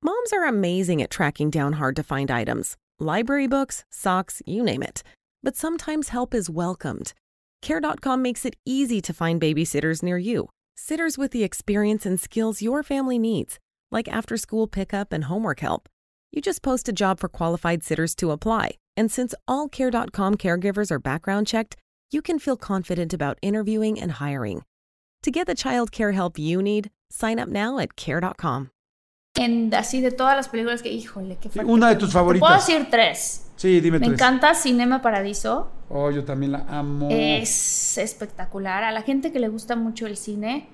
Moms 0.08 0.32
are 0.32 0.46
amazing 0.46 1.02
at 1.02 1.10
tracking 1.10 1.50
down 1.50 1.74
hard 1.74 1.94
to 1.96 2.02
find 2.02 2.30
items 2.30 2.78
library 2.98 3.46
books, 3.46 3.84
socks, 3.90 4.40
you 4.46 4.62
name 4.62 4.82
it. 4.82 5.02
But 5.42 5.54
sometimes 5.54 6.08
help 6.08 6.32
is 6.32 6.48
welcomed. 6.48 7.12
Care.com 7.60 8.22
makes 8.22 8.46
it 8.46 8.56
easy 8.64 9.02
to 9.02 9.12
find 9.12 9.38
babysitters 9.38 10.02
near 10.02 10.16
you. 10.16 10.48
Sitters 10.78 11.18
with 11.18 11.32
the 11.32 11.44
experience 11.44 12.06
and 12.06 12.18
skills 12.18 12.62
your 12.62 12.82
family 12.82 13.18
needs, 13.18 13.58
like 13.90 14.08
after 14.08 14.38
school 14.38 14.66
pickup 14.66 15.12
and 15.12 15.24
homework 15.24 15.60
help. 15.60 15.90
You 16.32 16.40
just 16.40 16.62
post 16.62 16.88
a 16.88 16.98
job 17.02 17.20
for 17.20 17.28
qualified 17.28 17.84
sitters 17.84 18.14
to 18.14 18.30
apply. 18.30 18.70
And 18.96 19.12
since 19.12 19.34
all 19.46 19.68
Care.com 19.68 20.36
caregivers 20.36 20.90
are 20.90 20.98
background 21.10 21.46
checked, 21.46 21.76
you 22.10 22.22
can 22.22 22.38
feel 22.38 22.56
confident 22.56 23.12
about 23.12 23.38
interviewing 23.42 24.00
and 24.00 24.12
hiring. 24.12 24.62
To 25.24 25.30
get 25.30 25.46
the 25.46 25.54
child 25.54 25.92
care 25.92 26.12
help 26.12 26.38
you 26.38 26.62
need, 26.62 26.88
sign 27.10 27.38
up 27.38 27.50
now 27.50 27.78
at 27.78 27.94
Care.com. 27.94 28.70
En, 29.38 29.72
así 29.74 30.00
de 30.00 30.10
todas 30.10 30.36
las 30.36 30.48
películas 30.48 30.82
que, 30.82 30.90
híjole, 30.90 31.36
qué 31.40 31.48
fuerte 31.48 31.70
una 31.70 31.88
de 31.90 31.96
tus 31.96 32.08
Te 32.08 32.12
puedo 32.14 32.24
favoritas. 32.38 32.66
decir 32.66 32.88
tres. 32.90 33.44
Sí, 33.56 33.80
dime 33.80 33.98
Me 33.98 34.06
tres. 34.06 34.20
encanta 34.20 34.54
Cinema 34.54 35.02
Paradiso. 35.02 35.70
Oh, 35.88 36.10
yo 36.10 36.24
también 36.24 36.52
la 36.52 36.64
amo. 36.68 37.08
Es 37.10 37.98
espectacular. 37.98 38.84
A 38.84 38.92
la 38.92 39.02
gente 39.02 39.32
que 39.32 39.40
le 39.40 39.48
gusta 39.48 39.74
mucho 39.76 40.06
el 40.06 40.16
cine, 40.16 40.68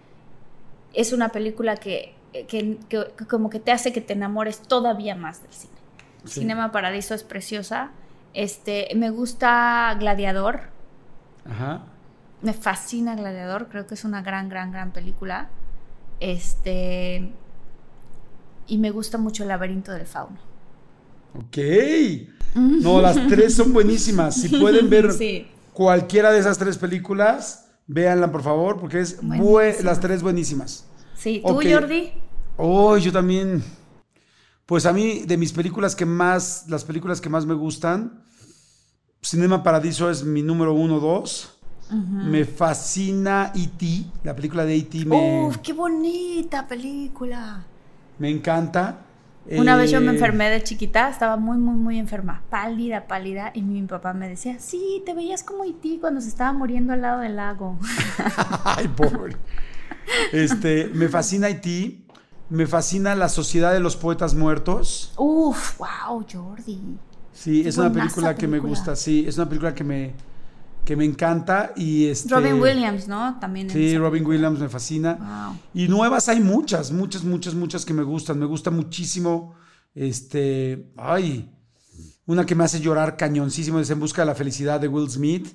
es 0.93 1.13
una 1.13 1.29
película 1.31 1.77
que, 1.77 2.15
que- 2.33 2.47
que- 2.49 2.79
que 3.17 3.27
como 3.27 3.49
que 3.51 3.61
te 3.61 3.71
hace 3.73 3.93
que 3.93 4.01
te 4.01 4.13
enamores 4.13 4.61
todavía 4.61 5.15
más 5.17 5.43
del 5.43 5.53
cine. 5.53 5.73
Sí. 6.25 6.41
Cinema 6.41 6.73
Paradiso 6.73 7.15
es 7.15 7.23
preciosa. 7.23 7.91
Este, 8.35 8.89
me 8.97 9.11
gusta 9.11 9.95
Gladiador. 10.01 10.63
Ajá. 11.49 11.83
Me 12.43 12.53
fascina 12.53 13.15
Gladiador. 13.15 13.69
Creo 13.69 13.87
que 13.87 13.95
es 13.95 14.05
una 14.05 14.21
gran, 14.23 14.49
gran, 14.49 14.73
gran 14.73 14.91
película. 14.93 15.49
Este. 16.21 17.33
Y 18.67 18.79
me 18.79 18.91
gusta 18.91 19.19
mucho 19.19 19.43
El 19.43 19.51
laberinto 19.51 19.93
del 19.93 20.07
fauno. 20.07 20.39
Ok. 21.39 21.59
No, 22.55 23.01
las 23.01 23.17
tres 23.29 23.55
son 23.55 23.73
buenísimas. 23.73 24.37
Si 24.37 24.49
pueden 24.49 24.89
ver 24.89 25.13
Sí. 25.19 25.47
cualquiera 25.73 26.31
de 26.31 26.39
esas 26.39 26.57
tres 26.59 26.79
películas, 26.79 27.67
véanla 27.87 28.31
por 28.31 28.43
favor, 28.43 28.79
porque 28.79 29.01
es 29.01 29.21
bue- 29.21 29.39
Buenísima. 29.41 29.91
las 29.91 30.01
tres 30.01 30.23
buenísimas. 30.23 30.87
Sí, 31.17 31.43
¿tú. 31.45 31.55
Jordi? 31.55 32.13
Oh, 32.57 32.97
yo 32.97 33.11
también. 33.13 33.63
Pues 34.67 34.87
a 34.87 34.93
mí, 34.93 35.25
de 35.27 35.37
mis 35.37 35.53
películas 35.53 35.95
que 35.97 36.07
más, 36.07 36.65
las 36.69 36.85
películas 36.85 37.21
que 37.21 37.29
más 37.29 37.45
me 37.45 37.55
gustan, 37.55 38.23
Cinema 39.21 39.63
Paradiso 39.63 40.09
es 40.11 40.23
mi 40.25 40.43
número 40.43 40.73
uno, 40.73 41.01
dos. 41.01 41.51
Me 41.91 42.45
fascina 42.47 43.53
E.T., 43.55 44.07
la 44.25 44.35
película 44.35 44.65
de 44.65 44.75
E.T. 44.77 45.05
me, 45.05 45.47
Uf, 45.47 45.59
qué 45.59 45.73
bonita 45.75 46.67
película. 46.67 47.65
Me 48.19 48.31
encanta. 48.31 48.99
Una 49.51 49.77
vez 49.77 49.91
yo 49.91 50.01
me 50.01 50.13
Eh, 50.13 50.15
enfermé 50.15 50.49
de 50.49 50.63
chiquita, 50.63 51.11
estaba 51.11 51.37
muy, 51.37 51.59
muy, 51.59 51.75
muy 51.75 51.99
enferma, 51.99 52.43
pálida, 52.49 53.07
pálida, 53.07 53.51
y 53.55 53.61
mi 53.63 53.83
papá 53.83 54.15
me 54.15 54.27
decía, 54.29 54.59
sí, 54.59 55.03
te 55.05 55.13
veías 55.13 55.43
como 55.43 55.65
Iti 55.67 55.99
cuando 55.99 56.21
se 56.23 56.29
estaba 56.29 56.53
muriendo 56.55 56.95
al 56.95 57.03
lado 57.03 57.21
del 57.21 57.37
lago. 57.37 57.79
Ay, 58.65 58.89
pobre. 58.89 59.37
Este, 60.33 60.91
me 60.95 61.09
fascina 61.09 61.47
Haití, 61.49 62.07
me 62.49 62.67
fascina 62.67 63.15
la 63.15 63.29
Sociedad 63.29 63.73
de 63.73 63.81
los 63.81 63.97
Poetas 63.97 64.35
Muertos. 64.35 65.13
Uf, 65.17 65.79
wow, 65.79 66.25
Jordi. 66.31 66.99
Sí, 67.33 67.67
es 67.67 67.77
una 67.79 67.93
película 67.93 68.37
que 68.39 68.47
me 68.49 68.61
gusta, 68.61 68.97
sí, 68.97 69.25
es 69.27 69.37
una 69.37 69.49
película 69.49 69.75
que 69.75 69.85
me, 69.85 70.15
que 70.85 70.97
me 70.97 71.05
encanta 71.05 71.73
y 71.77 72.07
este... 72.07 72.35
Robin 72.35 72.61
Williams, 72.61 73.09
¿no? 73.09 73.39
También. 73.41 73.71
Sí, 73.71 73.97
Robin. 73.97 74.25
Williams 74.25 74.59
me 74.61 74.69
fascina. 74.69 75.15
Wow. 75.15 75.59
Y 75.75 75.89
nuevas 75.89 76.29
hay 76.29 76.41
muchas, 76.41 76.93
muchas, 76.93 77.25
muchas, 77.25 77.55
muchas 77.55 77.85
que 77.85 77.95
me 77.95 78.03
gustan. 78.03 78.39
Me 78.39 78.47
gusta 78.47 78.71
muchísimo, 78.71 79.55
este, 79.95 80.93
ay, 80.97 81.51
una 82.27 82.45
que 82.47 82.55
me 82.55 82.65
hace 82.65 82.81
llorar 82.81 83.17
cañoncísimo 83.17 83.81
es 83.81 83.91
En 83.91 84.01
busca 84.01 84.23
de 84.23 84.27
la 84.27 84.35
felicidad 84.35 84.81
de 84.81 84.89
Will 84.89 85.11
Smith. 85.11 85.49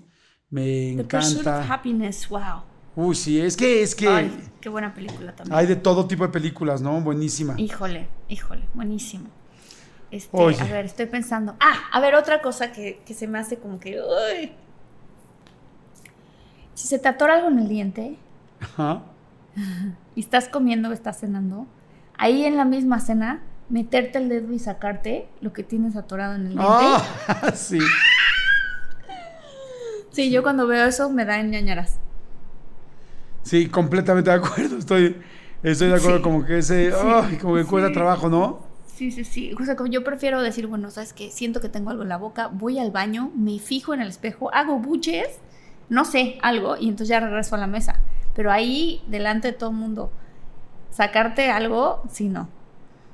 Me 0.50 0.96
The 0.98 1.04
Pursuit 1.04 1.40
of 1.42 1.48
encanta. 1.48 1.74
Happiness, 1.74 2.28
wow. 2.30 2.64
Uy, 2.96 3.16
sí, 3.16 3.40
es 3.40 3.56
que, 3.56 3.84
es 3.84 3.94
que 3.96 4.08
Ay, 4.08 4.50
qué 4.60 4.68
buena 4.68 4.94
película 4.94 5.36
también. 5.36 5.56
hay 5.58 5.68
de 5.68 5.76
todo 5.76 6.06
tipo 6.08 6.24
de 6.24 6.30
películas, 6.30 6.82
¿no? 6.82 7.00
Buenísima. 7.02 7.54
Híjole, 7.58 8.10
híjole, 8.28 8.68
buenísimo. 8.74 9.30
Este, 10.12 10.36
Oye. 10.36 10.60
a 10.60 10.66
ver, 10.66 10.86
estoy 10.86 11.06
pensando. 11.06 11.56
Ah, 11.60 11.84
a 11.92 12.00
ver, 12.00 12.16
otra 12.16 12.42
cosa 12.42 12.72
que, 12.72 13.02
que 13.06 13.14
se 13.14 13.28
me 13.28 13.38
hace 13.38 13.58
como 13.58 13.80
que. 13.80 14.00
uy. 14.02 14.52
Si 16.80 16.88
se 16.88 16.98
te 16.98 17.10
atora 17.10 17.36
algo 17.36 17.50
en 17.50 17.60
el 17.60 17.68
diente 17.68 18.16
Ajá. 18.62 19.02
y 20.16 20.22
estás 20.22 20.48
comiendo 20.48 20.88
o 20.88 20.94
estás 20.94 21.20
cenando, 21.20 21.68
ahí 22.18 22.46
en 22.46 22.56
la 22.56 22.64
misma 22.64 23.02
cena, 23.02 23.42
meterte 23.68 24.18
el 24.18 24.30
dedo 24.30 24.54
y 24.54 24.60
sacarte 24.60 25.28
lo 25.42 25.52
que 25.52 25.64
tienes 25.64 25.98
atorado 25.98 26.36
en 26.36 26.42
el 26.44 26.48
diente. 26.50 26.66
Ah, 26.70 27.52
sí. 27.54 27.80
Sí, 30.12 30.32
yo 30.32 30.42
cuando 30.42 30.68
veo 30.68 30.86
eso 30.86 31.10
me 31.10 31.26
da 31.26 31.42
ñañaras. 31.42 31.98
Sí, 33.44 33.68
completamente 33.68 34.30
de 34.30 34.38
acuerdo. 34.38 34.78
Estoy, 34.78 35.18
estoy 35.62 35.90
de 35.90 35.96
acuerdo, 35.96 36.18
Sí. 36.18 36.24
como 36.24 36.46
que 36.46 36.60
ese, 36.60 36.94
ay, 36.96 37.36
como 37.38 37.56
que 37.56 37.66
cuesta 37.66 37.90
Sí. 37.90 37.94
trabajo, 37.94 38.30
¿no? 38.30 38.60
Sí, 38.96 39.12
sí, 39.12 39.26
sí. 39.26 39.54
O 39.60 39.66
sea, 39.66 39.76
como 39.76 39.90
yo 39.90 40.04
prefiero 40.06 40.42
decir, 40.42 40.68
bueno, 40.68 40.92
¿sabes 40.92 41.12
qué? 41.12 41.30
Siento 41.30 41.60
que 41.60 41.68
tengo 41.68 41.90
algo 41.90 42.04
en 42.04 42.10
la 42.10 42.18
boca, 42.18 42.48
voy 42.48 42.80
al 42.80 42.92
baño, 42.92 43.32
me 43.36 43.60
fijo 43.60 43.94
en 43.94 44.02
el 44.02 44.08
espejo, 44.08 44.54
hago 44.54 44.80
buches, 44.80 45.28
no 45.90 46.06
sé, 46.06 46.38
algo, 46.42 46.78
y 46.78 46.84
entonces 46.90 47.10
ya 47.10 47.20
regreso 47.20 47.56
a 47.56 47.58
la 47.60 47.68
mesa. 47.68 48.00
Pero 48.36 48.52
ahí, 48.52 49.04
delante 49.08 49.50
de 49.50 49.54
todo 49.54 49.72
el 49.72 49.76
mundo, 49.76 50.12
sacarte 50.92 51.50
algo, 51.50 52.04
sí, 52.12 52.30
no. 52.30 52.48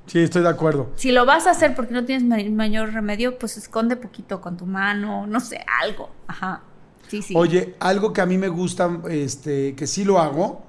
Sí, 0.07 0.19
estoy 0.19 0.43
de 0.43 0.49
acuerdo. 0.49 0.91
Si 0.95 1.11
lo 1.11 1.25
vas 1.25 1.47
a 1.47 1.51
hacer 1.51 1.73
porque 1.75 1.93
no 1.93 2.05
tienes 2.05 2.23
ma- 2.23 2.37
mayor 2.55 2.93
remedio, 2.93 3.39
pues 3.39 3.57
esconde 3.57 3.95
poquito 3.95 4.39
con 4.39 4.55
tu 4.55 4.65
mano, 4.65 5.25
no 5.25 5.39
sé, 5.39 5.65
algo. 5.81 6.11
Ajá. 6.27 6.61
Sí, 7.07 7.21
sí. 7.21 7.33
Oye, 7.35 7.75
algo 7.79 8.13
que 8.13 8.21
a 8.21 8.25
mí 8.25 8.37
me 8.37 8.47
gusta, 8.49 9.01
este, 9.09 9.75
que 9.75 9.87
sí 9.87 10.03
lo 10.03 10.19
hago 10.19 10.63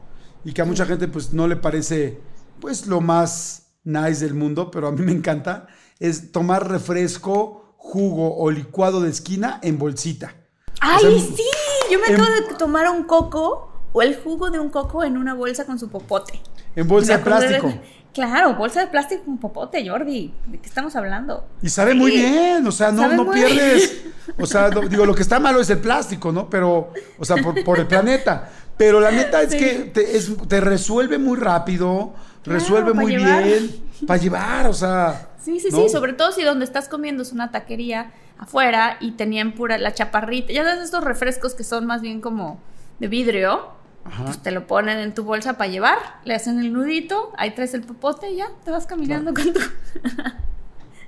y 0.45 0.53
que 0.53 0.63
a 0.63 0.65
mucha 0.65 0.87
gente 0.87 1.09
pues 1.09 1.33
no 1.33 1.49
le 1.49 1.57
parece 1.57 2.21
pues 2.61 2.87
lo 2.87 3.01
más 3.03 3.69
nice 3.85 4.25
del 4.25 4.35
mundo, 4.35 4.71
pero 4.71 4.89
a 4.89 4.93
mí 4.93 5.03
me 5.03 5.13
encanta, 5.13 5.67
es 5.99 6.33
tomar 6.33 6.69
refresco, 6.71 7.75
jugo 7.77 8.37
o 8.39 8.51
licuado 8.51 9.01
de 9.01 9.11
esquina 9.11 9.61
en 9.63 9.79
bolsita. 9.79 10.35
¡Ay, 10.81 10.97
o 10.97 11.11
sea, 11.11 11.37
sí! 11.37 11.43
Yo 11.91 11.99
me 12.01 12.07
em- 12.07 12.15
acabo 12.21 12.31
de 12.35 12.55
tomar 12.57 12.89
un 12.91 13.05
coco 13.05 13.71
o 13.93 14.03
el 14.03 14.17
jugo 14.17 14.51
de 14.51 14.59
un 14.59 14.69
coco 14.71 15.05
en 15.05 15.17
una 15.17 15.35
bolsa 15.35 15.65
con 15.65 15.79
su 15.79 15.89
popote. 15.89 16.41
En 16.75 16.87
bolsa 16.89 17.17
de 17.19 17.25
plástico. 17.25 17.73
Claro, 18.17 18.55
bolsa 18.55 18.81
de 18.81 18.87
plástico 18.87 19.25
con 19.27 19.37
popote, 19.37 19.87
Jordi. 19.87 20.33
¿De 20.47 20.59
qué 20.59 20.67
estamos 20.67 20.97
hablando? 20.97 21.45
Y 21.61 21.69
sabe 21.69 21.93
muy 21.93 22.13
bien, 22.13 22.67
o 22.67 22.73
sea, 22.73 22.91
no, 22.91 23.09
no 23.13 23.31
pierdes. 23.31 24.05
O 24.39 24.47
sea, 24.47 24.71
no- 24.71 24.81
digo, 24.89 25.05
lo 25.05 25.15
que 25.15 25.21
está 25.21 25.39
malo 25.39 25.61
es 25.61 25.69
el 25.69 25.81
plástico, 25.81 26.33
¿no? 26.33 26.49
Pero, 26.49 26.95
o 27.19 27.25
sea, 27.27 27.37
por, 27.43 27.63
por 27.63 27.79
el 27.79 27.87
planeta. 27.87 28.49
Pero 28.79 29.01
la 29.01 29.11
neta 29.11 29.43
es 29.43 29.51
Sí. 29.51 29.59
que 29.59 29.75
te, 29.93 30.17
es- 30.17 30.31
te 30.49 30.63
resuelve 30.63 31.19
muy 31.19 31.37
rápido, 31.39 32.15
resuelve 32.47 32.95
muy 32.95 33.17
llevar. 33.19 33.45
bien. 33.45 33.86
Para 34.07 34.21
llevar, 34.21 34.67
o 34.67 34.73
sea. 34.73 35.31
Sí, 35.41 35.61
sí, 35.61 35.69
¿no? 35.71 35.83
sí. 35.83 35.89
Sobre 35.89 36.13
todo 36.13 36.33
si 36.33 36.43
donde 36.43 36.65
estás 36.65 36.89
comiendo 36.89 37.23
es 37.23 37.33
una 37.33 37.51
taquería 37.51 38.13
afuera 38.39 38.99
y 39.01 39.13
tenían 39.13 39.53
pura 39.53 39.79
la 39.79 39.95
chaparrita. 39.95 40.53
Ya 40.53 40.65
sabes, 40.65 40.85
estos 40.85 41.05
refrescos 41.05 41.55
que 41.55 41.65
son 41.65 41.87
más 41.87 42.03
bien 42.03 42.21
como 42.21 42.61
de 42.99 43.09
vidrio. 43.09 43.77
Ajá. 44.05 44.25
Pues 44.25 44.41
te 44.41 44.53
lo 44.53 44.67
ponen 44.69 44.99
en 44.99 45.15
tu 45.15 45.25
bolsa 45.25 45.55
para 45.55 45.69
llevar, 45.69 45.99
le 46.25 46.35
hacen 46.35 46.61
el 46.61 46.73
nudito, 46.73 47.33
ahí 47.37 47.57
traes 47.57 47.75
el 47.75 47.83
popote 47.83 48.31
y 48.31 48.37
ya 48.37 48.49
te 48.65 48.71
vas 48.71 48.87
caminando 48.87 49.35
con 49.35 49.53
tu. 49.53 49.61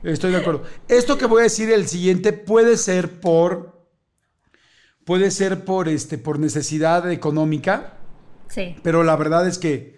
Estoy 0.03 0.33
de 0.33 0.39
acuerdo. 0.39 0.65
Esto 0.89 1.19
que 1.19 1.27
voy 1.27 1.41
a 1.41 1.43
decir 1.45 1.71
el 1.71 1.87
siguiente 1.89 2.33
puede 2.33 2.77
ser 2.77 3.21
por. 3.21 3.87
Puede 5.05 5.31
ser 5.31 5.65
por 5.65 5.89
este, 5.89 6.19
por 6.19 6.39
necesidad 6.39 7.11
económica. 7.11 7.95
Sí. 8.49 8.77
Pero 8.83 9.05
la 9.05 9.17
verdad 9.17 9.47
es 9.47 9.59
que, 9.59 9.98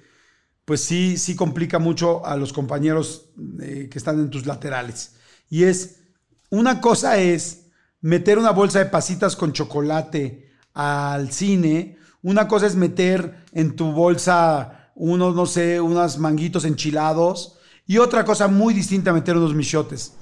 pues 0.65 0.83
sí, 0.83 1.17
sí 1.17 1.35
complica 1.35 1.79
mucho 1.79 2.25
a 2.25 2.37
los 2.37 2.53
compañeros 2.53 3.31
eh, 3.61 3.89
que 3.91 3.99
están 3.99 4.21
en 4.21 4.31
tus 4.31 4.47
laterales. 4.47 5.17
Y 5.49 5.65
es, 5.65 6.01
una 6.51 6.81
cosa 6.81 7.19
es 7.19 7.67
meter 8.01 8.39
una 8.39 8.51
bolsa 8.51 8.79
de 8.79 8.87
pasitas 8.87 9.37
con 9.37 9.53
chocolate 9.53 10.51
al 10.75 11.33
cine. 11.33 11.99
Una 12.23 12.49
cosa 12.49 12.67
es 12.67 12.77
meter 12.77 13.45
en 13.53 13.77
tu 13.77 13.93
bolsa 13.93 14.93
unos, 14.95 15.35
no 15.35 15.47
sé, 15.47 15.81
unos 15.81 16.19
manguitos 16.19 16.65
enchilados. 16.65 17.57
Y 17.87 17.99
otra 17.99 18.25
cosa 18.25 18.47
muy 18.49 18.73
distinta, 18.75 19.13
meter 19.13 19.37
unos 19.37 19.55
michotes. 19.55 20.15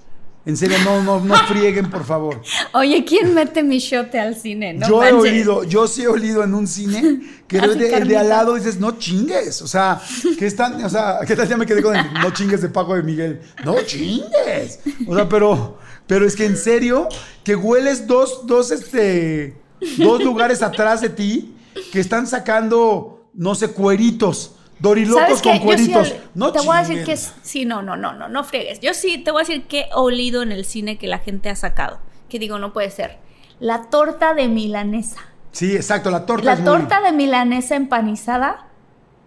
En 0.47 0.57
serio, 0.57 0.79
no, 0.83 1.03
no, 1.03 1.21
no 1.21 1.35
frieguen, 1.47 1.91
por 1.91 2.05
favor. 2.05 2.41
Oye, 2.73 3.05
¿quién 3.05 3.35
mete 3.35 3.63
mi 3.63 3.79
shote 3.79 4.19
al 4.19 4.35
cine? 4.35 4.73
No 4.73 4.89
yo 4.89 5.05
he 5.05 5.13
oído, 5.13 5.65
yo 5.65 5.87
sí 5.87 6.05
he 6.05 6.09
oído 6.09 6.43
en 6.43 6.55
un 6.55 6.67
cine 6.67 7.21
que 7.47 7.59
el 7.59 7.79
de, 7.79 8.17
al 8.17 8.29
lado 8.29 8.55
dices, 8.55 8.81
no 8.81 8.93
chingues. 8.99 9.61
O 9.61 9.69
sea, 9.69 10.01
que 10.39 10.47
están, 10.47 10.83
o 10.83 10.89
sea, 10.89 11.19
¿qué 11.27 11.37
tal? 11.37 11.49
Ya 11.49 11.57
me 11.57 11.67
quedé 11.67 11.83
con 11.83 11.95
el 11.95 12.13
no 12.15 12.31
chingues 12.31 12.63
de 12.63 12.71
Paco 12.71 12.95
de 12.95 13.03
Miguel. 13.03 13.43
No 13.65 13.77
chingues. 13.83 14.81
O 15.07 15.15
sea, 15.15 15.29
pero, 15.29 15.79
pero 16.07 16.27
es 16.27 16.35
que 16.35 16.47
en 16.47 16.57
serio, 16.57 17.09
que 17.45 17.55
hueles 17.55 18.07
dos, 18.07 18.47
dos, 18.47 18.71
este, 18.71 19.61
dos 19.99 20.23
lugares 20.25 20.63
atrás 20.63 21.03
de 21.03 21.11
ti 21.11 21.55
que 21.93 22.01
están 22.01 22.27
sacando, 22.27 23.29
no 23.35 23.55
sé, 23.55 23.69
cueritos. 23.69 24.53
Dorilocos 24.79 25.43
con 25.43 25.55
sí 25.55 25.61
cueritos. 25.61 26.15
no 26.35 26.53
te 26.53 26.61
voy 26.61 26.77
a 26.77 26.81
decir 26.81 27.05
que 27.05 27.13
es- 27.13 27.35
sí, 27.43 27.65
no, 27.65 27.83
no, 27.83 27.97
no, 27.97 28.13
no, 28.13 28.29
no 28.29 28.45
friegues. 28.45 28.81
Yo 28.81 28.95
sí 28.95 29.19
te 29.19 29.31
voy 29.31 29.43
a 29.43 29.45
decir 29.47 29.67
que 29.67 29.81
he 29.81 29.89
olido 29.95 30.43
en 30.43 30.53
el 30.53 30.65
cine 30.65 30.99
que 30.99 31.07
la 31.09 31.19
gente 31.19 31.49
ha 31.51 31.57
sacado. 31.57 31.99
Que 32.29 32.39
digo, 32.39 32.59
no 32.59 32.73
puede 32.73 32.91
ser. 32.91 33.19
La 33.61 33.91
torta 33.91 34.35
de 34.35 34.49
milanesa. 34.49 35.21
Sí, 35.53 35.75
exacto, 35.75 36.11
la 36.11 36.27
torta 36.27 36.45
La 36.45 36.53
es 36.53 36.61
muy- 36.61 36.67
torta 36.69 37.01
de 37.01 37.11
milanesa 37.13 37.75
empanizada, 37.75 38.67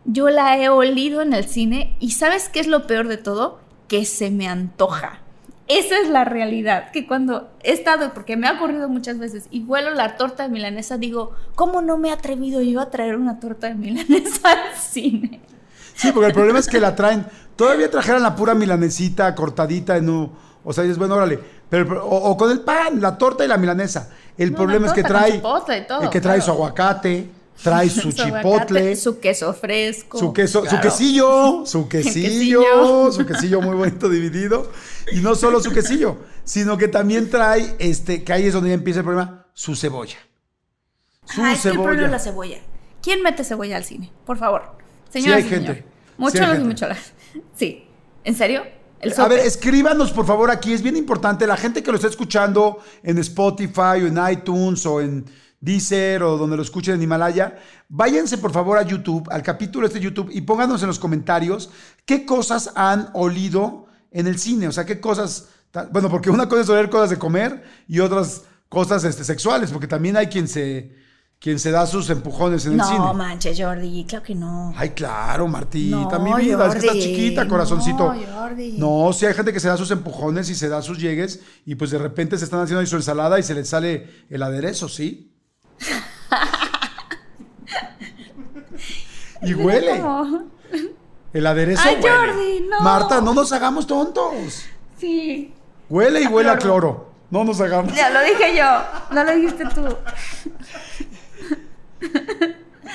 yo 0.06 0.30
la 0.30 0.58
he 0.58 0.70
olido 0.70 1.22
en 1.22 1.34
el 1.34 1.48
cine 1.48 1.96
y 2.00 2.12
¿sabes 2.12 2.48
qué 2.50 2.60
es 2.60 2.68
lo 2.68 2.88
peor 2.88 3.08
de 3.08 3.18
todo? 3.18 3.60
Que 3.88 4.06
se 4.06 4.30
me 4.32 4.48
antoja. 4.48 5.20
Esa 5.80 6.00
es 6.00 6.10
la 6.10 6.26
realidad, 6.26 6.92
que 6.92 7.08
cuando 7.08 7.50
he 7.64 7.72
estado, 7.72 8.14
porque 8.14 8.36
me 8.36 8.48
ha 8.48 8.54
ocurrido 8.54 8.90
muchas 8.90 9.18
veces, 9.20 9.46
y 9.52 9.64
huelo 9.64 9.94
la 9.94 10.18
torta 10.18 10.44
de 10.44 10.50
milanesa, 10.50 10.98
digo, 10.98 11.32
¿cómo 11.56 11.82
no 11.82 11.98
me 11.98 12.10
he 12.10 12.12
atrevido 12.12 12.62
yo 12.62 12.82
a 12.82 12.90
traer 12.90 13.16
una 13.16 13.40
torta 13.40 13.68
de 13.68 13.76
milanesa 13.76 14.50
al 14.52 14.78
cine? 14.78 15.42
Sí, 15.96 16.12
porque 16.12 16.28
el 16.28 16.34
problema 16.34 16.60
es 16.60 16.68
que 16.68 16.80
la 16.80 16.96
traen. 16.96 17.26
Todavía 17.56 17.90
trajeran 17.92 18.24
la 18.24 18.36
pura 18.36 18.54
milanesita 18.56 19.34
cortadita 19.36 19.98
en 19.98 20.10
un. 20.10 20.32
O 20.64 20.74
sea, 20.74 20.84
es 20.84 20.98
bueno, 20.98 21.16
órale. 21.16 21.40
Pero, 21.70 22.06
o, 22.06 22.30
o 22.32 22.38
con 22.38 22.52
el 22.52 22.62
pan, 22.62 23.00
la 23.00 23.18
torta 23.18 23.46
y 23.46 23.48
la 23.48 23.58
milanesa. 23.58 24.10
El 24.38 24.52
No, 24.52 24.58
problema 24.58 24.88
es 24.88 24.94
que 24.94 25.04
trae. 25.04 25.34
chipotle 25.34 25.78
y 25.78 25.88
todo, 25.88 26.02
el 26.02 26.10
que 26.10 26.20
trae 26.22 26.38
claro. 26.38 26.46
su 26.46 26.52
aguacate, 26.52 27.30
trae 27.62 27.90
su, 27.90 28.02
Su 28.02 28.12
chipotle, 28.12 28.96
su, 28.96 29.14
su 29.14 29.20
queso 29.20 29.54
fresco. 29.54 30.34
queso, 30.34 30.66
su 30.66 30.80
quesillo, 30.80 31.66
su 31.66 31.88
quesillo, 31.88 32.62
quesillo. 32.62 33.12
su 33.12 33.26
quesillo 33.26 33.62
muy 33.62 33.76
bonito 33.76 34.10
dividido. 34.10 34.72
Y 35.12 35.20
no 35.20 35.36
solo 35.36 35.62
su 35.62 35.72
quesillo, 35.72 36.18
sino 36.44 36.78
que 36.78 36.88
también 36.88 37.30
trae, 37.30 37.76
este, 37.80 38.24
que 38.24 38.34
ahí 38.34 38.48
es 38.48 38.54
donde 38.54 38.70
ya 38.70 38.76
empieza 38.76 39.00
el 39.00 39.06
problema, 39.06 39.48
su 39.54 39.76
cebolla. 39.76 40.18
Su 41.26 41.42
Ah, 41.44 41.54
es 41.54 41.62
que 41.62 41.70
el 41.70 41.76
problema 41.76 41.94
cebolla. 41.94 42.06
es 42.06 42.12
la 42.12 42.20
cebolla. 42.20 42.58
¿Quién 43.02 43.24
mete 43.24 43.44
cebolla 43.44 43.78
al 43.78 43.84
cine? 43.84 44.12
Por 44.26 44.38
favor. 44.38 44.78
Sí 45.12 45.22
Señoras 45.22 45.44
hay 45.44 45.50
gente. 45.50 45.68
señores. 45.68 46.58
Sí 46.58 46.62
y 46.62 46.66
mucholas. 46.66 47.14
Sí. 47.56 47.84
¿En 48.24 48.36
serio? 48.36 48.64
El 49.00 49.14
A 49.20 49.28
ver, 49.28 49.40
escríbanos 49.40 50.12
por 50.12 50.28
favor 50.28 50.52
aquí, 50.52 50.74
es 50.74 50.84
bien 50.84 50.96
importante, 50.96 51.48
la 51.48 51.58
gente 51.58 51.82
que 51.82 51.90
lo 51.90 51.96
está 51.96 52.08
escuchando 52.08 52.78
en 53.02 53.18
Spotify 53.18 54.04
o 54.04 54.08
en 54.08 54.20
iTunes 54.32 54.86
o 54.86 55.02
en 55.02 55.26
Deezer 55.62 56.24
o 56.24 56.38
donde 56.38 56.58
lo 56.58 56.64
escuchen 56.64 56.96
en 56.96 57.04
Himalaya, 57.04 57.60
váyanse 57.88 58.40
por 58.40 58.52
favor 58.52 58.78
a 58.80 58.82
YouTube, 58.82 59.30
al 59.32 59.44
capítulo 59.44 59.86
este 59.86 60.00
de 60.00 60.06
YouTube 60.06 60.30
y 60.34 60.42
pónganos 60.42 60.82
en 60.82 60.88
los 60.88 61.00
comentarios 61.00 61.70
qué 62.06 62.26
cosas 62.26 62.72
han 62.76 63.10
olido 63.14 63.86
en 64.12 64.28
el 64.28 64.40
cine, 64.40 64.68
o 64.68 64.72
sea, 64.72 64.86
qué 64.86 65.00
cosas, 65.00 65.50
bueno, 65.92 66.10
porque 66.10 66.30
una 66.30 66.50
cosa 66.50 66.62
es 66.64 66.70
oler 66.70 66.90
cosas 66.90 67.12
de 67.12 67.18
comer 67.18 67.64
y 67.88 68.00
otras 68.00 68.42
cosas 68.68 69.04
este, 69.04 69.24
sexuales, 69.24 69.72
porque 69.72 69.88
también 69.88 70.18
hay 70.18 70.28
quien 70.28 70.48
se, 70.48 70.96
quien 71.40 71.60
se 71.60 71.72
da 71.72 71.86
sus 71.86 72.10
empujones 72.10 72.66
en 72.66 72.74
el 72.80 72.84
cine. 72.84 73.00
No 73.00 73.14
manches, 73.14 73.60
Jordi, 73.60 74.06
claro 74.06 74.24
que 74.24 74.36
no. 74.36 74.74
Ay, 74.76 74.90
claro, 74.90 75.48
Martita, 75.48 76.18
No, 76.18 76.20
mi 76.20 76.34
vida, 76.44 76.68
es 76.68 76.74
que 76.74 76.80
estás 76.80 76.98
chiquita, 76.98 77.48
corazoncito. 77.48 78.14
no, 78.14 78.34
Jordi. 78.34 78.74
No, 78.78 79.14
sí 79.14 79.26
hay 79.26 79.34
gente 79.34 79.54
que 79.54 79.60
se 79.60 79.68
da 79.68 79.78
sus 79.78 79.92
empujones 79.92 80.50
y 80.50 80.56
se 80.56 80.70
da 80.70 80.82
sus 80.82 80.98
llegues 80.98 81.40
y 81.66 81.76
pues 81.76 81.92
de 81.92 82.00
repente 82.00 82.38
se 82.38 82.46
están 82.46 82.62
haciendo 82.62 82.82
ahí 82.82 82.88
su 82.88 82.96
ensalada 82.96 83.40
y 83.40 83.44
se 83.44 83.54
les 83.54 83.70
sale 83.70 84.26
el 84.30 84.44
aderezo, 84.44 84.90
¿sí? 84.90 85.31
Y 89.42 89.54
huele. 89.54 90.02
El 91.34 91.48
aderezo 91.48 91.82
Ay, 91.86 91.96
huele. 92.02 92.10
Jordi, 92.10 92.68
no. 92.70 92.80
Marta, 92.82 93.22
no 93.22 93.34
nos 93.34 93.52
hagamos 93.52 93.88
tontos. 93.88 94.66
Sí. 95.00 95.54
Huele 95.90 96.22
y 96.22 96.28
huele 96.28 96.50
a 96.50 96.58
cloro. 96.58 97.10
No 97.30 97.44
nos 97.44 97.60
hagamos. 97.62 97.94
Ya 97.96 98.10
lo 98.10 98.22
dije 98.22 98.56
yo. 98.58 98.66
No 99.12 99.24
lo 99.24 99.32
dijiste 99.36 99.64
tú. 99.74 99.86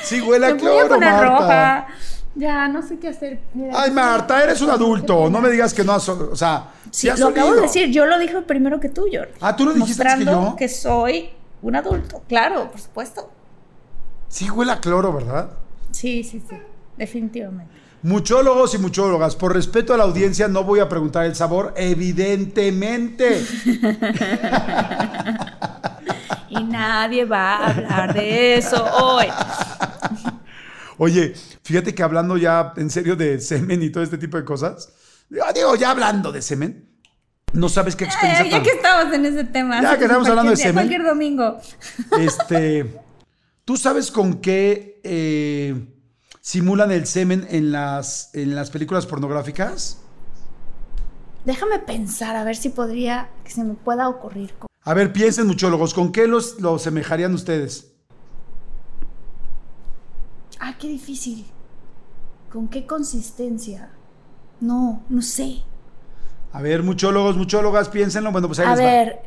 Sí, 0.03 0.20
huele 0.20 0.47
a 0.47 0.57
cloro, 0.57 0.89
poner 0.89 1.11
Marta. 1.12 1.24
roja. 1.26 1.87
Ya, 2.34 2.68
no 2.68 2.82
sé 2.82 2.99
qué 2.99 3.09
hacer. 3.09 3.41
Mira. 3.55 3.72
Ay, 3.82 3.91
Marta, 3.91 4.43
eres 4.45 4.61
un 4.61 4.68
adulto. 4.70 5.30
No 5.30 5.41
me 5.41 5.49
digas 5.49 5.72
que 5.72 5.82
no 5.84 5.95
has. 5.95 6.07
O 6.11 6.37
sea, 6.37 6.68
Sí, 6.91 7.09
has 7.09 7.18
lo 7.18 7.28
acabo 7.28 7.47
de 7.47 7.53
olido. 7.53 7.62
decir, 7.62 7.89
yo 7.91 8.05
lo 8.07 8.18
dije 8.18 8.41
primero 8.43 8.78
que 8.78 8.91
tú, 8.91 9.07
Jordi. 9.11 9.32
Ah, 9.41 9.57
¿tú 9.57 9.64
lo 9.64 9.72
dijiste 9.72 10.03
antes 10.07 10.26
que 10.26 10.32
yo? 10.32 10.55
que 10.57 10.68
soy 10.68 11.30
un 11.67 11.77
adulto. 11.77 12.23
Claro, 12.29 12.71
por 12.71 12.81
supuesto. 12.81 13.31
Sí, 14.29 14.49
huele 14.51 14.73
a 14.73 14.81
cloro, 14.81 15.12
¿verdad? 15.12 15.51
Sí, 15.91 16.23
sí, 16.23 16.43
sí. 16.49 16.57
Definitivamente. 16.97 17.75
Muchólogos 18.03 18.75
y 18.75 18.79
muchólogas, 18.79 19.35
por 19.35 19.53
respeto 19.53 19.93
a 19.93 19.97
la 19.97 20.05
audiencia, 20.05 20.47
no 20.47 20.62
voy 20.62 20.79
a 20.79 20.89
preguntar 20.89 21.27
el 21.27 21.35
sabor, 21.35 21.75
evidentemente. 21.77 23.45
Y 26.49 26.62
nadie 26.62 27.25
va 27.27 27.57
a 27.57 27.71
hablar 27.71 28.14
de 28.14 28.55
eso 28.55 28.83
hoy. 28.83 29.27
Oye, 30.97 31.35
fíjate 31.62 31.95
que 31.95 32.03
hablando 32.03 32.39
ya 32.39 32.73
en 32.77 32.89
serio 32.89 33.14
de 33.14 33.41
semen 33.41 33.83
y 33.83 33.91
todo 33.91 34.03
este 34.03 34.17
tipo 34.17 34.39
de 34.39 34.45
cosas, 34.45 34.91
digo, 35.29 35.77
ya 35.77 35.91
hablando 35.91 36.33
de 36.33 36.41
semen, 36.41 36.95
no 37.53 37.68
sabes 37.68 37.97
qué 37.97 38.05
experiencia 38.05 38.44
ya 38.44 38.51
tan- 38.51 38.62
que 38.62 38.70
estamos 38.70 39.14
en 39.14 39.24
ese 39.26 39.44
tema. 39.44 39.80
Ya 39.82 39.97
que 39.99 40.05
estamos 40.05 40.28
hablando 40.28 40.51
de 40.51 40.57
día, 40.57 40.66
semen. 40.66 40.74
Cualquier 40.88 41.05
domingo. 41.07 41.59
Este, 42.18 43.01
¿tú 43.64 43.76
sabes 43.76 44.11
con 44.11 44.40
qué 44.40 45.01
eh, 45.05 45.86
simulan 46.40 46.90
el 46.92 47.07
semen 47.07 47.47
en 47.51 47.72
las, 47.72 48.30
en 48.34 48.55
las 48.55 48.70
películas 48.70 49.07
pornográficas? 49.07 49.99
Déjame 51.44 51.78
pensar 51.78 52.34
a 52.36 52.44
ver 52.44 52.57
si 52.57 52.68
podría, 52.70 53.30
que 53.44 53.51
se 53.53 53.62
me 53.64 53.74
pueda 53.74 54.09
ocurrir. 54.09 54.53
A 54.82 54.94
ver, 54.94 55.12
piensen 55.12 55.47
muchólogos, 55.47 55.94
¿con 55.94 56.12
qué 56.12 56.26
los, 56.26 56.61
los 56.61 56.82
semejarían 56.82 57.32
ustedes? 57.34 57.92
Ah, 60.61 60.76
qué 60.78 60.88
difícil. 60.88 61.47
¿Con 62.53 62.68
qué 62.68 62.86
consistencia? 62.86 63.90
No, 64.61 65.05
no 65.09 65.22
sé. 65.22 65.62
A 66.57 66.62
ver, 66.62 66.82
muchólogos, 66.82 67.36
muchólogas, 67.36 67.90
piénsenlo. 67.90 68.32
Bueno, 68.32 68.46
pues 68.48 68.59
ahí 68.61 68.66
A 68.66 68.70
les 68.70 68.80
va. 68.80 68.84
ver, 68.90 69.20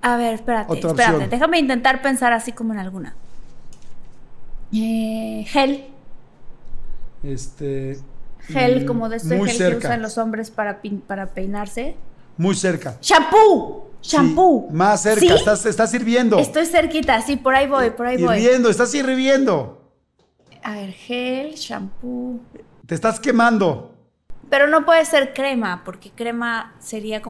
a 0.00 0.16
ver, 0.16 0.34
espérate, 0.34 0.72
Otra 0.72 0.90
espérate. 0.92 1.14
opción. 1.14 1.30
Déjame 1.30 1.58
intentar 1.58 2.00
pensar 2.00 2.32
así 2.32 2.52
como 2.52 2.72
en 2.72 2.78
alguna. 2.78 3.14
Eh, 4.72 5.44
gel. 5.46 5.84
Este. 7.22 7.98
Gel, 8.40 8.84
mm, 8.84 8.86
como 8.86 9.10
de 9.10 9.16
este 9.16 9.36
gel 9.46 9.72
que 9.72 9.76
usan 9.76 10.00
los 10.00 10.16
hombres 10.16 10.50
para, 10.50 10.80
para 11.06 11.26
peinarse. 11.26 11.96
Muy 12.38 12.54
cerca. 12.54 12.96
¡Shampoo! 13.02 13.90
¡Shampoo! 14.00 14.68
Sí, 14.70 14.74
más 14.74 15.02
cerca, 15.02 15.20
¿Sí? 15.20 15.28
estás, 15.34 15.66
estás 15.66 15.92
hirviendo. 15.92 16.38
Estoy 16.38 16.64
cerquita, 16.64 17.20
sí, 17.20 17.36
por 17.36 17.54
ahí 17.54 17.66
voy, 17.66 17.90
por 17.90 18.06
ahí 18.06 18.16
voy. 18.24 18.38
hirviendo, 18.38 18.70
estás 18.70 18.94
hirviendo. 18.94 19.82
A 20.62 20.72
ver, 20.76 20.92
gel, 20.92 21.54
shampoo. 21.56 22.40
Te 22.86 22.94
estás 22.94 23.20
quemando. 23.20 23.94
Pero 24.50 24.66
no 24.66 24.84
puede 24.84 25.04
ser 25.04 25.32
crema, 25.32 25.82
porque 25.84 26.10
crema 26.10 26.74
sería 26.80 27.22
como. 27.22 27.29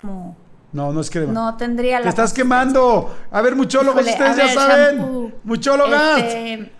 Como- 0.00 0.36
No, 0.72 0.92
no 0.92 1.00
es 1.00 1.10
crema. 1.10 1.32
No 1.32 1.56
tendría 1.56 1.98
la. 1.98 2.04
Te 2.04 2.08
estás 2.10 2.32
quemando. 2.32 3.16
A 3.32 3.40
ver, 3.42 3.56
muchólogos, 3.56 4.02
Híjole, 4.06 4.12
ustedes 4.12 4.36
ya 4.36 4.44
ver, 4.44 4.54
saben. 4.54 4.98
shampoo. 4.98 5.32
Muchólogas. 5.44 6.18
Este, 6.22 6.72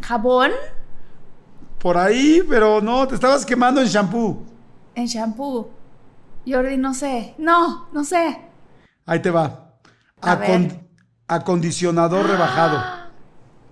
jabón 0.00 0.52
Por 1.78 1.98
ahí, 1.98 2.42
pero 2.48 2.80
no, 2.80 3.06
te 3.06 3.14
estabas 3.16 3.44
quemando 3.44 3.80
en 3.82 3.88
shampoo. 3.88 4.42
en 4.94 5.06
shampoo. 5.06 5.68
Jordi, 6.46 6.76
no 6.78 6.94
sé. 6.94 7.34
No, 7.36 7.88
no 7.92 8.02
sé. 8.04 8.40
Ahí 9.04 9.20
te 9.20 9.30
va. 9.30 9.72
A 10.22 10.34
ver. 10.36 10.80
acondicionador 11.26 12.26
rebajado. 12.26 12.80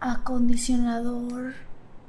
Acondicionador 0.01 1.55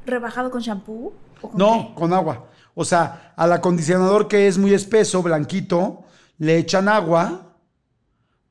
rebajado 0.05 0.51
con 0.51 0.61
shampoo. 0.61 1.13
¿O 1.41 1.49
con 1.49 1.57
No, 1.57 1.87
qué? 1.89 1.93
con 1.95 2.11
agua. 2.13 2.45
O 2.75 2.83
sea, 2.83 3.33
al 3.37 3.53
acondicionador 3.53 4.27
que 4.27 4.47
es 4.47 4.57
muy 4.57 4.73
espeso, 4.73 5.23
blanquito, 5.23 6.03
le 6.39 6.57
echan 6.57 6.87
agua 6.87 7.53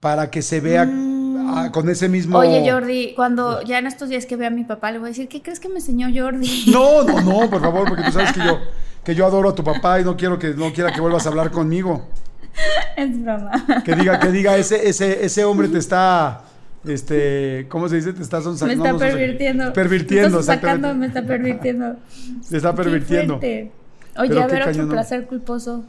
para 0.00 0.30
que 0.30 0.42
se 0.42 0.60
vea 0.60 0.88
ah, 0.88 1.70
con 1.72 1.88
ese 1.88 2.08
mismo. 2.08 2.38
Mm. 2.38 2.40
Oye, 2.40 2.70
Jordi, 2.70 3.12
cuando 3.14 3.62
ya 3.62 3.78
en 3.78 3.86
estos 3.86 4.08
días 4.08 4.26
que 4.26 4.36
vea 4.36 4.48
a 4.48 4.50
mi 4.50 4.64
papá, 4.64 4.92
le 4.92 4.98
voy 4.98 5.06
a 5.06 5.10
decir, 5.10 5.28
¿qué 5.28 5.42
crees 5.42 5.60
que 5.60 5.68
me 5.68 5.76
enseñó 5.76 6.08
Jordi? 6.14 6.64
No, 6.72 7.02
no, 7.02 7.20
no, 7.20 7.50
por 7.50 7.60
favor, 7.60 7.88
porque 7.88 8.04
tú 8.04 8.12
sabes 8.12 8.32
que 8.32 8.40
yo, 8.44 8.58
que 9.04 9.14
yo 9.14 9.26
adoro 9.26 9.50
a 9.50 9.54
tu 9.54 9.64
papá 9.64 10.00
y 10.00 10.04
no 10.04 10.16
quiero 10.16 10.38
que 10.38 10.54
no 10.54 10.72
quiera 10.72 10.92
que 10.92 11.00
vuelvas 11.00 11.26
a 11.26 11.30
hablar 11.30 11.50
conmigo. 11.50 12.06
es 12.96 13.22
broma. 13.22 13.50
Que 13.84 13.94
diga, 13.94 14.18
que 14.18 14.28
diga, 14.28 14.56
ese, 14.58 14.88
ese, 14.88 15.24
ese 15.24 15.44
hombre 15.44 15.68
te 15.68 15.78
está, 15.78 16.42
este, 16.86 17.66
¿cómo 17.68 17.88
se 17.88 17.96
dice? 17.96 18.12
Te 18.12 18.22
está 18.22 18.40
sonsa- 18.40 18.66
Me 18.66 18.74
está 18.74 18.92
no 18.92 18.98
pervirtiendo. 18.98 19.72
Pervirtiendo, 19.72 20.42
sacando, 20.42 20.94
me 20.94 21.06
está 21.06 21.22
pervirtiendo. 21.22 21.96
Te 22.48 22.56
está 22.56 22.74
pervirtiendo. 22.74 23.36
Oye, 24.18 24.28
Pero 24.28 24.42
a 24.42 24.46
ver, 24.46 24.62
otro 24.62 24.72
cañón, 24.72 24.88
placer 24.88 25.26
culposo. 25.26 25.84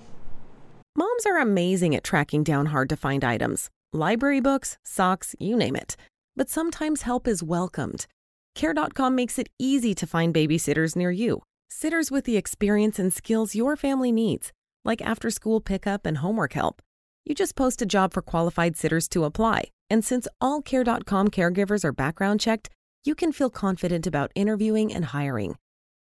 Moms 0.99 1.27
are 1.27 1.37
amazing 1.37 1.93
at 1.95 2.03
tracking 2.03 2.43
down 2.43 2.67
hard 2.67 2.89
to 2.89 2.97
find 2.97 3.23
items 3.23 3.69
library 3.93 4.41
books, 4.41 4.77
socks, 4.83 5.35
you 5.39 5.55
name 5.55 5.75
it. 5.75 5.95
But 6.35 6.49
sometimes 6.49 7.03
help 7.03 7.27
is 7.27 7.43
welcomed. 7.43 8.07
Care.com 8.55 9.15
makes 9.15 9.37
it 9.37 9.49
easy 9.59 9.93
to 9.93 10.07
find 10.07 10.33
babysitters 10.33 10.95
near 10.95 11.11
you. 11.11 11.43
Sitters 11.69 12.09
with 12.11 12.25
the 12.25 12.35
experience 12.35 12.97
and 12.99 13.13
skills 13.13 13.53
your 13.53 13.75
family 13.75 14.11
needs, 14.11 14.51
like 14.83 15.01
after 15.01 15.29
school 15.29 15.61
pickup 15.61 16.05
and 16.05 16.17
homework 16.17 16.53
help. 16.53 16.81
You 17.25 17.35
just 17.35 17.55
post 17.55 17.81
a 17.83 17.85
job 17.85 18.11
for 18.11 18.23
qualified 18.23 18.75
sitters 18.75 19.07
to 19.09 19.23
apply. 19.23 19.65
And 19.91 20.03
since 20.03 20.27
all 20.41 20.63
Care.com 20.63 21.27
caregivers 21.29 21.85
are 21.85 21.93
background 21.93 22.39
checked, 22.39 22.69
you 23.03 23.13
can 23.13 23.31
feel 23.31 23.51
confident 23.51 24.07
about 24.07 24.31
interviewing 24.33 24.91
and 24.93 25.05
hiring. 25.05 25.57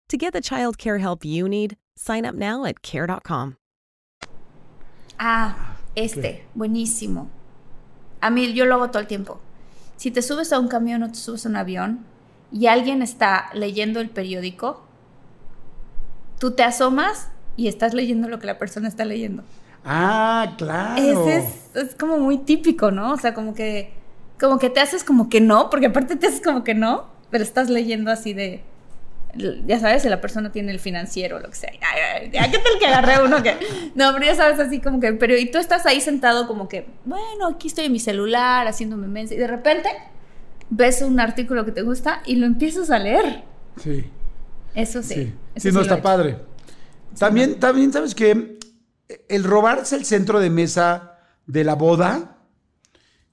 To 0.09 0.17
get 0.17 0.33
the 0.33 0.41
child 0.41 0.79
care 0.79 0.99
help 0.99 1.25
you 1.25 1.49
need, 1.49 1.77
sign 1.97 2.27
up 2.27 2.35
now 2.35 2.65
at 2.65 2.83
Care.com. 2.83 3.57
Ah, 5.23 5.77
este, 5.95 6.47
buenísimo. 6.55 7.29
A 8.23 8.31
mí 8.31 8.55
yo 8.55 8.65
lo 8.65 8.77
hago 8.77 8.89
todo 8.89 9.01
el 9.01 9.07
tiempo. 9.07 9.39
Si 9.97 10.11
te 10.11 10.23
subes 10.23 10.51
a 10.51 10.59
un 10.59 10.69
camión 10.69 11.03
o 11.03 11.09
te 11.09 11.17
subes 11.17 11.45
a 11.45 11.51
un 11.51 11.57
avión 11.57 12.01
y 12.51 12.69
alguien 12.69 13.03
está 13.03 13.51
leyendo 13.53 14.01
el 14.01 14.09
periódico, 14.09 14.83
tú 16.39 16.53
te 16.53 16.63
asomas 16.63 17.29
y 17.59 17.69
estás 17.69 17.93
leyendo 17.93 18.29
lo 18.29 18.39
que 18.39 18.47
la 18.47 18.59
persona 18.59 18.89
está 18.89 19.05
leyendo. 19.05 19.43
Ah, 19.85 20.55
claro. 20.57 21.03
Ese 21.03 21.37
es, 21.37 21.77
es 21.77 21.95
como 21.97 22.17
muy 22.17 22.39
típico, 22.39 22.91
¿no? 22.91 23.13
O 23.13 23.19
sea, 23.19 23.35
como 23.35 23.53
que, 23.53 23.93
como 24.41 24.59
que 24.59 24.71
te 24.71 24.81
haces 24.81 25.05
como 25.05 25.29
que 25.29 25.43
no, 25.43 25.69
porque 25.69 25.87
aparte 25.89 26.17
te 26.17 26.29
haces 26.29 26.41
como 26.41 26.65
que 26.65 26.75
no, 26.75 27.09
pero 27.29 27.45
estás 27.45 27.69
leyendo 27.69 28.11
así 28.11 28.33
de, 28.33 28.65
ya 29.67 29.79
sabes, 29.79 30.03
si 30.03 30.09
la 30.09 30.21
persona 30.21 30.53
tiene 30.53 30.73
el 30.73 30.81
financiero 30.81 31.37
o 31.37 31.41
lo 31.41 31.49
que 31.51 31.57
sea. 31.57 31.71
Ay, 31.71 32.31
ay, 32.31 32.37
ay, 32.39 32.51
¿Qué 32.51 32.59
tal 32.59 32.79
que 32.79 32.87
agarré 32.87 33.25
uno 33.25 33.43
que... 33.43 33.57
No, 33.95 34.13
pero 34.13 34.25
ya 34.27 34.35
sabes, 34.35 34.59
así 34.59 34.81
como 34.81 35.01
que, 35.01 35.13
pero 35.15 35.37
y 35.37 35.51
tú 35.51 35.59
estás 35.59 35.87
ahí 35.87 36.01
sentado 36.01 36.47
como 36.47 36.69
que, 36.69 36.87
bueno, 37.05 37.47
aquí 37.49 37.69
estoy 37.69 37.87
en 37.87 37.93
mi 37.93 38.01
celular 38.01 38.67
haciéndome 38.67 39.09
mensa 39.09 39.35
y 39.35 39.37
de 39.39 39.47
repente 39.47 39.89
ves 40.69 41.03
un 41.03 41.19
artículo 41.21 41.65
que 41.65 41.73
te 41.73 41.83
gusta 41.83 42.23
y 42.27 42.37
lo 42.37 42.47
empiezas 42.47 42.91
a 42.91 42.99
leer. 42.99 43.45
Sí. 43.83 44.05
Eso 44.75 45.03
sí. 45.03 45.15
Sí, 45.15 45.35
eso 45.55 45.69
sí, 45.69 45.75
no 45.75 45.81
he 45.81 45.83
está 45.83 46.01
padre. 46.01 46.37
También, 47.19 47.59
también, 47.59 47.93
¿sabes 47.93 48.15
que 48.15 48.59
El 49.29 49.45
robarse 49.45 49.97
el 49.97 50.05
centro 50.05 50.39
de 50.39 50.49
mesa 50.51 51.19
de 51.47 51.65
la 51.65 51.75
boda 51.75 52.37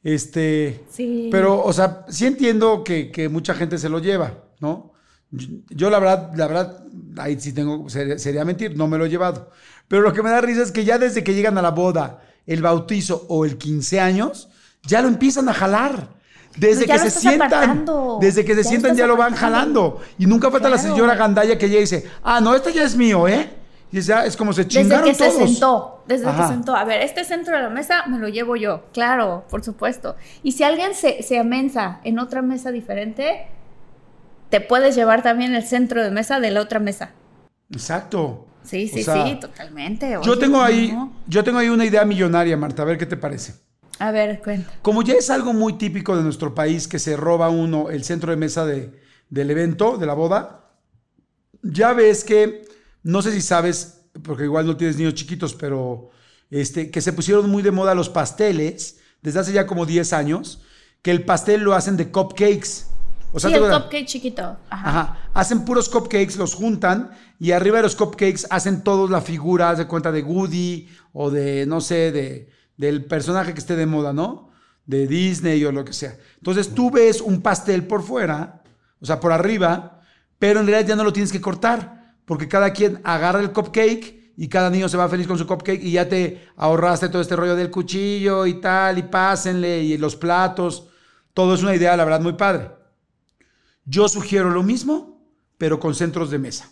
Este, 0.04 0.84
Sí. 0.90 1.30
pero, 1.32 1.64
o 1.64 1.74
sea, 1.74 2.06
sí 2.10 2.26
entiendo 2.26 2.84
que, 2.84 3.12
que 3.12 3.30
mucha 3.30 3.54
gente 3.54 3.78
se 3.78 3.90
lo 3.90 4.00
lleva, 4.00 4.46
¿no? 4.60 4.94
Yo, 5.32 5.90
la 5.90 6.00
verdad, 6.00 6.32
la 6.36 6.48
verdad, 6.48 6.78
ahí 7.18 7.40
sí 7.40 7.52
tengo, 7.54 7.90
sería, 7.90 8.46
mentir, 8.46 8.78
no 8.78 8.88
me 8.88 8.98
lo 8.98 9.06
he 9.06 9.10
llevado. 9.10 9.52
Pero 9.88 10.02
lo 10.02 10.14
que 10.14 10.24
me 10.24 10.30
da 10.30 10.42
risa 10.42 10.64
es 10.64 10.72
que 10.72 10.86
ya 10.86 10.98
desde 10.98 11.24
que 11.24 11.34
llegan 11.34 11.58
a 11.58 11.62
la 11.62 11.72
boda, 11.72 12.22
el 12.46 12.62
bautizo 12.62 13.26
o 13.28 13.46
el 13.46 13.58
15 13.58 14.00
años, 14.00 14.50
ya 14.84 15.02
lo 15.02 15.08
empiezan 15.10 15.50
a 15.50 15.54
jalar. 15.54 16.16
Desde 16.56 16.88
ya 16.88 16.94
que 16.96 17.10
se 17.12 17.20
sientan, 17.20 17.48
apartando. 17.54 18.18
desde 18.20 18.44
que 18.44 18.56
se 18.56 18.64
Ya 18.64 18.70
sientan 18.70 18.96
ya 18.96 19.06
lo 19.06 19.16
van 19.16 19.36
jalando. 19.36 20.02
Y 20.18 20.26
nunca 20.26 20.50
falta 20.50 20.70
la 20.70 20.78
Claro. 20.78 20.96
señora 20.96 21.16
gandalla 21.16 21.58
que 21.58 21.68
llega 21.68 21.80
y 21.80 21.82
dice, 21.82 22.06
ah, 22.24 22.40
no, 22.42 22.56
este 22.56 22.74
ya 22.74 22.84
es 22.84 22.96
mío, 22.96 23.28
¿eh? 23.28 23.50
Y 23.92 24.02
ya 24.02 24.26
es 24.26 24.36
como 24.36 24.54
se 24.54 24.64
Desde 24.64 24.82
chingaron 24.82 25.06
que 25.08 25.14
se 25.14 25.28
todos. 25.30 25.50
sentó, 25.50 26.04
desde 26.08 26.26
Ajá. 26.28 26.42
que 26.48 26.54
sentó. 26.54 26.76
A 26.76 26.84
ver, 26.84 27.02
este 27.02 27.24
centro 27.26 27.56
de 27.56 27.62
la 27.64 27.70
mesa 27.70 28.06
me 28.08 28.18
lo 28.18 28.28
llevo 28.28 28.56
yo, 28.56 28.86
claro, 28.92 29.46
por 29.50 29.64
supuesto. 29.64 30.16
Y 30.42 30.54
si 30.54 30.64
alguien 30.64 30.96
se, 30.96 31.22
se 31.22 31.38
amensa 31.38 32.02
en 32.04 32.18
otra 32.18 32.42
mesa 32.42 32.72
diferente, 32.72 33.48
te 34.50 34.62
puedes 34.62 34.96
llevar 34.96 35.24
también 35.24 35.54
el 35.56 35.64
centro 35.64 36.04
de 36.04 36.12
mesa 36.12 36.40
de 36.40 36.52
la 36.52 36.62
otra 36.62 36.80
mesa. 36.80 37.12
Exacto. 37.72 38.48
Sí, 38.64 38.90
O 38.92 38.96
sí, 38.98 39.04
sea, 39.04 39.26
sí, 39.26 39.40
totalmente. 39.40 40.18
Yo 40.24 40.38
tengo 40.38 40.62
ahí, 40.62 40.92
no. 40.92 41.14
yo 41.28 41.44
tengo 41.44 41.60
ahí 41.60 41.70
una 41.70 41.86
idea 41.86 42.04
millonaria, 42.04 42.58
Marta, 42.58 42.82
a 42.82 42.86
ver 42.86 42.98
qué 42.98 43.06
te 43.06 43.16
parece. 43.16 43.56
A 44.00 44.12
ver, 44.12 44.42
cuenta. 44.44 44.72
Como 44.82 45.02
ya 45.04 45.14
es 45.14 45.30
algo 45.30 45.54
muy 45.54 45.74
típico 45.74 46.16
de 46.16 46.24
nuestro 46.24 46.54
país 46.54 46.88
que 46.88 47.00
se 47.00 47.16
roba 47.16 47.50
uno 47.50 47.90
el 47.90 48.04
centro 48.04 48.32
de 48.32 48.38
mesa 48.38 48.66
de, 48.66 49.02
del 49.30 49.50
evento, 49.52 49.98
de 49.98 50.06
la 50.06 50.14
boda, 50.14 50.70
ya 51.64 51.94
ves 51.94 52.24
que, 52.24 52.66
no 53.04 53.22
sé 53.22 53.32
si 53.32 53.42
sabes, 53.42 54.02
porque 54.22 54.44
igual 54.44 54.66
no 54.66 54.78
tienes 54.78 54.98
niños 54.98 55.16
chiquitos, 55.16 55.56
pero 55.56 56.12
este, 56.52 56.92
que 56.92 57.02
se 57.02 57.14
pusieron 57.14 57.50
muy 57.50 57.64
de 57.64 57.72
moda 57.72 57.96
los 57.96 58.10
pasteles 58.10 59.00
desde 59.22 59.40
hace 59.40 59.54
ya 59.54 59.66
como 59.66 59.86
10 59.86 60.14
años, 60.14 60.62
que 61.02 61.12
el 61.12 61.24
pastel 61.24 61.62
lo 61.62 61.74
hacen 61.74 61.98
de 61.98 62.12
cupcakes. 62.12 62.86
O 63.32 63.40
sea, 63.40 63.50
sí, 63.50 63.54
¿te 63.54 63.58
el 63.58 63.66
acuerdas? 63.66 63.84
cupcake 63.84 64.06
chiquito. 64.06 64.58
Ajá. 64.70 64.90
Ajá. 64.90 65.20
Hacen 65.34 65.66
puros 65.66 65.90
cupcakes, 65.90 66.38
los 66.38 66.54
juntan 66.56 67.12
y 67.40 67.52
arriba 67.52 67.78
de 67.78 67.84
los 67.84 67.96
cupcakes 67.96 68.48
hacen 68.50 68.84
todos 68.84 69.10
la 69.10 69.22
figura, 69.22 69.76
de 69.76 69.86
cuenta 69.86 70.12
de 70.12 70.24
Woody 70.24 70.90
o 71.14 71.30
de, 71.30 71.66
no 71.66 71.82
sé, 71.82 72.12
de, 72.12 72.50
del 72.78 73.06
personaje 73.06 73.54
que 73.54 73.60
esté 73.60 73.76
de 73.76 73.86
moda, 73.86 74.14
¿no? 74.14 74.50
De 74.86 75.08
Disney 75.08 75.64
o 75.66 75.72
lo 75.72 75.84
que 75.84 75.94
sea. 75.94 76.16
Entonces 76.38 76.74
tú 76.74 76.90
ves 76.90 77.22
un 77.22 77.42
pastel 77.42 77.86
por 77.86 78.02
fuera, 78.02 78.64
o 79.02 79.06
sea, 79.06 79.20
por 79.20 79.32
arriba, 79.32 80.02
pero 80.40 80.60
en 80.62 80.68
realidad 80.68 80.90
ya 80.90 80.96
no 80.96 81.04
lo 81.04 81.14
tienes 81.14 81.32
que 81.32 81.42
cortar, 81.42 82.16
porque 82.26 82.48
cada 82.48 82.72
quien 82.72 83.02
agarra 83.04 83.42
el 83.42 83.52
cupcake 83.52 84.34
y 84.38 84.48
cada 84.48 84.70
niño 84.70 84.88
se 84.88 84.98
va 84.98 85.10
feliz 85.10 85.28
con 85.28 85.38
su 85.38 85.48
cupcake 85.48 85.84
y 85.84 85.92
ya 85.92 86.08
te 86.08 86.48
ahorraste 86.56 87.10
todo 87.10 87.22
este 87.22 87.36
rollo 87.36 87.56
del 87.56 87.72
cuchillo 87.72 88.46
y 88.46 88.62
tal, 88.62 89.00
y 89.00 89.04
pásenle, 89.04 89.82
y 89.82 89.98
los 89.98 90.16
platos. 90.16 90.88
Todo 91.34 91.56
es 91.56 91.64
una 91.64 91.76
idea, 91.76 91.98
la 91.98 92.06
verdad, 92.06 92.22
muy 92.22 92.34
padre. 92.34 92.70
Yo 93.90 94.10
sugiero 94.10 94.50
lo 94.50 94.64
mismo, 94.64 95.18
pero 95.58 95.80
con 95.80 95.96
centros 95.96 96.30
de 96.30 96.38
mesa. 96.38 96.70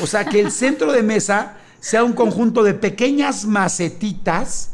O 0.00 0.06
sea, 0.06 0.24
que 0.24 0.40
el 0.40 0.50
centro 0.50 0.92
de 0.92 1.02
mesa 1.02 1.56
sea 1.80 2.02
un 2.02 2.12
conjunto 2.12 2.64
de 2.64 2.74
pequeñas 2.74 3.44
macetitas 3.44 4.72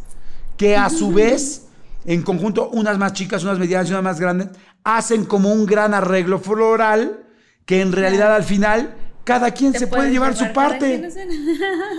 que 0.57 0.77
a 0.77 0.89
su 0.89 1.13
vez, 1.13 1.67
en 2.07 2.23
conjunto, 2.23 2.71
unas 2.71 2.99
más 2.99 3.13
chicas, 3.13 3.45
unas 3.45 3.59
medianas 3.59 3.89
y 3.89 3.93
unas 3.93 4.03
más 4.03 4.19
grandes, 4.19 4.49
hacen 4.83 5.27
como 5.27 5.53
un 5.53 5.67
gran 5.67 5.93
arreglo 5.93 6.39
floral 6.39 7.27
que 7.67 7.83
en 7.83 7.93
realidad 7.93 8.35
al 8.35 8.45
final 8.45 8.97
cada 9.29 9.51
quien 9.51 9.75
se 9.75 9.87
puede 9.87 10.11
llevar 10.11 10.35
su 10.35 10.51
parte. 10.55 11.07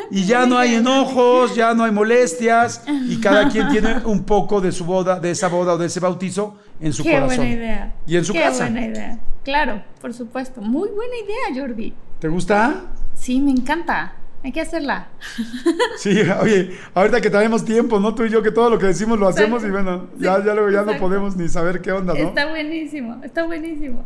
Y 0.09 0.23
ya 0.25 0.47
no 0.47 0.57
hay 0.57 0.73
enojos, 0.75 1.55
ya 1.55 1.75
no 1.75 1.83
hay 1.83 1.91
molestias 1.91 2.81
y 2.87 3.21
cada 3.21 3.47
quien 3.49 3.69
tiene 3.71 3.97
un 4.05 4.23
poco 4.23 4.59
de 4.59 4.71
su 4.71 4.83
boda, 4.83 5.19
de 5.19 5.29
esa 5.29 5.47
boda 5.47 5.73
o 5.73 5.77
de 5.77 5.85
ese 5.85 5.99
bautizo 5.99 6.57
en 6.81 6.91
su 6.91 7.03
Qué 7.03 7.11
corazón. 7.11 7.37
buena 7.37 7.51
idea. 7.51 7.93
Y 8.07 8.17
en 8.17 8.25
su 8.25 8.33
Qué 8.33 8.41
casa. 8.41 8.63
buena 8.63 8.87
idea. 8.87 9.19
Claro, 9.43 9.83
por 10.01 10.11
supuesto. 10.11 10.59
Muy 10.59 10.89
buena 10.89 11.13
idea, 11.23 11.61
Jordi. 11.61 11.93
¿Te 12.17 12.27
gusta? 12.29 12.81
Sí, 13.13 13.39
me 13.39 13.51
encanta. 13.51 14.13
Hay 14.43 14.51
que 14.51 14.61
hacerla. 14.61 15.09
Sí, 15.99 16.17
oye, 16.41 16.71
ahorita 16.95 17.21
que 17.21 17.29
tenemos 17.29 17.63
tiempo, 17.63 17.99
¿no? 17.99 18.15
Tú 18.15 18.23
y 18.23 18.29
yo 18.29 18.41
que 18.41 18.51
todo 18.51 18.71
lo 18.71 18.79
que 18.79 18.87
decimos 18.87 19.19
lo 19.19 19.27
hacemos 19.27 19.61
Exacto. 19.63 19.67
y 19.67 19.83
bueno, 19.83 20.07
Sí, 20.17 20.23
ya, 20.23 20.43
ya 20.43 20.53
luego 20.55 20.69
ya 20.71 20.81
no 20.81 20.97
podemos 20.97 21.35
ni 21.35 21.47
saber 21.47 21.79
qué 21.81 21.91
onda, 21.91 22.13
¿no? 22.13 22.19
Está 22.29 22.47
buenísimo, 22.47 23.21
está 23.23 23.43
buenísimo. 23.43 24.03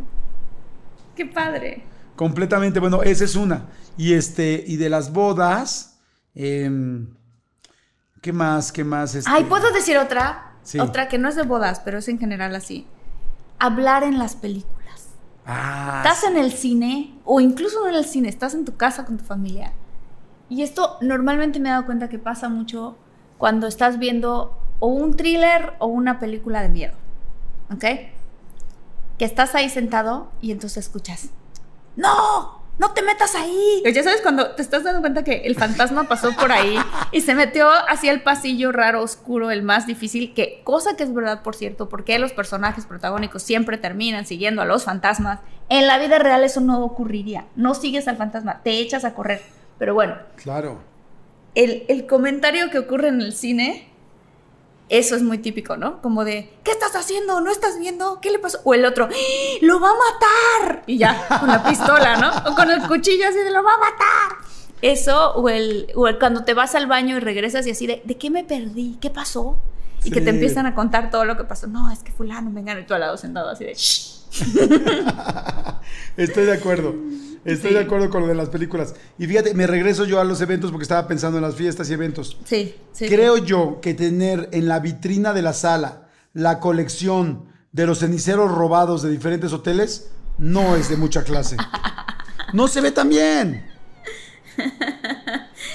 Qué 1.15 1.25
padre. 1.25 1.83
Completamente, 2.15 2.79
bueno, 2.79 3.03
esa 3.03 3.23
es 3.23 3.35
una. 3.35 3.65
Y 3.97 4.13
este, 4.13 4.63
y 4.65 4.77
de 4.77 4.89
las 4.89 5.11
bodas, 5.13 5.99
em, 6.35 7.13
¿qué 8.21 8.33
más? 8.33 8.71
¿Qué 8.71 8.83
más? 8.83 9.15
Este? 9.15 9.29
Ay, 9.31 9.45
¿puedo 9.45 9.71
decir 9.71 9.97
otra? 9.97 10.53
Sí. 10.63 10.79
Otra 10.79 11.07
que 11.07 11.17
no 11.17 11.29
es 11.29 11.35
de 11.35 11.43
bodas, 11.43 11.81
pero 11.83 11.97
es 11.97 12.07
en 12.07 12.19
general 12.19 12.55
así. 12.55 12.87
Hablar 13.59 14.03
en 14.03 14.17
las 14.19 14.35
películas. 14.35 15.07
Ah, 15.45 16.01
Estás 16.03 16.23
en 16.23 16.37
el 16.37 16.51
cine, 16.53 17.15
o 17.25 17.41
incluso 17.41 17.81
no 17.81 17.89
en 17.89 17.95
el 17.95 18.05
cine, 18.05 18.29
estás 18.29 18.53
en 18.53 18.63
tu 18.65 18.77
casa 18.77 19.05
con 19.05 19.17
tu 19.17 19.25
familia. 19.25 19.73
Y 20.49 20.61
esto 20.61 20.97
normalmente 21.01 21.59
me 21.59 21.69
he 21.69 21.71
dado 21.71 21.85
cuenta 21.85 22.09
que 22.09 22.19
pasa 22.19 22.47
mucho 22.47 22.97
cuando 23.37 23.67
estás 23.67 23.99
viendo 23.99 24.57
o 24.79 24.87
un 24.87 25.15
thriller 25.15 25.73
o 25.79 25.87
una 25.87 26.19
película 26.19 26.61
de 26.61 26.69
miedo. 26.69 26.93
¿Ok? 27.73 27.83
Que 29.17 29.25
estás 29.25 29.55
ahí 29.55 29.69
sentado 29.69 30.31
y 30.41 30.51
entonces 30.51 30.85
escuchas. 30.85 31.29
¡No! 31.95 32.63
¡No 32.79 32.91
te 32.91 33.03
metas 33.03 33.35
ahí! 33.35 33.83
Ya 33.85 34.03
sabes 34.03 34.21
cuando 34.21 34.51
te 34.55 34.63
estás 34.63 34.83
dando 34.83 35.01
cuenta 35.01 35.23
que 35.23 35.43
el 35.45 35.55
fantasma 35.55 36.07
pasó 36.07 36.35
por 36.35 36.51
ahí 36.51 36.75
y 37.11 37.21
se 37.21 37.35
metió 37.35 37.69
hacia 37.69 38.11
el 38.11 38.23
pasillo 38.23 38.71
raro, 38.71 39.03
oscuro, 39.03 39.51
el 39.51 39.61
más 39.61 39.85
difícil, 39.85 40.33
que 40.33 40.61
cosa 40.63 40.95
que 40.95 41.03
es 41.03 41.13
verdad, 41.13 41.43
por 41.43 41.55
cierto, 41.55 41.87
porque 41.87 42.17
los 42.17 42.33
personajes 42.33 42.87
protagónicos 42.87 43.43
siempre 43.43 43.77
terminan 43.77 44.25
siguiendo 44.25 44.63
a 44.63 44.65
los 44.65 44.85
fantasmas. 44.85 45.39
En 45.69 45.85
la 45.85 45.99
vida 45.99 46.17
real 46.17 46.43
eso 46.43 46.61
no 46.61 46.83
ocurriría. 46.83 47.45
No 47.55 47.75
sigues 47.75 48.07
al 48.07 48.17
fantasma, 48.17 48.61
te 48.63 48.79
echas 48.79 49.05
a 49.05 49.13
correr. 49.13 49.41
Pero 49.77 49.93
bueno, 49.93 50.17
claro. 50.35 50.79
el, 51.53 51.85
el 51.87 52.07
comentario 52.07 52.71
que 52.71 52.79
ocurre 52.79 53.09
en 53.09 53.21
el 53.21 53.33
cine, 53.33 53.87
eso 54.99 55.15
es 55.15 55.23
muy 55.23 55.39
típico, 55.39 55.75
¿no? 55.75 56.01
Como 56.03 56.23
de, 56.23 56.53
¿qué 56.63 56.69
estás 56.69 56.95
haciendo? 56.95 57.41
¿No 57.41 57.49
estás 57.51 57.79
viendo? 57.79 58.19
¿Qué 58.21 58.29
le 58.29 58.37
pasó? 58.37 58.59
O 58.63 58.75
el 58.75 58.85
otro, 58.85 59.09
¡Ah! 59.11 59.57
¡lo 59.61 59.79
va 59.79 59.89
a 59.89 59.93
matar! 59.93 60.83
Y 60.85 60.99
ya, 60.99 61.27
con 61.39 61.49
la 61.49 61.63
pistola, 61.63 62.17
¿no? 62.17 62.51
O 62.51 62.55
con 62.55 62.69
el 62.69 62.79
cuchillo 62.87 63.27
así 63.27 63.39
de, 63.39 63.49
¡lo 63.49 63.63
va 63.63 63.73
a 63.73 63.77
matar! 63.77 64.37
Eso, 64.83 65.33
o 65.33 65.49
el, 65.49 65.87
o 65.95 66.07
el 66.07 66.19
cuando 66.19 66.43
te 66.43 66.53
vas 66.53 66.75
al 66.75 66.85
baño 66.85 67.17
y 67.17 67.19
regresas 67.21 67.65
y 67.65 67.71
así 67.71 67.87
de, 67.87 68.03
¿de 68.05 68.17
qué 68.19 68.29
me 68.29 68.43
perdí? 68.43 68.99
¿Qué 69.01 69.09
pasó? 69.09 69.57
Y 70.03 70.11
que 70.11 70.21
te 70.21 70.29
empiezan 70.29 70.65
a 70.67 70.75
contar 70.75 71.09
todo 71.09 71.25
lo 71.25 71.37
que 71.37 71.43
pasó. 71.45 71.65
No, 71.65 71.89
es 71.89 71.99
que 72.03 72.11
fulano, 72.11 72.51
vengan, 72.51 72.79
y 72.79 72.85
tú 72.85 72.93
al 72.93 72.99
lado 72.99 73.17
sentado 73.17 73.49
así 73.49 73.63
de, 73.63 73.73
"Shh". 73.73 74.22
Estoy 76.17 76.45
de 76.45 76.53
acuerdo. 76.53 76.95
Estoy 77.45 77.71
Sí. 77.71 77.75
de 77.75 77.81
acuerdo 77.81 78.09
con 78.09 78.21
lo 78.21 78.27
de 78.27 78.35
las 78.35 78.49
películas. 78.49 78.95
Y 79.19 79.27
fíjate, 79.27 79.53
me 79.53 79.67
regreso 79.67 80.05
yo 80.05 80.19
a 80.21 80.23
los 80.23 80.39
eventos 80.41 80.71
porque 80.71 80.83
estaba 80.83 81.07
pensando 81.07 81.37
en 81.37 81.43
las 81.43 81.55
fiestas 81.55 81.89
y 81.89 81.93
eventos. 81.93 82.37
Sí, 82.45 82.75
sí. 82.93 83.07
Creo 83.09 83.37
yo 83.37 83.79
que 83.81 83.93
tener 83.93 84.47
en 84.53 84.67
la 84.69 84.79
vitrina 84.79 85.33
de 85.33 85.41
la 85.41 85.51
sala 85.53 86.07
la 86.33 86.59
colección 86.59 87.45
de 87.73 87.85
los 87.85 87.99
ceniceros 87.99 88.49
robados 88.51 89.01
de 89.01 89.09
diferentes 89.09 89.51
hoteles 89.51 90.09
no 90.37 90.75
es 90.75 90.89
de 90.89 90.97
mucha 90.97 91.23
clase. 91.23 91.57
No 92.53 92.67
se 92.67 92.81
ve 92.81 92.91
tan 92.91 93.09
bien. 93.09 93.65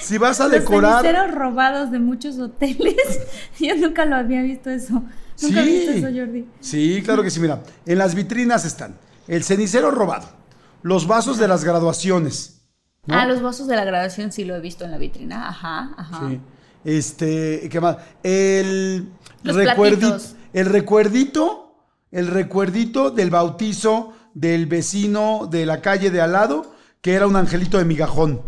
Si 0.01 0.17
vas 0.17 0.39
a 0.39 0.43
Los 0.43 0.53
decorar. 0.53 1.01
ceniceros 1.01 1.35
robados 1.35 1.91
de 1.91 1.99
muchos 1.99 2.39
hoteles. 2.39 2.95
Yo 3.59 3.75
nunca 3.75 4.05
lo 4.05 4.15
había 4.15 4.41
visto 4.43 4.69
eso. 4.69 5.03
Nunca 5.41 5.61
he 5.61 5.65
visto 5.65 5.91
eso, 5.91 6.07
Jordi. 6.07 6.47
Sí, 6.59 7.01
claro 7.03 7.23
que 7.23 7.29
sí. 7.29 7.39
Mira, 7.39 7.61
en 7.85 7.97
las 7.97 8.15
vitrinas 8.15 8.65
están 8.65 8.97
el 9.27 9.43
cenicero 9.43 9.91
robado, 9.91 10.27
los 10.81 11.07
vasos 11.07 11.37
de 11.37 11.47
las 11.47 11.63
graduaciones. 11.63 12.61
¿no? 13.05 13.15
Ah, 13.15 13.25
los 13.25 13.41
vasos 13.41 13.67
de 13.67 13.75
la 13.75 13.85
graduación 13.85 14.31
sí 14.31 14.43
lo 14.45 14.55
he 14.55 14.59
visto 14.59 14.85
en 14.85 14.91
la 14.91 14.97
vitrina. 14.97 15.47
Ajá, 15.49 15.93
ajá. 15.97 16.29
Sí. 16.29 16.39
Este, 16.83 17.67
¿qué 17.69 17.79
más? 17.79 17.97
El 18.23 19.09
Los 19.43 19.55
recuerdito, 19.55 20.09
platitos. 20.09 20.35
el 20.53 20.65
recuerdito, 20.65 21.75
el 22.11 22.27
recuerdito 22.27 23.11
del 23.11 23.29
bautizo 23.29 24.13
del 24.33 24.65
vecino 24.67 25.47
de 25.51 25.65
la 25.65 25.81
calle 25.81 26.11
de 26.11 26.21
al 26.21 26.33
lado, 26.33 26.73
que 27.01 27.13
era 27.13 27.27
un 27.27 27.35
angelito 27.35 27.77
de 27.77 27.85
migajón. 27.85 28.41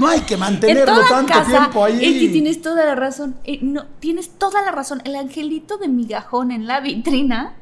No 0.00 0.08
hay 0.08 0.20
que 0.22 0.34
En 0.34 0.40
mantenerlo 0.40 0.84
toda 0.94 1.08
tanto 1.08 1.32
casa, 1.32 1.50
tiempo 1.50 1.84
ahí. 1.84 1.96
Eti, 1.96 2.28
tienes 2.30 2.60
toda 2.62 2.84
la 2.84 2.94
razón. 2.94 3.36
Eh, 3.44 3.58
no, 3.62 3.86
tienes 4.00 4.30
toda 4.30 4.62
la 4.62 4.72
razón. 4.72 5.02
El 5.04 5.14
angelito 5.14 5.76
de 5.78 5.88
migajón 5.88 6.50
en 6.50 6.66
la 6.66 6.80
vitrina, 6.80 7.54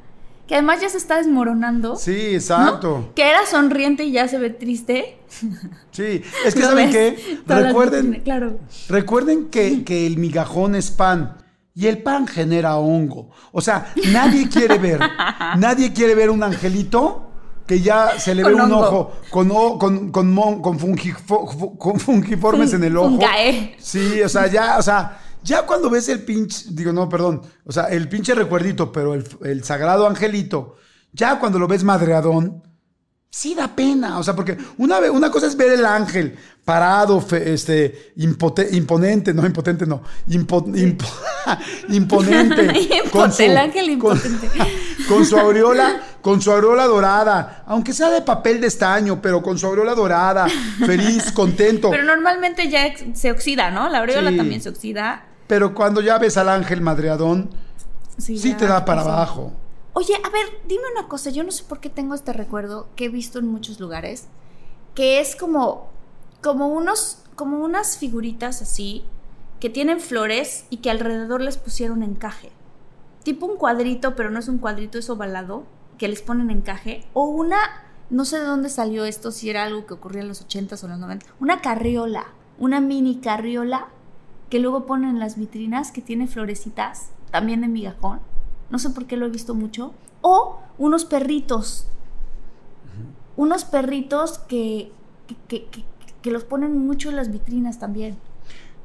que 0.47 0.55
además 0.55 0.81
ya 0.81 0.89
se 0.89 0.99
está 0.99 1.17
desmoronando. 1.19 1.97
Sí, 1.97 2.13
¿no? 2.13 2.35
exacto. 2.37 3.13
Que 3.15 3.29
era 3.29 3.45
sonriente 3.45 4.05
y 4.05 4.13
ya 4.13 4.29
se 4.29 4.39
ve 4.39 4.51
triste. 4.51 5.19
Sí, 5.91 6.23
es 6.47 6.55
que 6.55 6.61
¿Lo 6.61 6.67
¿saben 6.69 6.93
ves? 6.93 7.17
qué? 7.17 7.39
Todas 7.47 7.65
Recuerden, 7.65 8.21
Claro. 8.23 8.61
Recuerden 8.89 9.47
que, 9.49 9.83
que 9.83 10.07
el 10.07 10.17
migajón 10.17 10.77
es 10.77 10.93
pan 10.93 11.37
y 11.75 11.87
el 11.87 12.03
pan 12.03 12.27
genera 12.29 12.77
hongo. 12.77 13.31
O 13.53 13.61
sea, 13.61 13.93
nadie 14.13 14.49
quiere 14.49 14.79
ver, 14.79 15.01
nadie 15.59 15.93
quiere 15.93 16.15
ver 16.15 16.31
un 16.31 16.43
angelito 16.45 17.28
que 17.69 17.81
ya 17.81 18.19
se 18.19 18.35
le 18.35 18.43
ve 18.43 18.55
un 18.55 18.61
hongo. 18.63 18.79
ojo 18.81 19.13
con, 19.31 19.49
con, 19.79 20.11
con, 20.11 20.33
mon- 20.33 20.61
con, 20.61 20.79
fungifo- 20.79 21.47
fu- 21.57 21.79
con 21.79 22.01
fungiformes 22.01 22.71
Fun- 22.71 22.79
en 22.81 22.85
el 22.85 22.97
ojo. 22.97 23.11
fungae. 23.11 23.77
Sí, 23.79 24.21
o 24.23 24.29
sea, 24.29 24.47
ya, 24.49 24.77
o 24.79 24.83
sea, 24.83 25.21
Ya 25.45 25.65
cuando 25.65 25.89
ves 25.89 26.09
el 26.09 26.25
pinche, 26.25 26.67
digo, 26.71 26.93
no, 26.93 27.09
perdón, 27.09 27.43
o 27.65 27.71
sea, 27.71 27.85
el 27.85 28.09
pinche 28.09 28.35
recuerdito, 28.35 28.91
pero 28.91 29.15
el, 29.15 29.25
el 29.45 29.63
sagrado 29.63 30.07
angelito, 30.09 30.75
ya 31.13 31.39
cuando 31.39 31.59
lo 31.61 31.69
ves 31.69 31.85
madreadón, 31.85 32.63
sí 33.31 33.55
da 33.55 33.69
pena. 33.69 34.19
O 34.19 34.23
sea, 34.23 34.35
porque 34.35 34.57
una, 34.79 34.99
una 35.11 35.31
cosa 35.31 35.47
es 35.47 35.57
ver 35.57 35.73
el 35.73 35.85
ángel 35.87 36.37
parado, 36.65 37.21
fe- 37.21 37.53
este, 37.55 38.13
impote- 38.17 38.69
imponente, 38.73 39.33
no, 39.33 39.47
impotente, 39.47 39.87
no, 39.87 40.03
impo- 40.29 40.65
impo- 40.75 41.07
imponente. 41.89 42.63
Impote- 43.05 43.45
el 43.47 43.57
ángel 43.57 43.99
con- 43.99 44.17
impotente. 44.17 44.49
con 45.09 45.25
su 45.25 45.39
aureola, 45.39 46.01
con 46.21 46.43
su 46.43 46.51
aureola 46.53 46.85
dorada, 46.87 47.65
aunque 47.67 47.93
sea 47.93 48.11
de 48.11 48.21
papel 48.23 48.61
de 48.61 48.67
estaño, 48.67 49.21
pero 49.23 49.43
con 49.43 49.59
su 49.59 49.67
aureola 49.67 49.95
dorada, 49.95 50.47
feliz, 50.85 51.33
contento. 51.35 51.91
Pero 51.91 52.05
normalmente 52.05 52.69
ya 52.69 52.93
se 53.15 53.31
oxida, 53.31 53.71
¿no? 53.71 53.89
La 53.89 53.99
aureola 54.01 54.31
Sí. 54.31 54.37
también 54.37 54.61
se 54.61 54.69
oxida. 54.69 55.25
Pero 55.47 55.75
cuando 55.75 56.01
ya 56.03 56.19
ves 56.19 56.37
al 56.37 56.49
ángel 56.51 56.83
madreadón, 56.83 57.49
sí, 58.19 58.37
ya, 58.37 58.57
te 58.57 58.67
da 58.67 58.81
¿qué 58.81 58.87
para 58.87 59.01
abajo. 59.01 59.55
Oye, 59.93 60.15
a 60.15 60.31
ver, 60.31 60.47
dime 60.67 60.85
una 60.93 61.09
cosa. 61.09 61.31
Yo 61.31 61.45
no 61.45 61.51
sé 61.51 61.65
por 61.65 61.81
qué 61.81 61.91
tengo 61.91 62.15
este 62.15 62.33
recuerdo 62.33 62.89
que 62.97 63.07
he 63.07 63.09
visto 63.09 63.39
en 63.39 63.49
muchos 63.49 63.81
lugares, 63.81 64.29
que 64.95 65.21
es 65.21 65.37
como, 65.37 65.89
como 66.43 66.69
unos, 66.69 67.23
como 67.35 67.59
unas 67.59 67.99
figuritas 67.99 68.63
así 68.63 69.05
que 69.61 69.71
tienen 69.71 70.01
flores 70.01 70.67
y 70.71 70.79
que 70.79 70.91
alrededor 70.91 71.41
les 71.41 71.59
pusieron 71.59 72.03
encaje. 72.03 72.53
Tipo 73.25 73.47
un 73.47 73.57
cuadrito, 73.57 74.15
pero 74.15 74.31
no 74.31 74.39
es 74.39 74.49
un 74.49 74.59
cuadrito, 74.59 74.99
es 74.99 75.11
ovalado, 75.11 75.65
que 75.99 76.09
les 76.09 76.23
ponen 76.23 76.51
encaje. 76.51 77.05
O 77.13 77.25
una, 77.25 77.59
no 78.11 78.25
sé 78.25 78.39
de 78.39 78.45
dónde 78.45 78.69
salió 78.69 79.05
esto, 79.05 79.33
si 79.33 79.51
era 79.51 79.65
algo 79.65 79.85
que 79.87 79.95
ocurría 79.95 80.23
en 80.23 80.29
los 80.29 80.47
80s 80.47 80.85
o 80.85 80.89
los 80.89 80.99
90 80.99 81.27
una 81.41 81.61
carriola, 81.61 82.29
una 82.59 82.81
mini 82.81 83.17
carriola 83.17 83.89
que 84.49 84.61
luego 84.61 84.87
ponen 84.87 85.11
en 85.11 85.19
las 85.19 85.37
vitrinas 85.37 85.93
que 85.93 86.01
tiene 86.01 86.27
florecitas, 86.27 87.11
también 87.31 87.61
de 87.61 87.69
migajón. 87.69 88.21
No 88.71 88.79
sé 88.79 88.91
por 88.91 89.07
qué 89.07 89.17
lo 89.17 89.27
he 89.27 89.31
visto 89.31 89.55
mucho. 89.55 89.93
O 90.21 90.61
unos 90.79 91.05
perritos. 91.05 91.87
Unos 93.37 93.65
perritos 93.65 94.39
que, 94.39 94.93
que, 95.27 95.37
que- 95.47 95.65
que- 95.67 95.85
que 96.23 96.31
los 96.33 96.43
ponen 96.45 96.77
mucho 96.77 97.09
en 97.11 97.17
las 97.17 97.31
vitrinas 97.31 97.79
también. 97.79 98.19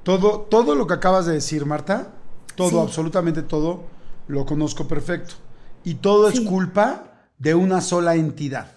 Todo, 0.04 0.42
todo 0.42 0.76
lo 0.76 0.86
que 0.86 0.94
acabas 0.94 1.26
de 1.26 1.34
decir, 1.34 1.66
Marta, 1.66 2.10
todo, 2.56 2.70
Sí. 2.70 2.78
absolutamente 2.80 3.42
todo, 3.42 3.86
lo 4.28 4.46
conozco 4.46 4.88
perfecto. 4.88 5.34
Y 5.84 5.96
todo 5.96 6.28
es 6.30 6.40
culpa 6.42 7.26
de 7.40 7.56
una 7.56 7.82
sola 7.82 8.16
entidad. 8.16 8.72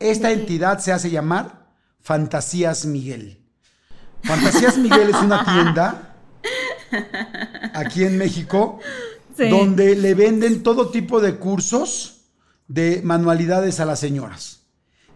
Esta 0.00 0.32
entidad 0.32 0.80
se 0.80 0.92
hace 0.92 1.10
llamar 1.10 1.68
Fantasías 2.00 2.84
Miguel. 2.86 3.40
Fantasías 4.24 4.76
Miguel 4.76 5.10
es 5.10 5.22
una 5.22 5.44
tienda 5.44 6.16
aquí 7.74 8.04
en 8.04 8.18
México 8.18 8.80
Sí. 9.36 9.48
donde 9.48 9.94
le 9.96 10.14
venden 10.14 10.62
todo 10.62 10.90
tipo 10.90 11.20
de 11.20 11.36
cursos 11.36 12.22
de 12.68 13.00
manualidades 13.04 13.80
a 13.80 13.84
las 13.84 14.00
señoras. 14.00 14.62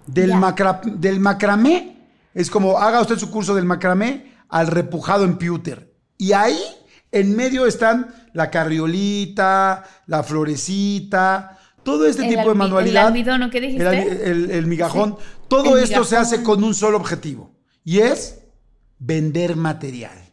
Del, 0.06 0.30
Ya. 0.30 0.36
macra- 0.38 0.80
del 0.84 1.20
macramé, 1.20 2.08
es 2.34 2.50
como 2.50 2.78
haga 2.78 3.00
usted 3.00 3.18
su 3.18 3.30
curso 3.30 3.54
del 3.54 3.64
macramé 3.64 4.34
al 4.48 4.66
repujado 4.66 5.24
en 5.24 5.38
pewter. 5.38 5.94
Y 6.18 6.32
ahí 6.32 6.58
en 7.12 7.34
medio 7.36 7.66
están 7.66 8.14
la 8.32 8.50
carriolita, 8.50 9.84
la 10.06 10.22
florecita, 10.22 11.58
todo 11.82 12.06
este 12.06 12.22
El 12.22 12.28
tipo 12.28 12.40
de 12.50 12.54
manualidad. 12.54 13.06
el. 13.08 13.14
El, 13.80 13.86
almi- 13.88 14.20
el- 14.22 14.50
el 14.50 14.66
migajón. 14.66 15.16
Todo 15.48 15.76
esto 15.78 16.04
se 16.04 16.16
hace 16.16 16.42
con 16.42 16.62
un 16.62 16.74
solo 16.74 16.96
objetivo. 16.98 17.52
Y 17.84 17.98
es 18.00 18.38
vender 18.98 19.56
material. 19.56 20.29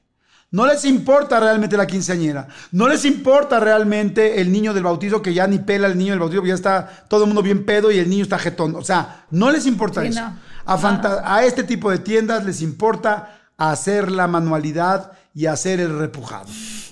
No 0.49 0.65
les 0.65 0.85
importa 0.85 1.39
realmente 1.39 1.75
la 1.75 1.85
quinceañera. 1.85 2.47
No 2.71 2.87
les 2.87 3.03
importa 3.03 3.59
realmente 3.59 4.39
el 4.39 4.51
niño 4.51 4.73
del 4.73 4.83
bautizo 4.83 5.21
que 5.21 5.33
ya 5.33 5.45
ni 5.45 5.59
pela 5.59 5.87
el 5.87 5.97
niño 5.97 6.11
del 6.11 6.19
bautizo, 6.19 6.41
que 6.41 6.47
ya 6.49 6.53
está 6.55 7.05
todo 7.09 7.21
el 7.23 7.27
mundo 7.27 7.41
bien 7.41 7.65
pedo 7.65 7.91
y 7.91 7.97
el 7.99 8.09
niño 8.09 8.23
está 8.23 8.39
jetón. 8.39 8.75
O 8.75 8.81
sea, 8.81 9.25
no 9.29 9.51
les 9.51 9.65
importa 9.65 10.01
Sí, 10.01 10.07
eso. 10.07 10.21
no. 10.21 10.39
A, 10.65 11.43
este 11.45 11.63
tipo 11.63 11.91
de 11.91 11.99
tiendas 11.99 12.45
les 12.45 12.61
importa 12.61 13.39
hacer 13.57 14.11
la 14.11 14.27
manualidad 14.27 15.11
y 15.33 15.45
hacer 15.47 15.79
el 15.81 15.97
repujado. 15.99 16.47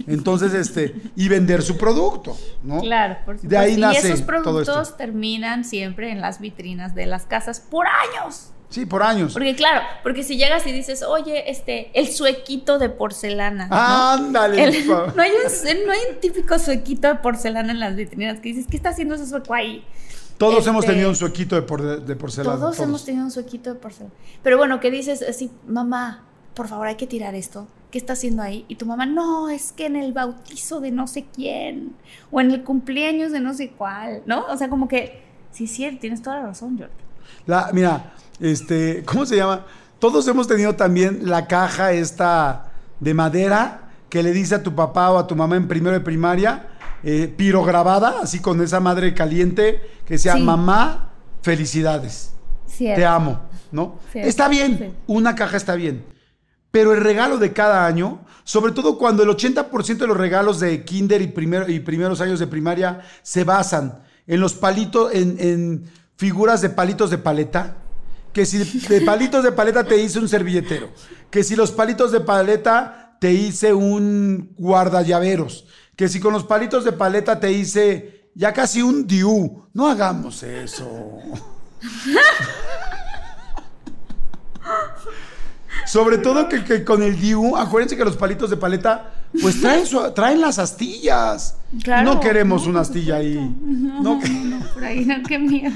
Entonces, 0.08 0.54
este, 0.54 0.94
y 1.16 1.28
vender 1.30 1.62
su 1.62 1.78
producto, 1.78 2.38
¿no? 2.64 2.82
Claro, 2.82 3.16
por 3.26 3.36
supuesto. 3.36 3.48
De 3.50 3.58
ahí 3.58 3.74
y 3.74 3.78
nace 3.78 4.08
esos 4.08 4.20
todo 4.20 4.28
productos 4.28 4.82
esto. 4.90 4.96
terminan 4.98 5.64
siempre 5.64 6.12
en 6.12 6.22
las 6.22 6.40
vitrinas 6.40 6.94
de 6.94 7.06
las 7.06 7.24
casas 7.26 7.60
por 7.62 7.86
años. 7.88 8.52
Sí, 8.70 8.86
por 8.86 9.04
años. 9.04 9.34
Porque 9.34 9.56
claro, 9.56 9.82
porque 10.04 10.24
si 10.24 10.38
llegas 10.38 10.66
y 10.68 10.72
dices, 10.72 11.04
oye, 11.04 11.50
este, 11.50 11.92
el 11.98 12.08
suequito 12.08 12.78
de 12.80 12.90
porcelana. 12.90 13.68
¿no? 13.68 13.76
Ándale. 13.76 14.64
El- 14.64 14.86
pa- 14.88 15.14
no, 15.16 15.22
hay 15.22 15.32
un, 15.32 15.86
no 15.86 15.92
hay 15.92 16.00
un 16.14 16.20
típico 16.20 16.58
suequito 16.60 17.08
de 17.08 17.16
porcelana 17.16 17.72
en 17.72 17.80
las 17.80 17.96
vitrinas 17.96 18.40
que 18.40 18.50
dices, 18.50 18.66
¿qué 18.70 18.76
está 18.78 18.90
haciendo 18.90 19.16
ese 19.16 19.28
sueco 19.28 19.54
ahí? 19.54 19.86
Todos 20.38 20.58
Este, 20.60 20.70
hemos 20.72 20.86
tenido 20.86 21.08
un 21.10 21.16
suequito 21.16 21.56
de, 21.56 21.62
por- 21.62 22.02
de 22.06 22.16
porcelana. 22.16 22.58
Todos, 22.60 22.80
hemos 22.80 23.06
tenido 23.06 23.24
un 23.24 23.32
suequito 23.32 23.74
de 23.74 23.80
porcelana. 23.80 24.14
Pero 24.44 24.58
bueno, 24.58 24.80
que 24.82 24.92
dices 24.92 25.24
así, 25.28 25.50
mamá, 25.68 26.24
por 26.54 26.68
favor, 26.68 26.88
hay 26.88 26.96
que 26.96 27.08
tirar 27.08 27.36
esto. 27.36 27.68
¿Qué 27.92 27.98
está 28.00 28.14
haciendo 28.14 28.42
ahí? 28.44 28.66
Y 28.68 28.76
tu 28.76 28.86
mamá, 28.86 29.06
no, 29.06 29.48
es 29.50 29.72
que 29.72 29.86
en 29.86 29.96
el 29.96 30.12
bautizo 30.12 30.82
de 30.82 30.92
no 30.92 31.08
sé 31.08 31.26
quién, 31.34 31.96
o 32.32 32.42
en 32.42 32.52
el 32.52 32.64
cumpleaños 32.66 33.32
de 33.32 33.40
no 33.40 33.54
sé 33.54 33.70
cuál, 33.70 34.24
¿no? 34.26 34.46
O 34.50 34.58
sea, 34.58 34.68
como 34.68 34.90
que, 34.90 35.22
sí, 35.52 35.68
sí, 35.68 35.90
tienes 36.02 36.22
toda 36.22 36.40
la 36.40 36.48
razón, 36.48 36.78
Jordi. 36.78 36.92
La, 37.46 37.70
mira, 37.74 38.14
este, 38.40 39.04
¿cómo 39.06 39.26
se 39.26 39.36
llama? 39.38 39.66
Todos 40.00 40.28
hemos 40.28 40.48
tenido 40.48 40.76
también 40.76 41.22
la 41.30 41.48
caja 41.48 41.92
esta 41.94 42.72
de 43.00 43.14
madera 43.14 43.90
que 44.10 44.24
le 44.24 44.32
dice 44.32 44.56
a 44.56 44.64
tu 44.64 44.76
papá 44.76 45.12
o 45.12 45.18
a 45.18 45.28
tu 45.28 45.36
mamá 45.36 45.56
en 45.56 45.68
primero 45.68 45.94
de 45.94 46.02
primaria, 46.02 46.68
eh, 47.04 47.34
pirograbada, 47.36 48.16
así 48.22 48.40
con 48.40 48.62
esa 48.62 48.80
madre 48.80 49.14
caliente, 49.14 49.82
que 50.06 50.18
sea 50.18 50.36
Sí. 50.36 50.42
mamá, 50.44 51.12
felicidades, 51.42 52.34
Cierto. 52.68 53.00
te 53.00 53.06
amo, 53.06 53.40
¿no? 53.72 54.00
Cierto, 54.12 54.30
Está 54.30 54.48
bien, 54.48 54.78
sí. 54.78 54.94
una 55.08 55.36
caja 55.36 55.58
está 55.58 55.76
bien. 55.76 56.04
Pero 56.72 56.94
el 56.94 57.02
regalo 57.02 57.38
de 57.38 57.54
cada 57.54 57.86
año, 57.86 58.20
sobre 58.44 58.74
todo 58.74 58.98
cuando 58.98 59.24
el 59.24 59.30
80% 59.30 60.04
de 60.04 60.08
los 60.08 60.18
regalos 60.18 60.60
de 60.60 60.84
kinder 60.84 61.22
y, 61.22 61.28
primero, 61.28 61.70
y 61.70 61.80
primeros 61.80 62.20
años 62.22 62.40
de 62.40 62.48
primaria 62.48 63.02
se 63.24 63.44
basan 63.44 64.00
en 64.28 64.40
los 64.42 64.54
palitos, 64.56 65.14
en, 65.14 65.38
en 65.40 65.86
figuras 66.18 66.62
de 66.62 66.70
palitos 66.70 67.10
de 67.10 67.18
paleta, 67.18 67.78
que 68.34 68.46
si 68.46 68.58
de 68.58 69.02
palitos 69.06 69.44
de 69.44 69.52
paleta 69.52 69.84
te 69.84 69.98
hice 69.98 70.20
un 70.20 70.30
servilletero, 70.30 70.90
que 71.30 71.44
si 71.44 71.56
los 71.56 71.72
palitos 71.72 72.12
de 72.12 72.22
paleta 72.22 73.18
te 73.20 73.32
hice 73.32 73.74
un 73.74 74.54
guardallaveros, 74.58 75.66
que 75.96 76.10
si 76.10 76.20
con 76.20 76.34
los 76.34 76.44
palitos 76.44 76.84
de 76.84 76.92
paleta 76.92 77.40
te 77.40 77.52
hice 77.52 78.30
ya 78.36 78.54
casi 78.54 78.82
un 78.82 79.08
diu. 79.08 79.68
No 79.74 79.90
hagamos 79.90 80.44
eso. 80.44 81.20
Sobre 85.86 86.18
todo 86.18 86.50
que, 86.50 86.64
que 86.64 86.84
con 86.84 87.04
el 87.04 87.20
Diu, 87.20 87.56
acuérdense 87.56 87.96
que 87.96 88.04
los 88.06 88.18
palitos 88.18 88.50
de 88.50 88.58
paleta, 88.58 89.12
pues 89.42 89.62
traen, 89.62 89.86
su- 89.86 90.12
traen 90.14 90.42
las 90.42 90.58
astillas. 90.60 91.58
Claro, 91.84 92.14
no 92.16 92.20
queremos 92.20 92.64
no, 92.64 92.70
una 92.72 92.82
astilla 92.82 93.18
ahí. 93.18 93.36
No, 93.62 94.02
No 94.02 94.16
no, 94.16 94.20
que- 94.22 94.30
no, 94.30 94.60
por 94.74 94.84
ahí, 94.84 95.06
no, 95.06 95.16
qué 95.28 95.38
miedo. 95.40 95.76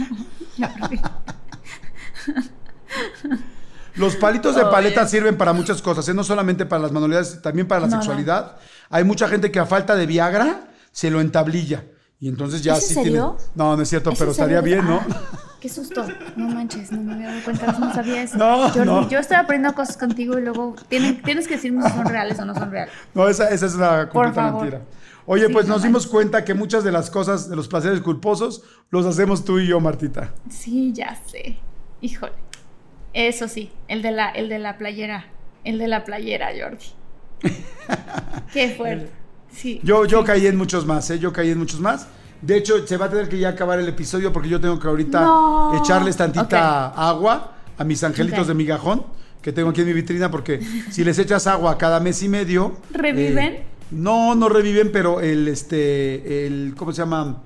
Los 3.96 4.16
palitos 4.16 4.56
de 4.56 4.64
paleta 4.66 5.06
sirven 5.08 5.38
para 5.38 5.52
muchas 5.54 5.82
cosas, 5.82 6.08
¿eh? 6.08 6.14
no 6.14 6.24
solamente 6.24 6.66
para 6.66 6.84
las 6.84 6.92
manualidades, 6.92 7.42
también 7.42 7.68
para 7.68 7.82
la 7.82 7.88
No, 7.88 7.96
no. 7.98 8.02
sexualidad. 8.02 8.56
Hay 8.90 9.04
mucha 9.04 9.28
gente 9.28 9.52
que 9.52 9.60
a 9.60 9.66
falta 9.66 9.96
de 9.96 10.06
Viagra 10.06 10.70
se 10.92 11.12
lo 11.12 11.20
entablilla. 11.22 11.84
Y 12.22 12.28
entonces 12.28 12.62
ya 12.62 12.74
¿Es 12.76 12.84
en 12.84 12.88
sí 12.90 12.94
serio? 12.96 13.36
tiene. 13.38 13.52
No, 13.56 13.76
no 13.78 13.82
es 13.82 13.90
cierto, 13.90 14.12
¿Es 14.12 14.20
pero 14.20 14.32
estaría 14.32 14.60
bien, 14.62 14.86
¿no? 14.86 15.00
Ah, 15.10 15.56
qué 15.62 15.70
susto. 15.70 16.06
No 16.36 16.50
manches, 16.50 16.92
no 16.92 17.02
me 17.02 17.14
había 17.14 17.28
dado 17.30 17.44
cuenta, 17.46 17.72
no 17.80 17.94
sabía 17.94 18.24
eso. 18.24 18.38
No, 18.38 18.70
Jordi, 18.70 18.86
no. 18.86 19.10
yo 19.10 19.20
estoy 19.20 19.38
aprendiendo 19.38 19.74
cosas 19.76 19.96
contigo 19.96 20.38
y 20.38 20.42
luego 20.42 20.76
tienen- 20.90 21.22
tienes 21.22 21.48
que 21.48 21.56
decirme 21.56 21.82
si 21.88 21.96
son 21.96 22.06
reales 22.06 22.38
o 22.40 22.46
no 22.46 22.54
son 22.54 22.72
reales. 22.72 22.94
No, 23.14 23.28
esa, 23.30 23.50
esa 23.50 23.66
es 23.68 23.76
una 23.76 24.10
completa 24.10 24.52
mentira. 24.52 24.82
Oye, 25.26 25.46
Sí, 25.48 25.54
pues 25.54 25.68
no 25.68 25.76
nos 25.76 25.84
dimos 25.84 26.08
cuenta 26.08 26.44
que 26.44 26.54
muchas 26.56 26.84
de 26.84 26.92
las 26.92 27.10
cosas, 27.10 27.50
de 27.50 27.56
los 27.56 27.68
placeres 27.68 28.02
culposos, 28.02 28.64
los 28.90 29.06
hacemos 29.06 29.46
tú 29.46 29.60
y 29.60 29.68
yo, 29.68 29.80
Martita. 29.80 30.34
Sí, 30.50 30.92
ya 30.92 31.16
sé. 31.28 31.58
Híjole. 32.02 32.34
Eso 33.14 33.48
sí, 33.48 33.72
el 33.88 34.02
de 34.02 34.12
la, 34.12 34.30
el 34.30 34.50
de 34.50 34.60
la 34.60 34.78
playera. 34.78 35.28
El 35.64 35.78
de 35.78 35.88
la 35.88 36.04
playera, 36.04 36.50
Jordi. 36.60 36.86
Qué 38.54 38.70
fuerte. 38.76 39.10
Sí. 39.52 39.80
Yo, 39.84 40.06
yo 40.06 40.24
caí 40.24 40.48
en 40.48 40.58
muchos 40.58 40.86
más, 40.86 41.10
¿eh? 41.10 41.20
Yo 41.20 41.34
caí 41.34 41.50
en 41.52 41.58
muchos 41.58 41.80
más. 41.80 42.08
De 42.42 42.56
hecho, 42.58 42.88
se 42.88 42.96
va 42.98 43.08
a 43.08 43.10
tener 43.10 43.28
que 43.28 43.38
ya 43.38 43.50
acabar 43.50 43.80
el 43.80 43.88
episodio 43.90 44.32
porque 44.32 44.48
yo 44.50 44.62
tengo 44.62 44.80
que 44.80 44.88
ahorita 44.88 45.22
No. 45.22 45.82
echarles 45.84 46.16
tantita 46.16 46.88
agua 46.90 47.54
a 47.78 47.84
mis 47.84 48.02
angelitos 48.04 48.40
Ok. 48.42 48.48
de 48.48 48.54
migajón 48.54 49.04
que 49.42 49.52
tengo 49.52 49.70
aquí 49.70 49.82
en 49.82 49.88
mi 49.88 49.94
vitrina 49.94 50.30
porque 50.32 50.60
si 50.92 51.04
les 51.04 51.18
echas 51.20 51.48
agua 51.48 51.78
cada 51.78 52.00
mes 52.00 52.22
y 52.24 52.30
medio... 52.30 52.78
¿Reviven? 52.92 53.54
eh, 53.54 53.64
no, 53.92 54.36
no 54.36 54.48
reviven, 54.50 54.92
pero 54.92 55.20
el, 55.20 55.48
este, 55.48 56.46
el, 56.46 56.76
¿cómo 56.78 56.92
se 56.94 57.02
llama? 57.02 57.38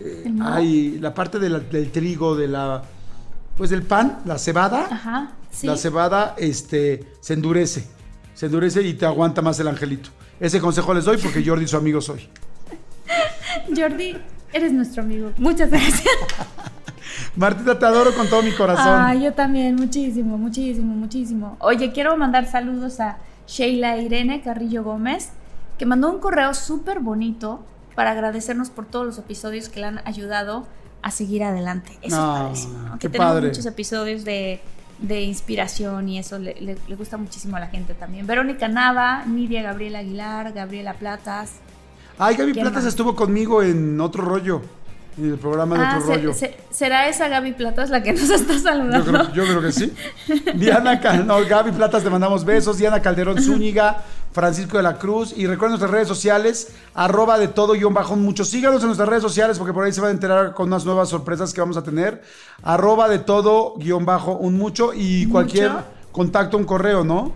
Eh, 0.00 0.22
¿El 0.26 0.32
moho? 0.34 0.50
ay, 0.52 0.98
la 1.00 1.14
parte 1.14 1.38
de 1.38 1.48
la- 1.48 1.60
del 1.60 1.90
trigo, 1.92 2.34
de 2.36 2.48
la, 2.48 2.82
pues 3.56 3.70
del 3.70 3.82
pan, 3.82 4.18
la 4.24 4.36
cebada. 4.38 4.86
Ajá. 4.90 5.32
Sí. 5.50 5.66
La 5.66 5.76
cebada 5.76 6.34
este, 6.38 7.06
se 7.20 7.34
endurece. 7.34 7.86
Se 8.34 8.46
endurece 8.46 8.82
y 8.82 8.94
te 8.94 9.06
aguanta 9.06 9.42
más 9.42 9.60
el 9.60 9.68
angelito. 9.68 10.10
Ese 10.40 10.60
consejo 10.60 10.92
les 10.94 11.04
doy 11.04 11.18
porque 11.18 11.44
Jordi 11.44 11.66
su 11.68 11.76
amigo 11.76 12.00
soy. 12.00 12.28
Jordi, 13.76 14.16
eres 14.52 14.72
nuestro 14.72 15.02
amigo. 15.02 15.30
Muchas 15.38 15.70
gracias. 15.70 16.02
Martita, 17.36 17.78
te 17.78 17.86
adoro 17.86 18.14
con 18.14 18.28
todo 18.28 18.42
mi 18.42 18.52
corazón. 18.52 18.86
Ah, 18.88 19.14
yo 19.14 19.32
también, 19.32 19.74
muchísimo, 19.76 20.36
muchísimo, 20.38 20.94
muchísimo. 20.94 21.56
Oye, 21.60 21.92
quiero 21.92 22.16
mandar 22.16 22.46
saludos 22.50 23.00
a 23.00 23.18
Sheila 23.46 23.96
Irene 23.98 24.40
Carrillo 24.42 24.82
Gómez, 24.82 25.30
que 25.78 25.86
mandó 25.86 26.10
un 26.10 26.18
correo 26.20 26.54
súper 26.54 27.00
bonito 27.00 27.64
para 27.94 28.10
agradecernos 28.12 28.70
por 28.70 28.86
todos 28.86 29.06
los 29.06 29.18
episodios 29.18 29.68
que 29.68 29.80
le 29.80 29.86
han 29.86 29.98
ayudado 30.06 30.66
a 31.02 31.10
seguir 31.10 31.42
adelante. 31.44 31.98
Eso 32.02 32.16
Ah, 32.18 32.50
es 32.52 32.60
padrísimo. 32.60 32.78
¿no? 32.88 32.92
qué 32.94 32.98
Que 32.98 33.08
tenemos 33.08 33.32
padre. 33.34 33.48
muchos 33.48 33.66
episodios 33.66 34.24
de, 34.24 34.60
de 35.02 35.20
inspiración 35.22 36.08
y 36.08 36.18
eso 36.18 36.38
le, 36.38 36.54
le- 36.60 36.78
le 36.88 36.94
gusta 36.96 37.16
muchísimo 37.16 37.56
a 37.56 37.60
la 37.60 37.66
gente 37.66 37.92
también. 37.94 38.26
Verónica 38.26 38.68
Nava, 38.68 39.24
Nidia 39.26 39.62
Gabriela 39.62 39.98
Aguilar, 39.98 40.52
Gabriela 40.52 40.94
Platas. 40.94 41.52
Ay, 42.18 42.36
Gaby 42.36 42.52
¿Quién 42.52 42.64
Platas 42.64 42.84
más? 42.84 42.88
estuvo 42.92 43.14
conmigo 43.16 43.62
en 43.62 44.00
otro 44.00 44.24
rollo. 44.24 44.62
En 45.18 45.26
el 45.32 45.38
programa 45.38 45.76
de 45.76 45.84
Ah, 45.84 45.94
otro 45.98 46.06
se- 46.08 46.14
rollo. 46.16 46.32
se- 46.34 46.56
¿será 46.70 47.06
esa 47.08 47.28
Gaby 47.28 47.52
Platas 47.52 47.90
la 47.90 48.02
que 48.02 48.12
nos 48.14 48.30
está 48.30 48.54
Yo 48.54 48.58
saludando? 48.60 49.04
creo, 49.04 49.32
yo 49.34 49.44
creo 49.44 49.60
que 49.60 49.72
sí. 49.72 49.92
Diana 50.54 50.94
no, 51.26 51.44
Gaby 51.44 51.72
Platas, 51.72 52.02
te 52.02 52.08
mandamos 52.08 52.44
besos. 52.44 52.78
Diana 52.78 53.00
Calderón 53.02 53.38
Zúñiga, 53.42 54.02
Francisco 54.32 54.76
de 54.78 54.82
la 54.82 54.98
Cruz. 54.98 55.32
Y 55.36 55.46
recuerden 55.46 55.72
nuestras 55.72 55.90
redes 55.90 56.08
sociales, 56.08 56.72
arroba 56.94 57.38
de 57.38 57.48
todo 57.48 57.74
guion 57.74 57.94
bajo 57.94 58.14
un 58.14 58.22
mucho. 58.22 58.44
Síganos 58.44 58.80
en 58.82 58.86
nuestras 58.88 59.08
redes 59.08 59.22
sociales 59.22 59.58
porque 59.58 59.72
por 59.72 59.84
ahí 59.84 59.92
se 59.92 60.00
van 60.00 60.08
a 60.08 60.12
enterar 60.12 60.54
con 60.54 60.68
unas 60.68 60.84
nuevas 60.84 61.08
sorpresas 61.08 61.52
que 61.52 61.60
vamos 61.60 61.76
a 61.76 61.82
tener. 61.82 62.22
Arroba 62.62 63.08
de 63.08 63.18
todo 63.18 63.74
guion 63.76 64.04
bajo 64.04 64.32
un 64.32 64.56
mucho. 64.56 64.92
Y 64.94 65.26
cualquier 65.26 65.70
Mucho. 65.70 65.84
contacto, 66.12 66.56
un 66.56 66.64
correo, 66.64 67.04
¿no? 67.04 67.32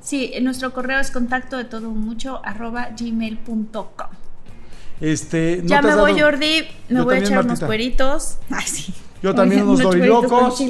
Sí, 0.00 0.32
nuestro 0.40 0.72
correo 0.72 1.00
es 1.00 1.10
contacto 1.10 1.56
de 1.56 1.64
todo 1.64 1.90
mucho 1.90 2.40
arroba 2.44 2.88
gmail.com. 2.98 4.06
Este, 5.00 5.60
¿no 5.62 5.68
ya 5.68 5.82
me 5.82 5.94
voy, 5.94 6.12
dado- 6.14 6.24
Jordi. 6.24 6.66
Me 6.88 6.98
Yo 6.98 7.04
voy 7.04 7.16
a 7.16 7.18
echar 7.18 7.44
unos 7.44 7.60
cueritos. 7.60 8.38
Ay, 8.50 8.66
sí. 8.66 8.94
Yo 9.22 9.34
también 9.34 9.62
unos 9.66 9.80
dorilocos. 9.80 10.60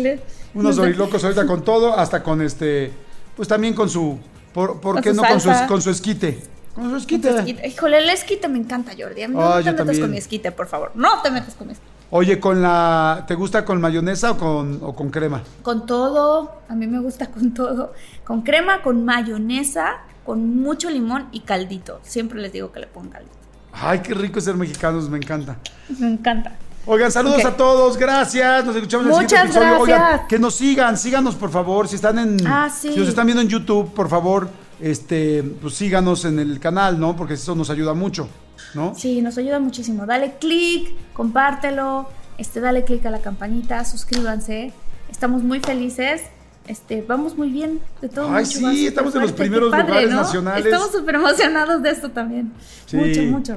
Unos 0.54 0.76
dorilocos 0.76 1.22
ahorita 1.24 1.46
con 1.46 1.62
todo, 1.62 1.94
hasta 1.98 2.22
con 2.22 2.42
este, 2.42 2.92
pues 3.36 3.48
también 3.48 3.74
con 3.74 3.88
su, 3.88 4.18
¿por, 4.52 4.80
por 4.80 5.00
qué 5.00 5.10
su 5.10 5.16
no 5.16 5.28
con 5.28 5.40
su, 5.40 5.50
con 5.66 5.82
su 5.82 5.90
esquite? 5.90 6.42
Con 6.74 6.90
su 6.90 6.96
esquite. 6.96 7.30
Esquite. 7.30 7.68
Híjole, 7.68 7.98
el 7.98 8.10
esquite 8.10 8.48
me 8.48 8.58
encanta, 8.58 8.92
Jordi. 8.98 9.26
No 9.28 9.60
yo 9.60 9.64
te 9.64 9.70
metas 9.72 9.76
también. 9.76 10.00
con 10.00 10.10
mi 10.10 10.18
esquite, 10.18 10.52
por 10.52 10.66
favor. 10.66 10.92
No 10.94 11.22
te 11.22 11.30
metas 11.30 11.54
con 11.54 11.66
mi 11.66 11.72
esquite. 11.72 11.90
Oye, 12.10 12.40
con 12.40 12.62
la, 12.62 13.24
¿te 13.26 13.34
gusta 13.34 13.64
con 13.64 13.80
mayonesa 13.80 14.30
o 14.30 14.38
con, 14.38 14.78
o 14.82 14.94
con 14.94 15.10
crema? 15.10 15.42
Con 15.62 15.84
todo, 15.84 16.62
a 16.68 16.74
mí 16.74 16.86
me 16.86 17.00
gusta 17.00 17.26
con 17.26 17.52
todo. 17.52 17.92
Con 18.24 18.42
crema, 18.42 18.80
con 18.80 19.04
mayonesa, 19.04 19.98
con 20.24 20.60
mucho 20.60 20.88
limón 20.88 21.28
y 21.32 21.40
caldito. 21.40 22.00
Siempre 22.02 22.40
les 22.40 22.52
digo 22.52 22.72
que 22.72 22.80
le 22.80 22.86
pongan 22.86 23.10
caldito. 23.10 23.34
Ay, 23.72 24.00
qué 24.00 24.14
rico 24.14 24.38
es 24.38 24.46
ser 24.46 24.54
mexicanos, 24.54 25.10
me 25.10 25.18
encanta. 25.18 25.58
Me 25.98 26.08
encanta. 26.08 26.56
Oigan, 26.86 27.12
saludos 27.12 27.44
a 27.44 27.54
todos, 27.56 27.96
gracias. 27.98 28.64
Nos 28.64 28.74
escuchamos 28.74 29.06
en 29.06 29.12
el 29.12 29.18
Muchas 29.20 29.40
siguiente 29.40 29.58
episodio. 29.58 29.82
Oigan, 29.82 30.00
gracias. 30.00 30.28
que 30.28 30.38
nos 30.38 30.54
sigan, 30.54 30.96
síganos 30.96 31.34
por 31.34 31.50
favor. 31.50 31.86
Si 31.86 31.96
están 31.96 32.18
en, 32.18 32.46
Ah, 32.46 32.70
sí. 32.70 32.92
si 32.92 32.98
nos 33.00 33.08
están 33.08 33.26
viendo 33.26 33.42
en 33.42 33.48
YouTube, 33.48 33.92
por 33.92 34.08
favor, 34.08 34.48
este, 34.80 35.42
pues 35.60 35.74
síganos 35.74 36.24
en 36.24 36.38
el 36.38 36.58
canal, 36.60 36.98
¿no? 36.98 37.14
Porque 37.14 37.34
eso 37.34 37.54
nos 37.54 37.68
ayuda 37.68 37.92
mucho, 37.92 38.28
¿no? 38.74 38.94
Sí, 38.94 39.20
nos 39.20 39.36
ayuda 39.36 39.58
muchísimo. 39.58 40.06
Dale 40.06 40.36
click, 40.40 40.94
compártelo, 41.12 42.08
este, 42.38 42.60
dale 42.60 42.84
click 42.84 43.04
a 43.04 43.10
la 43.10 43.20
campanita, 43.20 43.84
suscríbanse. 43.84 44.72
Estamos 45.10 45.42
muy 45.42 45.60
felices. 45.60 46.22
Este, 46.66 47.02
vamos 47.06 47.36
muy 47.36 47.50
bien 47.50 47.80
de 48.02 48.08
todo. 48.10 48.28
Ay, 48.30 48.44
mucho, 48.44 48.70
sí, 48.70 48.86
estamos 48.86 49.14
en 49.14 49.22
los 49.22 49.32
primeros 49.32 49.70
lugares 49.70 50.10
nacionales. 50.10 50.66
Estamos 50.66 50.92
súper 50.92 51.14
emocionados 51.16 51.82
de 51.82 51.90
esto 51.90 52.10
también. 52.10 52.52
Sí. 52.86 52.96
Mucho, 52.96 53.22
mucho. 53.22 53.56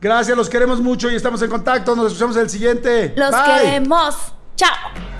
Gracias, 0.00 0.36
los 0.36 0.48
queremos 0.48 0.80
mucho 0.80 1.10
y 1.10 1.14
estamos 1.14 1.42
en 1.42 1.50
contacto. 1.50 1.94
Nos 1.94 2.06
escuchamos 2.06 2.36
en 2.36 2.42
el 2.42 2.50
siguiente. 2.50 3.12
Los 3.16 3.30
Bye. 3.30 3.62
queremos. 3.62 4.16
Chao. 4.56 5.19